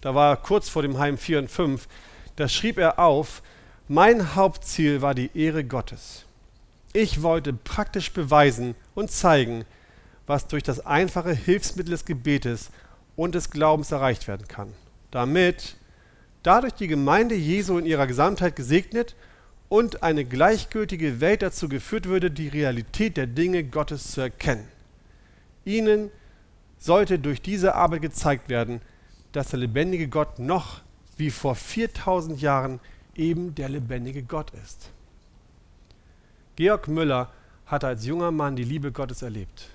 da 0.00 0.14
war 0.14 0.32
er 0.32 0.36
kurz 0.36 0.70
vor 0.70 0.80
dem 0.80 0.96
Heim 0.96 1.18
4 1.18 1.40
und 1.40 1.50
5, 1.50 1.86
da 2.36 2.48
schrieb 2.48 2.78
er 2.78 2.98
auf, 2.98 3.42
mein 3.86 4.34
Hauptziel 4.34 5.02
war 5.02 5.14
die 5.14 5.28
Ehre 5.34 5.62
Gottes. 5.62 6.24
Ich 7.00 7.22
wollte 7.22 7.52
praktisch 7.52 8.12
beweisen 8.12 8.74
und 8.96 9.12
zeigen, 9.12 9.64
was 10.26 10.48
durch 10.48 10.64
das 10.64 10.84
einfache 10.84 11.32
Hilfsmittel 11.32 11.92
des 11.92 12.04
Gebetes 12.04 12.70
und 13.14 13.36
des 13.36 13.50
Glaubens 13.50 13.92
erreicht 13.92 14.26
werden 14.26 14.48
kann, 14.48 14.72
damit 15.12 15.76
dadurch 16.42 16.72
die 16.72 16.88
Gemeinde 16.88 17.36
Jesu 17.36 17.78
in 17.78 17.86
ihrer 17.86 18.08
Gesamtheit 18.08 18.56
gesegnet 18.56 19.14
und 19.68 20.02
eine 20.02 20.24
gleichgültige 20.24 21.20
Welt 21.20 21.42
dazu 21.42 21.68
geführt 21.68 22.06
würde, 22.06 22.32
die 22.32 22.48
Realität 22.48 23.16
der 23.16 23.28
Dinge 23.28 23.62
Gottes 23.62 24.10
zu 24.10 24.20
erkennen. 24.20 24.66
Ihnen 25.64 26.10
sollte 26.78 27.20
durch 27.20 27.40
diese 27.40 27.76
Arbeit 27.76 28.02
gezeigt 28.02 28.48
werden, 28.48 28.80
dass 29.30 29.50
der 29.50 29.60
lebendige 29.60 30.08
Gott 30.08 30.40
noch 30.40 30.80
wie 31.16 31.30
vor 31.30 31.54
4000 31.54 32.40
Jahren 32.40 32.80
eben 33.14 33.54
der 33.54 33.68
lebendige 33.68 34.24
Gott 34.24 34.50
ist. 34.64 34.90
Georg 36.58 36.88
Müller 36.88 37.30
hatte 37.66 37.86
als 37.86 38.04
junger 38.04 38.32
Mann 38.32 38.56
die 38.56 38.64
Liebe 38.64 38.90
Gottes 38.90 39.22
erlebt. 39.22 39.68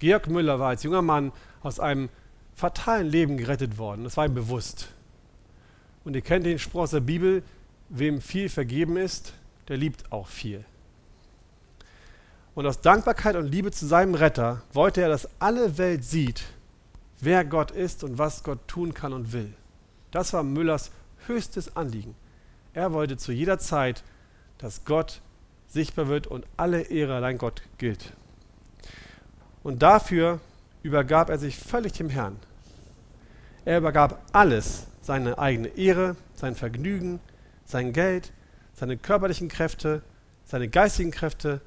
Georg 0.00 0.26
Müller 0.26 0.58
war 0.58 0.70
als 0.70 0.82
junger 0.82 1.00
Mann 1.00 1.30
aus 1.62 1.78
einem 1.78 2.08
fatalen 2.52 3.06
Leben 3.06 3.36
gerettet 3.36 3.78
worden. 3.78 4.02
Das 4.02 4.16
war 4.16 4.26
ihm 4.26 4.34
bewusst. 4.34 4.88
Und 6.04 6.16
ihr 6.16 6.22
kennt 6.22 6.44
den 6.44 6.58
Spruch 6.58 6.80
aus 6.80 6.90
der 6.90 6.98
Bibel, 6.98 7.44
wem 7.90 8.20
viel 8.20 8.48
vergeben 8.48 8.96
ist, 8.96 9.34
der 9.68 9.76
liebt 9.76 10.10
auch 10.10 10.26
viel. 10.26 10.64
Und 12.56 12.66
aus 12.66 12.80
Dankbarkeit 12.80 13.36
und 13.36 13.46
Liebe 13.46 13.70
zu 13.70 13.86
seinem 13.86 14.16
Retter 14.16 14.62
wollte 14.72 15.02
er, 15.02 15.08
dass 15.08 15.28
alle 15.38 15.78
Welt 15.78 16.02
sieht, 16.02 16.42
wer 17.20 17.44
Gott 17.44 17.70
ist 17.70 18.02
und 18.02 18.18
was 18.18 18.42
Gott 18.42 18.66
tun 18.66 18.94
kann 18.94 19.12
und 19.12 19.32
will. 19.32 19.54
Das 20.10 20.32
war 20.32 20.42
Müllers 20.42 20.90
höchstes 21.28 21.76
Anliegen. 21.76 22.16
Er 22.74 22.92
wollte 22.92 23.16
zu 23.16 23.30
jeder 23.30 23.60
Zeit, 23.60 24.02
dass 24.58 24.84
Gott 24.84 25.20
sichtbar 25.68 26.08
wird 26.08 26.26
und 26.26 26.46
alle 26.56 26.82
Ehre 26.82 27.14
allein 27.14 27.38
Gott 27.38 27.62
gilt. 27.78 28.12
Und 29.62 29.82
dafür 29.82 30.40
übergab 30.82 31.28
er 31.28 31.38
sich 31.38 31.56
völlig 31.58 31.92
dem 31.94 32.08
Herrn. 32.08 32.36
Er 33.64 33.78
übergab 33.78 34.22
alles, 34.32 34.86
seine 35.02 35.38
eigene 35.38 35.68
Ehre, 35.68 36.16
sein 36.34 36.54
Vergnügen, 36.54 37.20
sein 37.64 37.92
Geld, 37.92 38.32
seine 38.74 38.96
körperlichen 38.96 39.48
Kräfte, 39.48 40.02
seine 40.44 40.68
geistigen 40.68 41.10
Kräfte, 41.10 41.60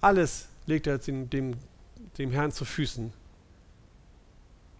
alles 0.00 0.48
legte 0.66 0.90
er 0.90 0.98
dem, 0.98 1.30
dem, 1.30 1.56
dem 2.18 2.30
Herrn 2.30 2.52
zu 2.52 2.64
Füßen. 2.64 3.12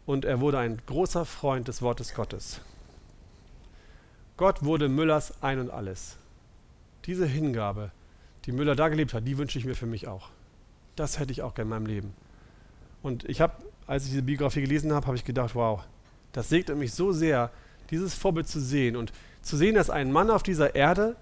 Und 0.06 0.24
er 0.24 0.40
wurde 0.40 0.58
ein 0.58 0.80
großer 0.86 1.24
Freund 1.24 1.68
des 1.68 1.82
Wortes 1.82 2.14
Gottes. 2.14 2.60
Gott 4.36 4.64
wurde 4.64 4.88
Müllers 4.88 5.42
Ein 5.42 5.60
und 5.60 5.70
alles. 5.70 6.16
Diese 7.06 7.26
Hingabe, 7.26 7.90
die 8.44 8.52
Müller 8.52 8.74
da 8.74 8.88
gelebt 8.88 9.14
hat, 9.14 9.26
die 9.26 9.38
wünsche 9.38 9.58
ich 9.58 9.64
mir 9.64 9.74
für 9.74 9.86
mich 9.86 10.08
auch. 10.08 10.30
Das 10.96 11.18
hätte 11.18 11.32
ich 11.32 11.42
auch 11.42 11.54
gerne 11.54 11.66
in 11.66 11.70
meinem 11.70 11.86
Leben. 11.86 12.14
Und 13.02 13.24
ich 13.28 13.40
habe, 13.40 13.54
als 13.86 14.04
ich 14.04 14.10
diese 14.10 14.22
Biografie 14.22 14.60
gelesen 14.60 14.92
habe, 14.92 15.06
habe 15.06 15.16
ich 15.16 15.24
gedacht, 15.24 15.54
wow, 15.54 15.82
das 16.32 16.48
segnet 16.48 16.78
mich 16.78 16.92
so 16.92 17.12
sehr, 17.12 17.50
dieses 17.90 18.14
Vorbild 18.14 18.48
zu 18.48 18.60
sehen 18.60 18.96
und 18.96 19.12
zu 19.42 19.56
sehen, 19.56 19.74
dass 19.74 19.90
ein 19.90 20.12
Mann 20.12 20.30
auf 20.30 20.42
dieser 20.42 20.74
Erde, 20.74 21.16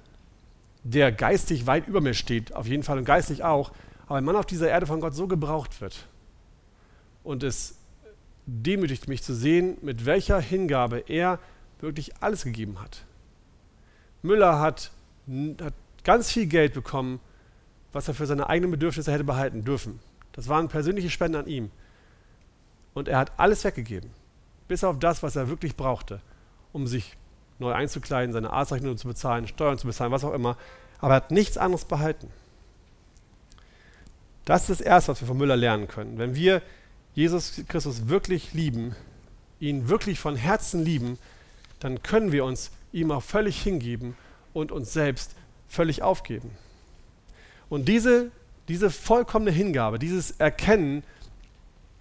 der 0.84 1.12
geistig 1.12 1.66
weit 1.66 1.88
über 1.88 2.00
mir 2.00 2.14
steht, 2.14 2.54
auf 2.54 2.66
jeden 2.66 2.82
Fall 2.82 2.98
und 2.98 3.04
geistig 3.04 3.42
auch, 3.42 3.72
aber 4.06 4.18
ein 4.18 4.24
Mann 4.24 4.36
auf 4.36 4.46
dieser 4.46 4.68
Erde 4.68 4.86
von 4.86 5.00
Gott 5.00 5.14
so 5.14 5.26
gebraucht 5.26 5.80
wird. 5.80 6.06
Und 7.22 7.42
es 7.42 7.76
demütigt 8.46 9.08
mich 9.08 9.22
zu 9.22 9.34
sehen, 9.34 9.78
mit 9.82 10.06
welcher 10.06 10.40
Hingabe 10.40 11.04
er 11.06 11.38
wirklich 11.80 12.16
alles 12.20 12.44
gegeben 12.44 12.80
hat. 12.80 13.04
Müller 14.22 14.60
hat, 14.60 14.90
hat 15.60 15.74
ganz 16.10 16.32
viel 16.32 16.46
Geld 16.46 16.74
bekommen, 16.74 17.20
was 17.92 18.08
er 18.08 18.14
für 18.14 18.26
seine 18.26 18.48
eigenen 18.48 18.72
Bedürfnisse 18.72 19.12
hätte 19.12 19.22
behalten 19.22 19.62
dürfen. 19.62 20.00
Das 20.32 20.48
waren 20.48 20.66
persönliche 20.66 21.08
Spenden 21.08 21.36
an 21.36 21.46
ihm. 21.46 21.70
Und 22.94 23.06
er 23.06 23.18
hat 23.18 23.30
alles 23.36 23.62
weggegeben, 23.62 24.10
bis 24.66 24.82
auf 24.82 24.98
das, 24.98 25.22
was 25.22 25.36
er 25.36 25.48
wirklich 25.48 25.76
brauchte, 25.76 26.20
um 26.72 26.88
sich 26.88 27.16
neu 27.60 27.72
einzukleiden, 27.72 28.32
seine 28.32 28.52
Arztrechnung 28.52 28.96
zu 28.96 29.06
bezahlen, 29.06 29.46
Steuern 29.46 29.78
zu 29.78 29.86
bezahlen, 29.86 30.10
was 30.10 30.24
auch 30.24 30.32
immer. 30.32 30.56
Aber 30.98 31.12
er 31.12 31.16
hat 31.16 31.30
nichts 31.30 31.56
anderes 31.56 31.84
behalten. 31.84 32.26
Das 34.46 34.62
ist 34.62 34.80
das 34.80 34.80
Erste, 34.80 35.12
was 35.12 35.20
wir 35.20 35.28
von 35.28 35.38
Müller 35.38 35.56
lernen 35.56 35.86
können. 35.86 36.18
Wenn 36.18 36.34
wir 36.34 36.60
Jesus 37.14 37.62
Christus 37.68 38.08
wirklich 38.08 38.52
lieben, 38.52 38.96
ihn 39.60 39.88
wirklich 39.88 40.18
von 40.18 40.34
Herzen 40.34 40.84
lieben, 40.84 41.18
dann 41.78 42.02
können 42.02 42.32
wir 42.32 42.44
uns 42.44 42.72
ihm 42.90 43.12
auch 43.12 43.22
völlig 43.22 43.62
hingeben 43.62 44.16
und 44.52 44.72
uns 44.72 44.92
selbst 44.92 45.36
völlig 45.70 46.02
aufgeben. 46.02 46.50
Und 47.68 47.86
diese, 47.86 48.30
diese 48.68 48.90
vollkommene 48.90 49.52
Hingabe, 49.52 49.98
dieses 49.98 50.32
Erkennen, 50.32 51.04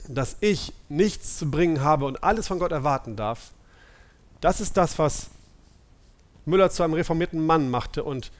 dass 0.07 0.37
ich 0.41 0.73
nichts 0.89 1.37
zu 1.37 1.49
bringen 1.49 1.81
habe 1.81 2.05
und 2.05 2.23
alles 2.23 2.47
von 2.47 2.57
Gott 2.57 2.71
erwarten 2.71 3.15
darf, 3.15 3.51
das 4.41 4.59
ist 4.59 4.75
das, 4.75 4.97
was 4.97 5.29
Müller 6.45 6.71
zu 6.71 6.81
einem 6.81 6.95
reformierten 6.95 7.45
Mann 7.45 7.69
machte. 7.69 8.03
Und 8.03 8.31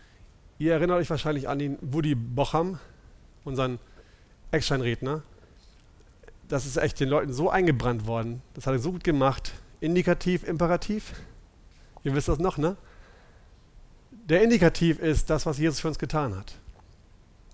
ihr 0.57 0.73
erinnert 0.73 0.97
euch 0.97 1.09
wahrscheinlich 1.09 1.47
an 1.47 1.59
den 1.59 1.77
Woody 1.81 2.15
Bocham, 2.15 2.79
unseren 3.43 3.77
Ecksteinredner. 4.51 5.21
Das 6.47 6.65
ist 6.65 6.77
echt 6.77 6.99
den 6.99 7.09
Leuten 7.09 7.33
so 7.33 7.51
eingebrannt 7.51 8.07
worden. 8.07 8.41
Das 8.55 8.65
hat 8.65 8.73
er 8.73 8.79
so 8.79 8.93
gut 8.93 9.03
gemacht. 9.03 9.53
Indikativ, 9.79 10.47
Imperativ. 10.47 11.13
Ihr 12.03 12.15
wisst 12.15 12.29
das 12.29 12.39
noch, 12.39 12.57
ne? 12.57 12.75
Der 14.29 14.43
Indikativ 14.43 14.99
ist 14.99 15.29
das, 15.29 15.45
was 15.47 15.57
Jesus 15.57 15.79
für 15.79 15.87
uns 15.87 15.97
getan 15.97 16.35
hat. 16.37 16.53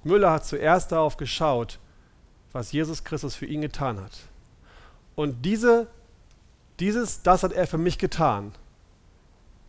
Müller 0.04 0.32
hat 0.32 0.46
zuerst 0.46 0.92
darauf 0.92 1.16
geschaut, 1.16 1.80
was 2.52 2.74
Jesus 2.74 3.04
Christus 3.04 3.34
für 3.34 3.46
ihn 3.46 3.62
getan 3.62 4.00
hat. 4.00 4.12
Und 5.16 5.46
diese, 5.46 5.88
dieses, 6.80 7.24
das 7.24 7.44
hat 7.44 7.54
er 7.54 7.66
für 7.66 7.78
mich 7.78 7.98
getan, 7.98 8.52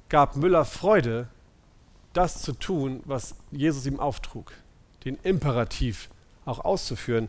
gab 0.08 0.36
Müller 0.36 0.64
Freude, 0.64 1.28
das 2.12 2.42
zu 2.42 2.52
tun, 2.52 3.02
was 3.04 3.36
Jesus 3.50 3.86
ihm 3.86 4.00
auftrug, 4.00 4.52
den 5.04 5.16
Imperativ 5.22 6.08
auch 6.44 6.64
auszuführen, 6.64 7.28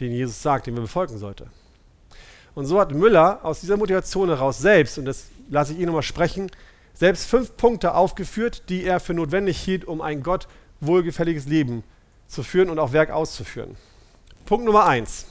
den 0.00 0.12
Jesus 0.12 0.42
sagt, 0.42 0.66
den 0.66 0.74
wir 0.74 0.82
befolgen 0.82 1.18
sollte. 1.18 1.48
Und 2.54 2.66
so 2.66 2.80
hat 2.80 2.92
Müller 2.92 3.44
aus 3.44 3.60
dieser 3.60 3.76
Motivation 3.76 4.28
heraus 4.28 4.58
selbst, 4.58 4.98
und 4.98 5.04
das 5.04 5.26
lasse 5.50 5.72
ich 5.72 5.80
ihn 5.80 5.86
nochmal 5.86 6.02
sprechen, 6.02 6.50
selbst 6.94 7.26
fünf 7.26 7.56
Punkte 7.56 7.94
aufgeführt, 7.94 8.68
die 8.68 8.84
er 8.84 9.00
für 9.00 9.14
notwendig 9.14 9.60
hielt, 9.60 9.84
um 9.84 10.00
ein 10.00 10.22
Gott 10.22 10.48
wohlgefälliges 10.80 11.46
Leben 11.46 11.82
zu 12.28 12.42
führen 12.42 12.70
und 12.70 12.78
auch 12.78 12.92
Werk 12.92 13.10
auszuführen. 13.10 13.76
Punkt 14.46 14.64
Nummer 14.64 14.86
eins. 14.86 15.26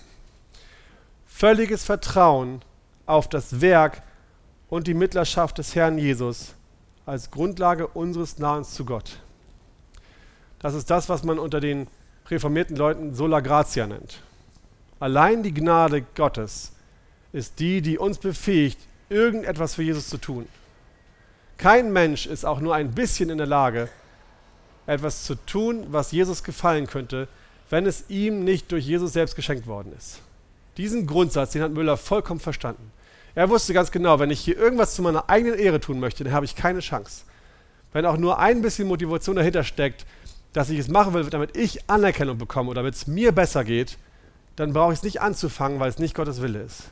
Völliges 1.26 1.84
Vertrauen 1.84 2.62
auf 3.06 3.28
das 3.28 3.62
Werk 3.62 4.04
und 4.70 4.88
die 4.88 4.94
Mittlerschaft 4.94 5.58
des 5.58 5.76
Herrn 5.76 5.98
Jesus 5.98 6.54
als 7.06 7.32
Grundlage 7.32 7.88
unseres 7.88 8.38
Nahens 8.38 8.74
zu 8.74 8.86
Gott. 8.86 9.20
Das 10.60 10.74
ist 10.74 10.90
das, 10.90 11.10
was 11.10 11.24
man 11.24 11.40
unter 11.40 11.60
den 11.60 11.88
reformierten 12.30 12.78
Leuten 12.78 13.14
Sola 13.14 13.42
Gratia 13.42 13.88
nennt. 13.88 14.22
Allein 15.00 15.44
die 15.44 15.54
Gnade 15.54 16.04
Gottes 16.16 16.72
ist 17.34 17.60
die, 17.60 17.82
die 17.82 17.98
uns 17.98 18.18
befähigt, 18.18 18.80
irgendetwas 19.10 19.76
für 19.76 19.84
Jesus 19.84 20.08
zu 20.08 20.18
tun. 20.18 20.48
Kein 21.64 21.94
Mensch 21.94 22.26
ist 22.26 22.46
auch 22.46 22.60
nur 22.60 22.76
ein 22.76 22.92
bisschen 22.92 23.30
in 23.30 23.38
der 23.38 23.48
Lage, 23.48 23.88
etwas 24.86 25.24
zu 25.24 25.36
tun, 25.36 25.86
was 25.92 26.12
Jesus 26.12 26.44
gefallen 26.44 26.88
könnte, 26.88 27.30
wenn 27.70 27.86
es 27.86 28.04
ihm 28.10 28.44
nicht 28.44 28.70
durch 28.74 28.86
Jesus 28.86 29.14
selbst 29.14 29.38
geschenkt 29.38 29.66
worden 29.66 29.94
ist. 29.98 30.20
Diesen 30.76 31.08
Grundsatz, 31.08 31.54
den 31.54 31.62
hat 31.62 31.72
Müller 31.72 31.96
vollkommen 31.96 32.42
verstanden. 32.42 32.92
Er 33.34 33.50
wusste 33.50 33.74
ganz 33.74 33.92
genau, 33.92 34.20
wenn 34.20 34.30
ich 34.30 34.42
hier 34.42 34.58
irgendwas 34.58 34.94
zu 34.94 35.02
meiner 35.04 35.30
eigenen 35.30 35.58
Ehre 35.58 35.80
tun 35.80 36.02
möchte, 36.02 36.26
dann 36.26 36.34
habe 36.34 36.44
ich 36.44 36.58
keine 36.58 36.82
Chance. 36.82 37.22
Wenn 37.94 38.06
auch 38.06 38.18
nur 38.18 38.40
ein 38.40 38.62
bisschen 38.62 38.90
Motivation 38.90 39.38
dahinter 39.38 39.64
steckt, 39.64 40.06
dass 40.52 40.70
ich 40.70 40.80
es 40.80 40.90
machen 40.90 41.14
will, 41.14 41.24
damit 41.30 41.56
ich 41.56 41.90
Anerkennung 41.90 42.38
bekomme 42.38 42.72
oder 42.72 42.82
damit 42.82 42.96
es 42.96 43.08
mir 43.08 43.32
besser 43.32 43.64
geht, 43.64 43.98
dann 44.58 44.74
brauche 44.74 44.92
ich 44.92 45.00
es 45.00 45.04
nicht 45.04 45.22
anzufangen, 45.22 45.80
weil 45.80 45.88
es 45.88 45.98
nicht 45.98 46.14
Gottes 46.14 46.42
Wille 46.42 46.60
ist. 46.60 46.90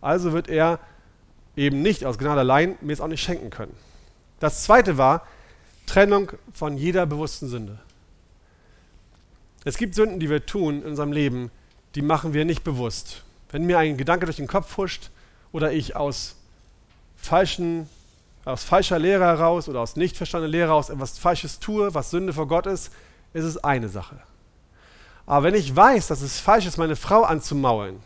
Also 0.00 0.32
wird 0.32 0.48
er 0.48 0.78
eben 1.56 1.82
nicht 1.82 2.06
aus 2.06 2.16
Gnade 2.16 2.38
allein 2.38 2.76
mir 2.80 2.92
es 2.92 3.00
auch 3.00 3.08
nicht 3.08 3.20
schenken 3.20 3.50
können. 3.50 3.74
Das 4.44 4.62
zweite 4.62 4.98
war 4.98 5.26
Trennung 5.86 6.30
von 6.52 6.76
jeder 6.76 7.06
bewussten 7.06 7.48
Sünde. 7.48 7.78
Es 9.64 9.78
gibt 9.78 9.94
Sünden, 9.94 10.20
die 10.20 10.28
wir 10.28 10.44
tun 10.44 10.82
in 10.82 10.88
unserem 10.88 11.12
Leben, 11.12 11.50
die 11.94 12.02
machen 12.02 12.34
wir 12.34 12.44
nicht 12.44 12.62
bewusst. 12.62 13.22
Wenn 13.48 13.64
mir 13.64 13.78
ein 13.78 13.96
Gedanke 13.96 14.26
durch 14.26 14.36
den 14.36 14.46
Kopf 14.46 14.76
huscht 14.76 15.08
oder 15.50 15.72
ich 15.72 15.96
aus 15.96 16.36
falschen, 17.16 17.88
aus 18.44 18.64
falscher 18.64 18.98
Lehre 18.98 19.24
heraus 19.24 19.66
oder 19.66 19.80
aus 19.80 19.96
nicht 19.96 20.14
verstandener 20.14 20.50
Lehre 20.50 20.68
heraus 20.68 20.90
etwas 20.90 21.16
Falsches 21.16 21.58
tue, 21.58 21.94
was 21.94 22.10
Sünde 22.10 22.34
vor 22.34 22.46
Gott 22.46 22.66
ist, 22.66 22.92
ist 23.32 23.44
es 23.44 23.64
eine 23.64 23.88
Sache. 23.88 24.20
Aber 25.24 25.44
wenn 25.44 25.54
ich 25.54 25.74
weiß, 25.74 26.08
dass 26.08 26.20
es 26.20 26.38
falsch 26.38 26.66
ist, 26.66 26.76
meine 26.76 26.96
Frau 26.96 27.22
anzumaulen, 27.22 27.96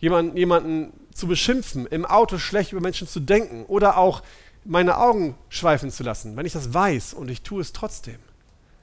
jemanden, 0.00 0.36
jemanden 0.36 0.92
zu 1.14 1.28
beschimpfen, 1.28 1.86
im 1.86 2.04
Auto 2.04 2.38
schlecht 2.38 2.72
über 2.72 2.80
Menschen 2.80 3.06
zu 3.06 3.20
denken 3.20 3.66
oder 3.66 3.98
auch 3.98 4.22
meine 4.64 4.98
Augen 4.98 5.36
schweifen 5.48 5.90
zu 5.90 6.02
lassen, 6.02 6.36
wenn 6.36 6.46
ich 6.46 6.52
das 6.52 6.74
weiß 6.74 7.14
und 7.14 7.30
ich 7.30 7.42
tue 7.42 7.60
es 7.60 7.72
trotzdem, 7.72 8.18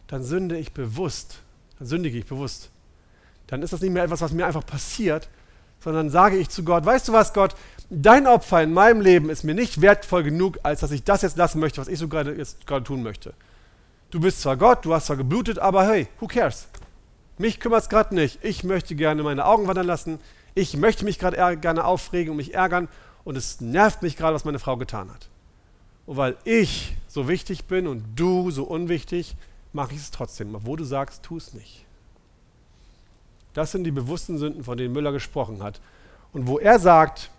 dann 0.07 0.23
sünde 0.23 0.57
ich 0.57 0.73
bewusst, 0.73 1.39
dann 1.79 1.87
sündige 1.87 2.17
ich 2.17 2.25
bewusst. 2.25 2.69
Dann 3.47 3.61
ist 3.61 3.73
das 3.73 3.81
nicht 3.81 3.91
mehr 3.91 4.03
etwas, 4.03 4.21
was 4.21 4.31
mir 4.31 4.45
einfach 4.45 4.65
passiert, 4.65 5.29
sondern 5.79 6.09
sage 6.09 6.37
ich 6.37 6.49
zu 6.49 6.63
Gott, 6.63 6.85
weißt 6.85 7.07
du 7.07 7.13
was, 7.13 7.33
Gott, 7.33 7.55
dein 7.89 8.25
Opfer 8.25 8.63
in 8.63 8.73
meinem 8.73 9.01
Leben 9.01 9.29
ist 9.29 9.43
mir 9.43 9.53
nicht 9.53 9.81
wertvoll 9.81 10.23
genug, 10.23 10.59
als 10.63 10.79
dass 10.79 10.91
ich 10.91 11.03
das 11.03 11.21
jetzt 11.21 11.37
lassen 11.37 11.59
möchte, 11.59 11.79
was 11.79 11.87
ich 11.87 11.99
so 11.99 12.07
gerade 12.07 12.33
jetzt 12.33 12.65
gerade 12.65 12.83
tun 12.83 13.03
möchte. 13.03 13.33
Du 14.09 14.19
bist 14.19 14.41
zwar 14.41 14.57
Gott, 14.57 14.85
du 14.85 14.93
hast 14.93 15.07
zwar 15.07 15.17
geblutet, 15.17 15.59
aber 15.59 15.85
hey, 15.85 16.07
who 16.19 16.27
cares? 16.27 16.67
Mich 17.37 17.59
kümmert 17.59 17.83
es 17.83 17.89
gerade 17.89 18.15
nicht. 18.15 18.39
Ich 18.43 18.63
möchte 18.63 18.95
gerne 18.95 19.21
meine 19.23 19.45
Augen 19.45 19.67
wandern 19.67 19.85
lassen. 19.85 20.19
Ich 20.53 20.77
möchte 20.77 21.03
mich 21.03 21.19
gerade 21.19 21.57
gerne 21.57 21.83
aufregen 21.83 22.31
und 22.31 22.37
mich 22.37 22.53
ärgern. 22.53 22.87
Und 23.25 23.35
es 23.35 23.59
nervt 23.59 24.01
mich 24.03 24.15
gerade, 24.15 24.33
was 24.33 24.45
meine 24.45 24.59
Frau 24.59 24.77
getan 24.77 25.09
hat. 25.09 25.27
Und 26.05 26.17
weil 26.17 26.37
ich 26.43 26.95
so 27.07 27.27
wichtig 27.27 27.65
bin 27.65 27.87
und 27.87 28.03
du 28.15 28.51
so 28.51 28.63
unwichtig, 28.63 29.35
mache 29.73 29.93
ich 29.93 29.99
es 29.99 30.11
trotzdem, 30.11 30.53
obwohl 30.55 30.77
du 30.77 30.83
sagst, 30.83 31.23
tu 31.23 31.37
es 31.37 31.53
nicht. 31.53 31.85
Das 33.53 33.71
sind 33.71 33.83
die 33.85 33.91
bewussten 33.91 34.37
Sünden, 34.37 34.63
von 34.63 34.77
denen 34.77 34.93
Müller 34.93 35.11
gesprochen 35.11 35.63
hat. 35.63 35.79
Und 36.33 36.47
wo 36.47 36.59
er 36.59 36.77
sagt, 36.79 37.31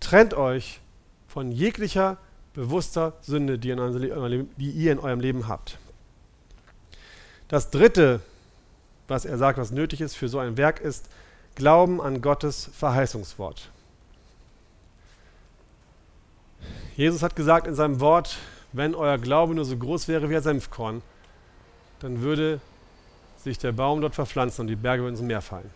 trennt 0.00 0.34
euch 0.34 0.80
von 1.26 1.50
jeglicher 1.50 2.18
bewusster 2.54 3.14
Sünde, 3.20 3.58
die, 3.58 3.68
ihr 3.68 4.92
in 4.92 4.98
eurem 4.98 5.20
Leben 5.20 5.48
habt. 5.48 5.78
Das 7.48 7.70
dritte, 7.70 8.20
was 9.08 9.24
er 9.24 9.38
sagt, 9.38 9.58
was 9.58 9.70
nötig 9.70 10.00
ist 10.00 10.16
für 10.16 10.28
so 10.28 10.38
ein 10.38 10.56
Werk, 10.56 10.80
ist 10.80 11.08
Glauben 11.54 12.00
an 12.00 12.20
Gottes 12.20 12.70
Verheißungswort. 12.72 13.70
Jesus 16.96 17.22
hat 17.22 17.36
gesagt 17.36 17.66
in 17.66 17.74
seinem 17.74 18.00
Wort, 18.00 18.38
wenn 18.72 18.94
euer 18.94 19.18
Glaube 19.18 19.54
nur 19.54 19.66
so 19.66 19.76
groß 19.76 20.08
wäre 20.08 20.30
wie 20.30 20.36
ein 20.36 20.42
Senfkorn, 20.42 21.02
dann 22.00 22.22
würde 22.22 22.60
sich 23.36 23.58
der 23.58 23.72
Baum 23.72 24.00
dort 24.00 24.14
verpflanzen 24.14 24.62
und 24.62 24.68
die 24.68 24.76
Berge 24.76 25.02
würden 25.02 25.14
ins 25.14 25.22
Meer 25.22 25.42
fallen. 25.42 25.70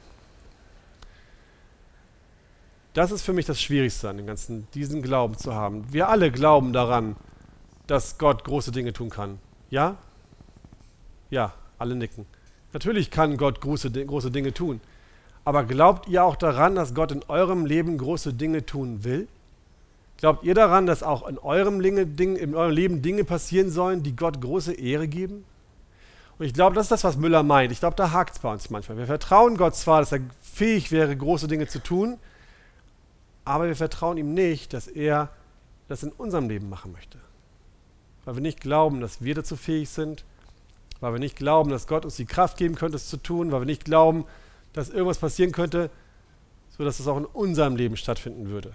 Das 2.94 3.12
ist 3.12 3.22
für 3.22 3.34
mich 3.34 3.46
das 3.46 3.60
Schwierigste 3.60 4.08
an 4.08 4.16
dem 4.16 4.26
Ganzen, 4.26 4.66
diesen 4.74 5.02
Glauben 5.02 5.36
zu 5.36 5.54
haben. 5.54 5.92
Wir 5.92 6.08
alle 6.08 6.32
glauben 6.32 6.72
daran, 6.72 7.16
dass 7.86 8.18
Gott 8.18 8.42
große 8.42 8.72
Dinge 8.72 8.92
tun 8.92 9.10
kann. 9.10 9.38
Ja? 9.68 9.96
Ja, 11.28 11.52
alle 11.78 11.94
nicken. 11.94 12.26
Natürlich 12.72 13.10
kann 13.10 13.36
Gott 13.36 13.60
große, 13.60 13.90
große 13.90 14.30
Dinge 14.30 14.54
tun. 14.54 14.80
Aber 15.44 15.64
glaubt 15.64 16.08
ihr 16.08 16.24
auch 16.24 16.36
daran, 16.36 16.74
dass 16.74 16.94
Gott 16.94 17.12
in 17.12 17.22
eurem 17.28 17.66
Leben 17.66 17.98
große 17.98 18.32
Dinge 18.32 18.64
tun 18.64 19.04
will? 19.04 19.28
Glaubt 20.20 20.44
ihr 20.44 20.54
daran, 20.54 20.84
dass 20.84 21.02
auch 21.02 21.26
in 21.26 21.38
eurem, 21.38 21.80
Leben 21.80 22.14
Dinge 23.02 23.24
passieren 23.24 23.70
sollen, 23.70 24.02
die 24.02 24.14
Gott 24.14 24.38
große 24.40 24.74
Ehre 24.74 25.08
geben? 25.08 25.46
Und 26.38 26.44
ich 26.44 26.52
glaube, 26.52 26.74
das 26.74 26.86
ist 26.86 26.92
das, 26.92 27.04
was 27.04 27.16
Müller 27.16 27.42
meint. 27.42 27.72
Ich 27.72 27.80
glaube, 27.80 27.96
da 27.96 28.12
hakt 28.12 28.34
es 28.34 28.38
bei 28.38 28.52
uns 28.52 28.68
manchmal. 28.68 28.98
Wir 28.98 29.06
vertrauen 29.06 29.56
Gott 29.56 29.76
zwar, 29.76 30.00
dass 30.00 30.12
er 30.12 30.20
fähig 30.42 30.92
wäre, 30.92 31.16
große 31.16 31.48
Dinge 31.48 31.66
zu 31.68 31.82
tun, 31.82 32.18
aber 33.46 33.66
wir 33.66 33.76
vertrauen 33.76 34.18
ihm 34.18 34.34
nicht, 34.34 34.74
dass 34.74 34.88
er 34.88 35.30
das 35.88 36.02
in 36.02 36.12
unserem 36.12 36.50
Leben 36.50 36.68
machen 36.68 36.92
möchte. 36.92 37.18
Weil 38.26 38.34
wir 38.34 38.42
nicht 38.42 38.60
glauben, 38.60 39.00
dass 39.00 39.22
wir 39.22 39.34
dazu 39.34 39.56
fähig 39.56 39.88
sind, 39.88 40.24
weil 41.00 41.14
wir 41.14 41.18
nicht 41.18 41.36
glauben, 41.36 41.70
dass 41.70 41.86
Gott 41.86 42.04
uns 42.04 42.16
die 42.16 42.26
Kraft 42.26 42.58
geben 42.58 42.74
könnte, 42.74 42.96
es 42.96 43.08
zu 43.08 43.16
tun, 43.16 43.52
weil 43.52 43.62
wir 43.62 43.66
nicht 43.66 43.86
glauben, 43.86 44.26
dass 44.74 44.90
irgendwas 44.90 45.18
passieren 45.18 45.52
könnte, 45.52 45.90
sodass 46.76 47.00
es 47.00 47.06
auch 47.08 47.16
in 47.16 47.24
unserem 47.24 47.74
Leben 47.76 47.96
stattfinden 47.96 48.50
würde. 48.50 48.74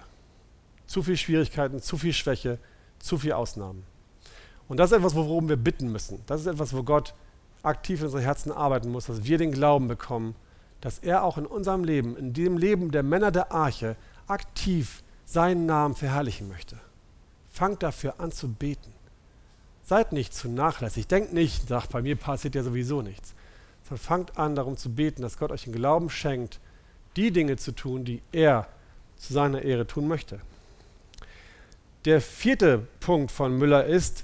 Zu 0.88 1.04
viel 1.04 1.18
Schwierigkeiten, 1.18 1.82
zu 1.82 1.98
viel 1.98 2.14
Schwäche, 2.14 2.60
zu 3.00 3.18
viel 3.18 3.34
Ausnahmen. 3.34 3.84
Und 4.68 4.78
das 4.78 4.92
ist 4.92 4.98
etwas, 4.98 5.16
worum 5.16 5.50
wir 5.50 5.58
bitten 5.58 5.92
müssen. 5.92 6.22
Das 6.28 6.42
ist 6.42 6.48
etwas, 6.48 6.74
wo 6.74 6.84
Gott 6.84 7.14
aktiv 7.64 8.00
in 8.00 8.06
unseren 8.06 8.22
Herzen 8.22 8.52
arbeiten 8.52 8.92
muss, 8.92 9.08
dass 9.08 9.24
wir 9.24 9.38
den 9.38 9.52
Glauben 9.52 9.88
bekommen, 9.88 10.36
dass 10.82 11.00
er 11.00 11.24
auch 11.24 11.38
in 11.38 11.46
unserem 11.46 11.84
Leben, 11.84 12.16
in 12.16 12.34
dem 12.34 12.58
Leben 12.58 12.92
der 12.92 13.04
Männer 13.04 13.32
der 13.32 13.52
Arche, 13.52 13.96
aktiv 14.28 15.04
seinen 15.26 15.66
Namen 15.66 15.96
verherrlichen 15.96 16.48
möchte. 16.48 16.78
Fangt 17.50 17.84
dafür 17.84 18.20
an 18.20 18.32
zu 18.32 18.48
beten. 18.48 18.94
Seid 19.84 20.12
nicht 20.12 20.34
zu 20.34 20.50
nachlässig. 20.50 21.08
Denkt 21.08 21.34
nicht, 21.34 21.68
sagt, 21.68 21.92
bei 21.92 22.02
mir 22.02 22.16
passiert 22.16 22.56
ja 22.56 22.64
sowieso 22.64 23.02
nichts. 23.02 23.34
Sondern 23.84 24.04
fangt 24.04 24.38
an, 24.38 24.56
darum 24.56 24.78
zu 24.78 24.94
beten, 24.94 25.22
dass 25.22 25.38
Gott 25.38 25.52
euch 25.52 25.64
den 25.64 25.74
Glauben 25.74 26.10
schenkt, 26.10 26.60
die 27.16 27.32
Dinge 27.32 27.58
zu 27.58 27.72
tun, 27.72 28.04
die 28.04 28.22
er 28.32 28.68
zu 29.16 29.34
seiner 29.34 29.62
Ehre 29.62 29.88
tun 29.88 30.08
möchte. 30.08 30.40
Der 32.06 32.22
vierte 32.22 32.88
Punkt 33.00 33.32
von 33.32 33.58
Müller 33.58 33.86
ist, 33.86 34.24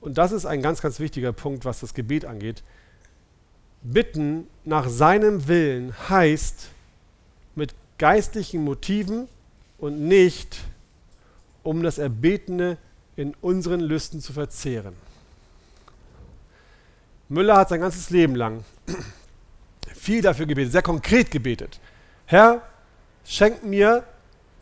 und 0.00 0.18
das 0.18 0.32
ist 0.32 0.46
ein 0.46 0.62
ganz, 0.62 0.82
ganz 0.82 0.98
wichtiger 0.98 1.32
Punkt, 1.32 1.64
was 1.64 1.80
das 1.80 1.94
Gebet 1.94 2.24
angeht. 2.24 2.62
Bitten 3.82 4.48
nach 4.64 4.88
seinem 4.88 5.46
Willen 5.46 5.94
heißt 6.08 6.68
mit 7.54 7.74
geistlichen 7.98 8.64
Motiven 8.64 9.28
und 9.78 10.00
nicht 10.00 10.58
um 11.62 11.84
das 11.84 11.98
Erbetene 11.98 12.78
in 13.14 13.34
unseren 13.40 13.80
Lüsten 13.80 14.20
zu 14.20 14.32
verzehren. 14.32 14.94
Müller 17.28 17.56
hat 17.56 17.68
sein 17.68 17.80
ganzes 17.80 18.10
Leben 18.10 18.34
lang 18.34 18.64
viel 19.94 20.20
dafür 20.20 20.46
gebetet, 20.46 20.72
sehr 20.72 20.82
konkret 20.82 21.30
gebetet. 21.30 21.78
Herr, 22.26 22.62
schenk 23.24 23.62
mir 23.62 24.04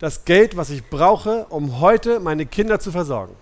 das 0.01 0.25
Geld, 0.25 0.57
was 0.57 0.71
ich 0.71 0.89
brauche, 0.89 1.45
um 1.51 1.79
heute 1.79 2.21
meine 2.21 2.47
Kinder 2.47 2.81
zu 2.81 2.91
versorgen. 2.91 3.37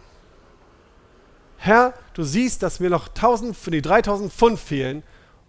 Herr, 1.56 1.94
du 2.14 2.24
siehst, 2.24 2.62
dass 2.62 2.80
mir 2.80 2.90
noch 2.90 3.08
1000, 3.08 3.56
für 3.56 3.70
die 3.70 3.80
3000 3.80 4.32
Pfund 4.32 4.58
fehlen, 4.58 5.04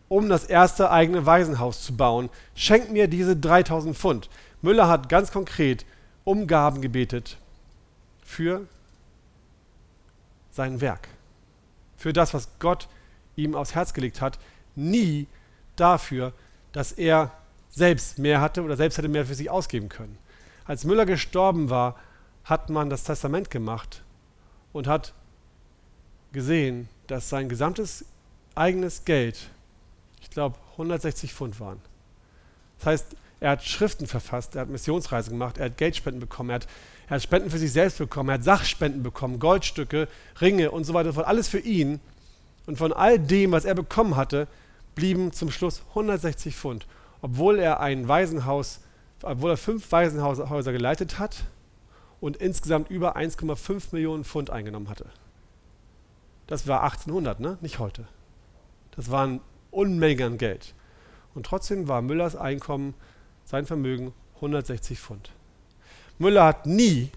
um 0.08 0.30
das 0.30 0.46
erste 0.46 0.92
eigene 0.92 1.26
Waisenhaus 1.26 1.82
zu 1.84 1.98
bauen. 1.98 2.30
Schenk 2.56 2.92
mir 2.92 3.08
diese 3.08 3.36
3000 3.36 3.98
Pfund. 3.98 4.30
Müller 4.62 4.88
hat 4.88 5.10
ganz 5.10 5.32
konkret 5.32 5.84
um 6.26 6.46
Gaben 6.46 6.80
gebetet 6.80 7.38
für 8.24 8.68
sein 10.52 10.80
Werk. 10.80 11.08
Für 11.98 12.14
das, 12.14 12.36
was 12.36 12.50
Gott 12.60 12.88
ihm 13.36 13.56
aufs 13.56 13.74
Herz 13.74 13.94
gelegt 13.94 14.22
hat. 14.22 14.38
Nie 14.76 15.26
dafür, 15.76 16.34
dass 16.72 16.92
er 16.92 17.32
selbst 17.72 18.20
mehr 18.20 18.42
hatte 18.42 18.62
oder 18.62 18.78
selbst 18.78 19.00
hätte 19.00 19.08
mehr 19.08 19.26
für 19.26 19.36
sich 19.36 19.50
ausgeben 19.50 19.90
können. 19.90 20.18
Als 20.70 20.84
Müller 20.84 21.08
gestorben 21.08 21.72
war, 21.72 21.96
hat 22.44 22.70
man 22.70 22.92
das 22.92 23.04
Testament 23.04 23.50
gemacht 23.50 24.04
und 24.72 24.86
hat 24.86 25.16
gesehen, 26.32 26.88
dass 27.08 27.28
sein 27.28 27.50
gesamtes 27.50 28.06
eigenes 28.54 29.04
Geld, 29.04 29.50
ich 30.22 30.30
glaube, 30.30 30.58
160 30.74 31.34
Pfund 31.34 31.60
waren. 31.60 31.82
Das 32.78 32.86
heißt, 32.86 33.06
er 33.40 33.50
hat 33.50 33.64
Schriften 33.64 34.06
verfasst, 34.06 34.54
er 34.54 34.62
hat 34.62 34.70
Missionsreisen 34.70 35.32
gemacht, 35.32 35.58
er 35.58 35.66
hat 35.66 35.78
Geldspenden 35.78 36.20
bekommen, 36.20 36.52
er 36.52 36.58
hat, 36.58 36.68
er 37.08 37.16
hat 37.16 37.24
Spenden 37.24 37.50
für 37.50 37.58
sich 37.58 37.72
selbst 37.72 37.98
bekommen, 37.98 38.30
er 38.30 38.36
hat 38.36 38.44
Sachspenden 38.44 39.02
bekommen, 39.02 39.40
Goldstücke, 39.40 40.08
Ringe 40.40 40.70
und 40.70 40.84
so 40.84 40.94
weiter 40.94 41.14
fort, 41.14 41.26
alles 41.26 41.48
für 41.48 41.58
ihn. 41.58 42.00
Und 42.68 42.78
von 42.78 42.94
all 42.94 43.18
dem, 43.18 43.54
was 43.54 43.66
er 43.66 43.74
bekommen 43.74 44.16
hatte, 44.16 44.48
blieben 44.94 45.34
zum 45.34 45.50
Schluss 45.50 45.82
160 45.90 46.56
Pfund, 46.56 46.86
obwohl 47.24 47.58
er 47.58 47.80
ein 47.80 48.08
Waisenhaus, 48.08 48.82
obwohl 49.24 49.52
er 49.52 49.58
fünf 49.58 49.92
Waisenhäuser 49.92 50.72
geleitet 50.72 51.20
hat 51.20 51.46
und 52.22 52.38
insgesamt 52.38 52.90
über 52.90 53.18
1,5 53.18 53.90
Millionen 53.92 54.24
Pfund 54.24 54.50
eingenommen 54.50 54.90
hatte. 54.90 55.06
Das 56.48 56.68
war 56.68 56.84
1800, 56.84 57.40
ne? 57.40 57.58
nicht 57.62 57.80
heute. 57.80 58.08
Das 58.92 59.12
waren 59.12 59.40
Unmengen 59.72 60.34
an 60.34 60.38
Geld. 60.38 60.74
Und 61.36 61.46
trotzdem 61.46 61.88
war 61.88 62.02
Müllers 62.02 62.36
Einkommen, 62.36 62.96
sein 63.46 63.66
Vermögen 63.66 64.14
160 64.36 65.00
Pfund. 65.00 65.32
Müller 66.18 66.46
hat 66.46 66.66
nie, 66.66 67.12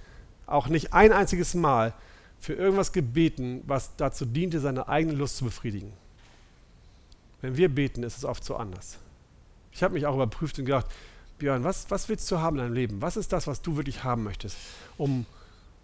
auch 0.47 0.69
nicht 0.69 0.93
ein 0.93 1.13
einziges 1.13 1.55
Mal, 1.55 1.95
für 2.39 2.55
irgendwas 2.55 2.93
gebeten, 2.93 3.63
was 3.67 3.97
dazu 3.97 4.27
diente, 4.27 4.61
seine 4.61 4.89
eigene 4.89 5.15
Lust 5.15 5.37
zu 5.37 5.45
befriedigen. 5.45 5.93
Wenn 7.41 7.57
wir 7.57 7.69
beten, 7.69 8.03
ist 8.03 8.19
es 8.19 8.25
oft 8.25 8.45
so 8.45 8.57
anders. 8.57 8.99
Ich 9.73 9.83
habe 9.83 9.95
mich 9.95 10.07
auch 10.07 10.15
überprüft 10.15 10.59
und 10.59 10.67
gedacht, 10.67 10.87
Björn, 11.43 11.65
was, 11.65 11.91
was 11.91 12.09
willst 12.09 12.31
du 12.31 12.39
haben 12.39 12.57
in 12.57 12.65
deinem 12.65 12.75
Leben? 12.75 13.03
Was 13.03 13.17
ist 13.17 13.33
das, 13.33 13.47
was 13.47 13.61
du 13.63 13.77
wirklich 13.77 14.05
haben 14.05 14.23
möchtest, 14.23 14.57
um, 14.97 15.27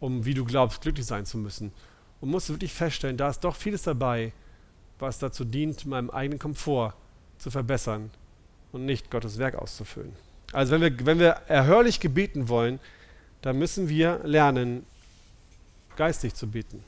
um, 0.01 0.25
wie 0.25 0.35
du 0.35 0.45
glaubst, 0.45 0.81
glücklich 0.81 1.07
sein 1.07 1.27
zu 1.27 1.37
müssen? 1.37 1.73
und 2.21 2.31
musste 2.31 2.53
wirklich 2.53 2.73
feststellen, 2.73 3.17
da 3.17 3.29
ist 3.29 3.41
doch 3.41 3.57
vieles 3.57 3.83
dabei, 3.83 4.33
was 4.99 5.19
dazu 5.19 5.45
dient, 5.45 5.87
meinem 5.87 6.11
eigenen 6.11 6.39
Komfort 6.39 6.95
zu 7.39 7.51
verbessern 7.51 8.11
und 8.73 8.85
nicht 8.85 9.11
Gottes 9.11 9.39
Werk 9.39 9.55
auszufüllen. 9.55 10.13
Also 10.53 10.73
wenn 10.73 10.81
wir, 10.81 11.07
wenn 11.07 11.19
wir 11.19 11.31
erhörlich 11.47 12.01
gebeten 12.01 12.49
wollen, 12.49 12.81
dann 13.43 13.59
müssen 13.59 13.89
wir 13.89 14.21
lernen, 14.25 14.85
geistig 15.97 16.35
zu 16.35 16.49
beten. 16.49 16.83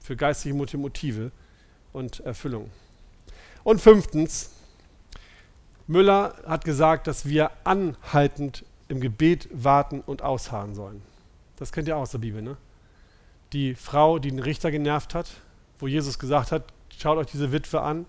Für 0.00 0.16
geistige 0.16 0.54
Motive 0.54 1.30
und 1.92 2.20
Erfüllung. 2.20 2.70
Und 3.64 3.80
fünftens, 3.80 4.50
Müller 5.92 6.34
hat 6.46 6.64
gesagt, 6.64 7.06
dass 7.06 7.26
wir 7.26 7.50
anhaltend 7.64 8.64
im 8.88 9.00
Gebet 9.00 9.48
warten 9.52 10.00
und 10.00 10.22
ausharren 10.22 10.74
sollen. 10.74 11.02
Das 11.56 11.70
kennt 11.70 11.86
ihr 11.86 11.96
auch 11.96 12.02
aus 12.02 12.10
der 12.10 12.18
Bibel, 12.18 12.42
ne? 12.42 12.56
Die 13.52 13.74
Frau, 13.74 14.18
die 14.18 14.30
den 14.30 14.38
Richter 14.38 14.70
genervt 14.70 15.14
hat, 15.14 15.30
wo 15.78 15.86
Jesus 15.86 16.18
gesagt 16.18 16.50
hat, 16.50 16.64
schaut 16.98 17.18
euch 17.18 17.26
diese 17.26 17.52
Witwe 17.52 17.82
an. 17.82 18.06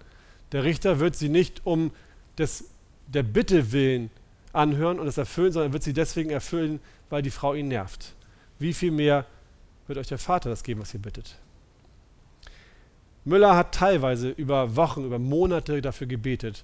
Der 0.53 0.63
Richter 0.63 0.99
wird 0.99 1.15
sie 1.15 1.27
nicht 1.27 1.65
um 1.65 1.91
des, 2.37 2.69
der 3.07 3.23
Bitte 3.23 3.73
willen 3.73 4.09
anhören 4.53 4.99
und 4.99 5.07
es 5.07 5.17
erfüllen, 5.17 5.51
sondern 5.51 5.73
wird 5.73 5.83
sie 5.83 5.93
deswegen 5.93 6.29
erfüllen, 6.29 6.79
weil 7.09 7.21
die 7.21 7.31
Frau 7.31 7.53
ihn 7.53 7.67
nervt. 7.67 8.13
Wie 8.59 8.73
viel 8.73 8.91
mehr 8.91 9.25
wird 9.87 9.99
euch 9.99 10.07
der 10.07 10.17
Vater 10.17 10.49
das 10.49 10.63
geben, 10.63 10.79
was 10.79 10.93
ihr 10.93 11.01
bittet? 11.01 11.37
Müller 13.25 13.55
hat 13.55 13.73
teilweise 13.73 14.29
über 14.29 14.75
Wochen, 14.75 15.03
über 15.03 15.19
Monate 15.19 15.81
dafür 15.81 16.07
gebetet, 16.07 16.63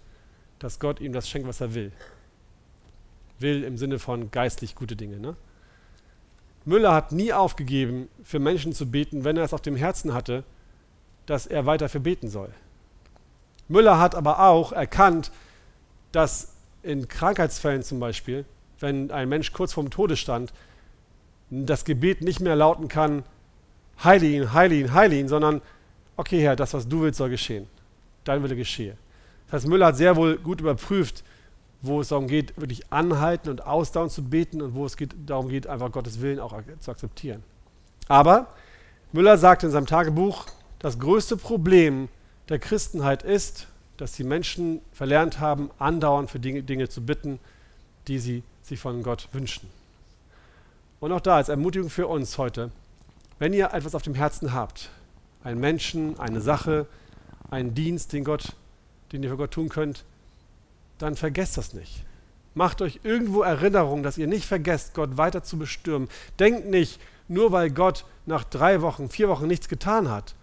dass 0.60 0.80
Gott 0.80 0.99
ihm 0.99 1.14
das 1.14 1.28
schenkt, 1.28 1.47
was 1.47 1.62
er 1.62 1.74
will. 1.74 1.91
Will 3.39 3.64
im 3.64 3.78
Sinne 3.78 3.99
von 3.99 4.32
geistlich 4.32 4.76
gute 4.76 4.95
Dinge. 4.95 5.18
Ne? 5.18 5.36
Müller 6.66 6.93
hat 6.93 7.12
nie 7.12 7.34
aufgegeben, 7.34 8.10
für 8.24 8.39
Menschen 8.39 8.74
zu 8.74 8.91
beten, 8.91 9.24
wenn 9.24 9.38
er 9.38 9.43
es 9.43 9.53
auf 9.53 9.62
dem 9.62 9.76
Herzen 9.76 10.14
hatte, 10.14 10.43
dass 11.26 11.47
er 11.47 11.66
weiter 11.66 11.89
für 11.89 11.99
beten 11.99 12.30
soll. 12.30 12.49
Müller 13.68 13.99
hat 13.99 14.16
aber 14.16 14.39
auch 14.47 14.72
erkannt, 14.72 15.32
dass 16.12 16.53
in 16.84 17.07
Krankheitsfällen 17.07 17.84
zum 17.84 17.99
Beispiel, 17.99 18.45
wenn 18.80 19.12
ein 19.12 19.30
Mensch 19.30 19.53
kurz 19.53 19.74
vorm 19.74 19.89
Tode 19.89 20.18
stand, 20.18 20.53
das 21.49 21.86
Gebet 21.86 22.22
nicht 22.22 22.39
mehr 22.39 22.55
lauten 22.55 22.88
kann, 22.88 23.24
heile 24.03 24.26
ihn, 24.26 24.53
heile 24.53 24.76
ihn, 24.76 24.93
heile 24.93 25.18
ihn, 25.18 25.28
sondern, 25.28 25.62
okay 26.18 26.41
Herr, 26.41 26.55
das, 26.55 26.74
was 26.74 26.88
du 26.88 27.01
willst, 27.01 27.18
soll 27.18 27.30
geschehen. 27.30 27.68
Dein 28.24 28.43
Wille 28.43 28.55
geschehe. 28.55 28.97
Das 29.50 29.62
heißt, 29.62 29.68
Müller 29.68 29.88
hat 29.88 29.97
sehr 29.97 30.16
wohl 30.16 30.38
gut 30.38 30.62
überprüft, 30.62 31.24
wo 31.82 32.02
es 32.02 32.10
darum 32.10 32.28
geht, 32.28 32.60
wirklich 32.60 32.91
anhalten 32.91 33.50
und 33.50 33.66
ausdauern 33.66 34.10
zu 34.10 34.24
beten 34.24 34.62
und 34.62 34.76
wo 34.76 34.86
es 34.86 34.95
geht, 34.95 35.16
darum 35.26 35.50
geht, 35.50 35.66
einfach 35.66 35.91
Gottes 35.91 36.22
Willen 36.22 36.39
auch 36.39 36.54
zu 36.80 36.91
akzeptieren. 36.91 37.43
Aber 38.08 38.47
Müller 39.12 39.38
sagt 39.38 39.64
in 39.64 39.72
seinem 39.72 39.88
Tagebuch, 39.88 40.45
das 40.78 41.00
größte 41.00 41.38
Problem 41.38 42.10
der 42.50 42.60
Christenheit 42.60 43.24
ist, 43.24 43.68
dass 43.97 44.14
die 44.14 44.24
Menschen 44.24 44.82
verlernt 44.91 45.39
haben, 45.39 45.72
andauernd 45.80 46.30
für 46.30 46.39
Dinge, 46.39 46.64
Dinge 46.64 46.89
zu 46.89 47.02
bitten, 47.02 47.39
die 48.08 48.20
sie 48.20 48.43
sich 48.62 48.80
von 48.80 49.04
Gott 49.04 49.28
wünschen. 49.32 49.70
Und 51.00 51.12
auch 51.12 51.22
da 51.22 51.38
als 51.38 51.50
Ermutigung 51.50 51.89
für 51.89 52.08
uns 52.08 52.38
heute, 52.38 52.72
wenn 53.39 53.54
ihr 53.54 53.74
etwas 53.74 53.95
auf 53.95 54.02
dem 54.04 54.16
Herzen 54.16 54.54
habt, 54.54 54.89
einen 55.43 55.60
Menschen, 55.60 56.20
eine 56.20 56.41
Sache, 56.41 56.86
einen 57.50 57.74
Dienst, 57.74 58.14
den 58.14 58.24
Gott 58.24 58.54
den 59.12 59.24
ihr 59.24 59.30
für 59.30 59.38
Gott 59.38 59.51
tun 59.51 59.70
könnt, 59.70 60.05
dann 60.97 61.16
vergesst 61.16 61.57
das 61.57 61.74
nicht. 61.74 62.03
Macht 62.53 62.82
euch 62.82 63.01
irgendwo 63.03 63.41
Erinnerung, 63.41 64.03
dass 64.03 64.18
ihr 64.18 64.28
nicht 64.28 64.45
vergesst, 64.45 64.93
Gott 64.93 65.18
weiter 65.18 65.43
zu 65.43 65.57
bestürmen. 65.57 66.10
Denkt 66.39 66.68
nicht, 66.68 66.99
nur 67.28 67.51
weil 67.51 67.70
Gott 67.70 68.05
nach 68.26 68.43
drei 68.43 68.82
Wochen, 68.82 69.10
vier 69.10 69.30
Wochen 69.30 69.47
nichts 69.47 69.70
getan 69.70 70.10
hat, 70.10 70.36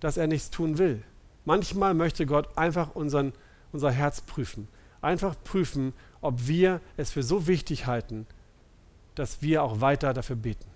dass 0.00 0.16
er 0.16 0.26
nichts 0.26 0.50
tun 0.50 0.78
will. 0.78 1.02
Manchmal 1.44 1.94
möchte 1.94 2.26
Gott 2.26 2.56
einfach 2.58 2.94
unseren, 2.94 3.32
unser 3.72 3.90
Herz 3.90 4.20
prüfen. 4.20 4.68
Einfach 5.00 5.34
prüfen, 5.44 5.92
ob 6.20 6.46
wir 6.46 6.80
es 6.96 7.12
für 7.12 7.22
so 7.22 7.46
wichtig 7.46 7.86
halten, 7.86 8.26
dass 9.14 9.42
wir 9.42 9.62
auch 9.62 9.80
weiter 9.80 10.12
dafür 10.12 10.36
beten. 10.36 10.66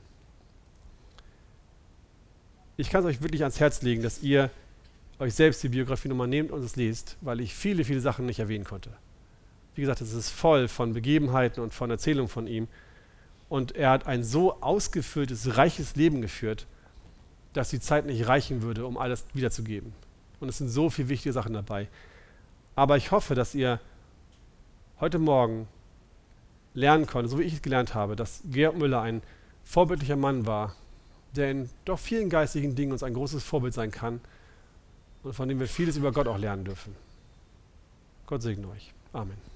Ich 2.76 2.88
kann 2.88 3.01
es 3.01 3.07
euch 3.07 3.22
wirklich 3.22 3.43
ans 3.43 3.61
Herz 3.61 3.82
legen, 3.82 4.03
dass 4.03 4.22
ihr 4.22 4.51
euch 5.20 5.34
selbst 5.34 5.62
die 5.62 5.68
Biografie 5.68 6.08
nochmal 6.08 6.26
nehmt 6.26 6.50
und 6.50 6.64
es 6.64 6.76
liest, 6.76 7.16
weil 7.20 7.40
ich 7.40 7.54
viele, 7.54 7.84
viele 7.84 8.00
Sachen 8.00 8.26
nicht 8.26 8.40
erwähnen 8.40 8.64
konnte. 8.64 8.90
Wie 9.74 9.82
gesagt, 9.82 10.00
es 10.00 10.14
ist 10.14 10.30
voll 10.30 10.66
von 10.66 10.94
Begebenheiten 10.94 11.62
und 11.62 11.74
von 11.74 11.90
Erzählungen 11.90 12.28
von 12.28 12.46
ihm. 12.46 12.68
Und 13.48 13.76
er 13.76 13.90
hat 13.90 14.06
ein 14.06 14.24
so 14.24 14.60
ausgefülltes, 14.62 15.56
reiches 15.56 15.94
Leben 15.94 16.22
geführt, 16.22 16.66
dass 17.52 17.68
die 17.68 17.80
Zeit 17.80 18.06
nicht 18.06 18.26
reichen 18.26 18.62
würde, 18.62 18.86
um 18.86 18.96
alles 18.96 19.26
wiederzugeben. 19.34 19.92
Und 20.40 20.48
es 20.48 20.58
sind 20.58 20.68
so 20.68 20.88
viele 20.88 21.10
wichtige 21.10 21.32
Sachen 21.32 21.52
dabei. 21.52 21.88
Aber 22.74 22.96
ich 22.96 23.10
hoffe, 23.10 23.34
dass 23.34 23.54
ihr 23.54 23.78
heute 25.00 25.18
Morgen 25.18 25.68
lernen 26.72 27.06
konntet, 27.06 27.30
so 27.30 27.38
wie 27.38 27.42
ich 27.42 27.54
es 27.54 27.62
gelernt 27.62 27.94
habe, 27.94 28.16
dass 28.16 28.42
Georg 28.50 28.76
Müller 28.76 29.02
ein 29.02 29.22
vorbildlicher 29.64 30.16
Mann 30.16 30.46
war, 30.46 30.74
der 31.36 31.50
in 31.50 31.68
doch 31.84 31.98
vielen 31.98 32.30
geistigen 32.30 32.74
Dingen 32.74 32.92
uns 32.92 33.02
ein 33.02 33.14
großes 33.14 33.44
Vorbild 33.44 33.74
sein 33.74 33.90
kann 33.90 34.20
und 35.22 35.34
von 35.34 35.48
dem 35.48 35.60
wir 35.60 35.68
vieles 35.68 35.96
über 35.96 36.12
Gott 36.12 36.26
auch 36.28 36.38
lernen 36.38 36.64
dürfen. 36.64 36.94
Gott 38.26 38.42
segne 38.42 38.68
euch. 38.68 38.92
Amen. 39.12 39.49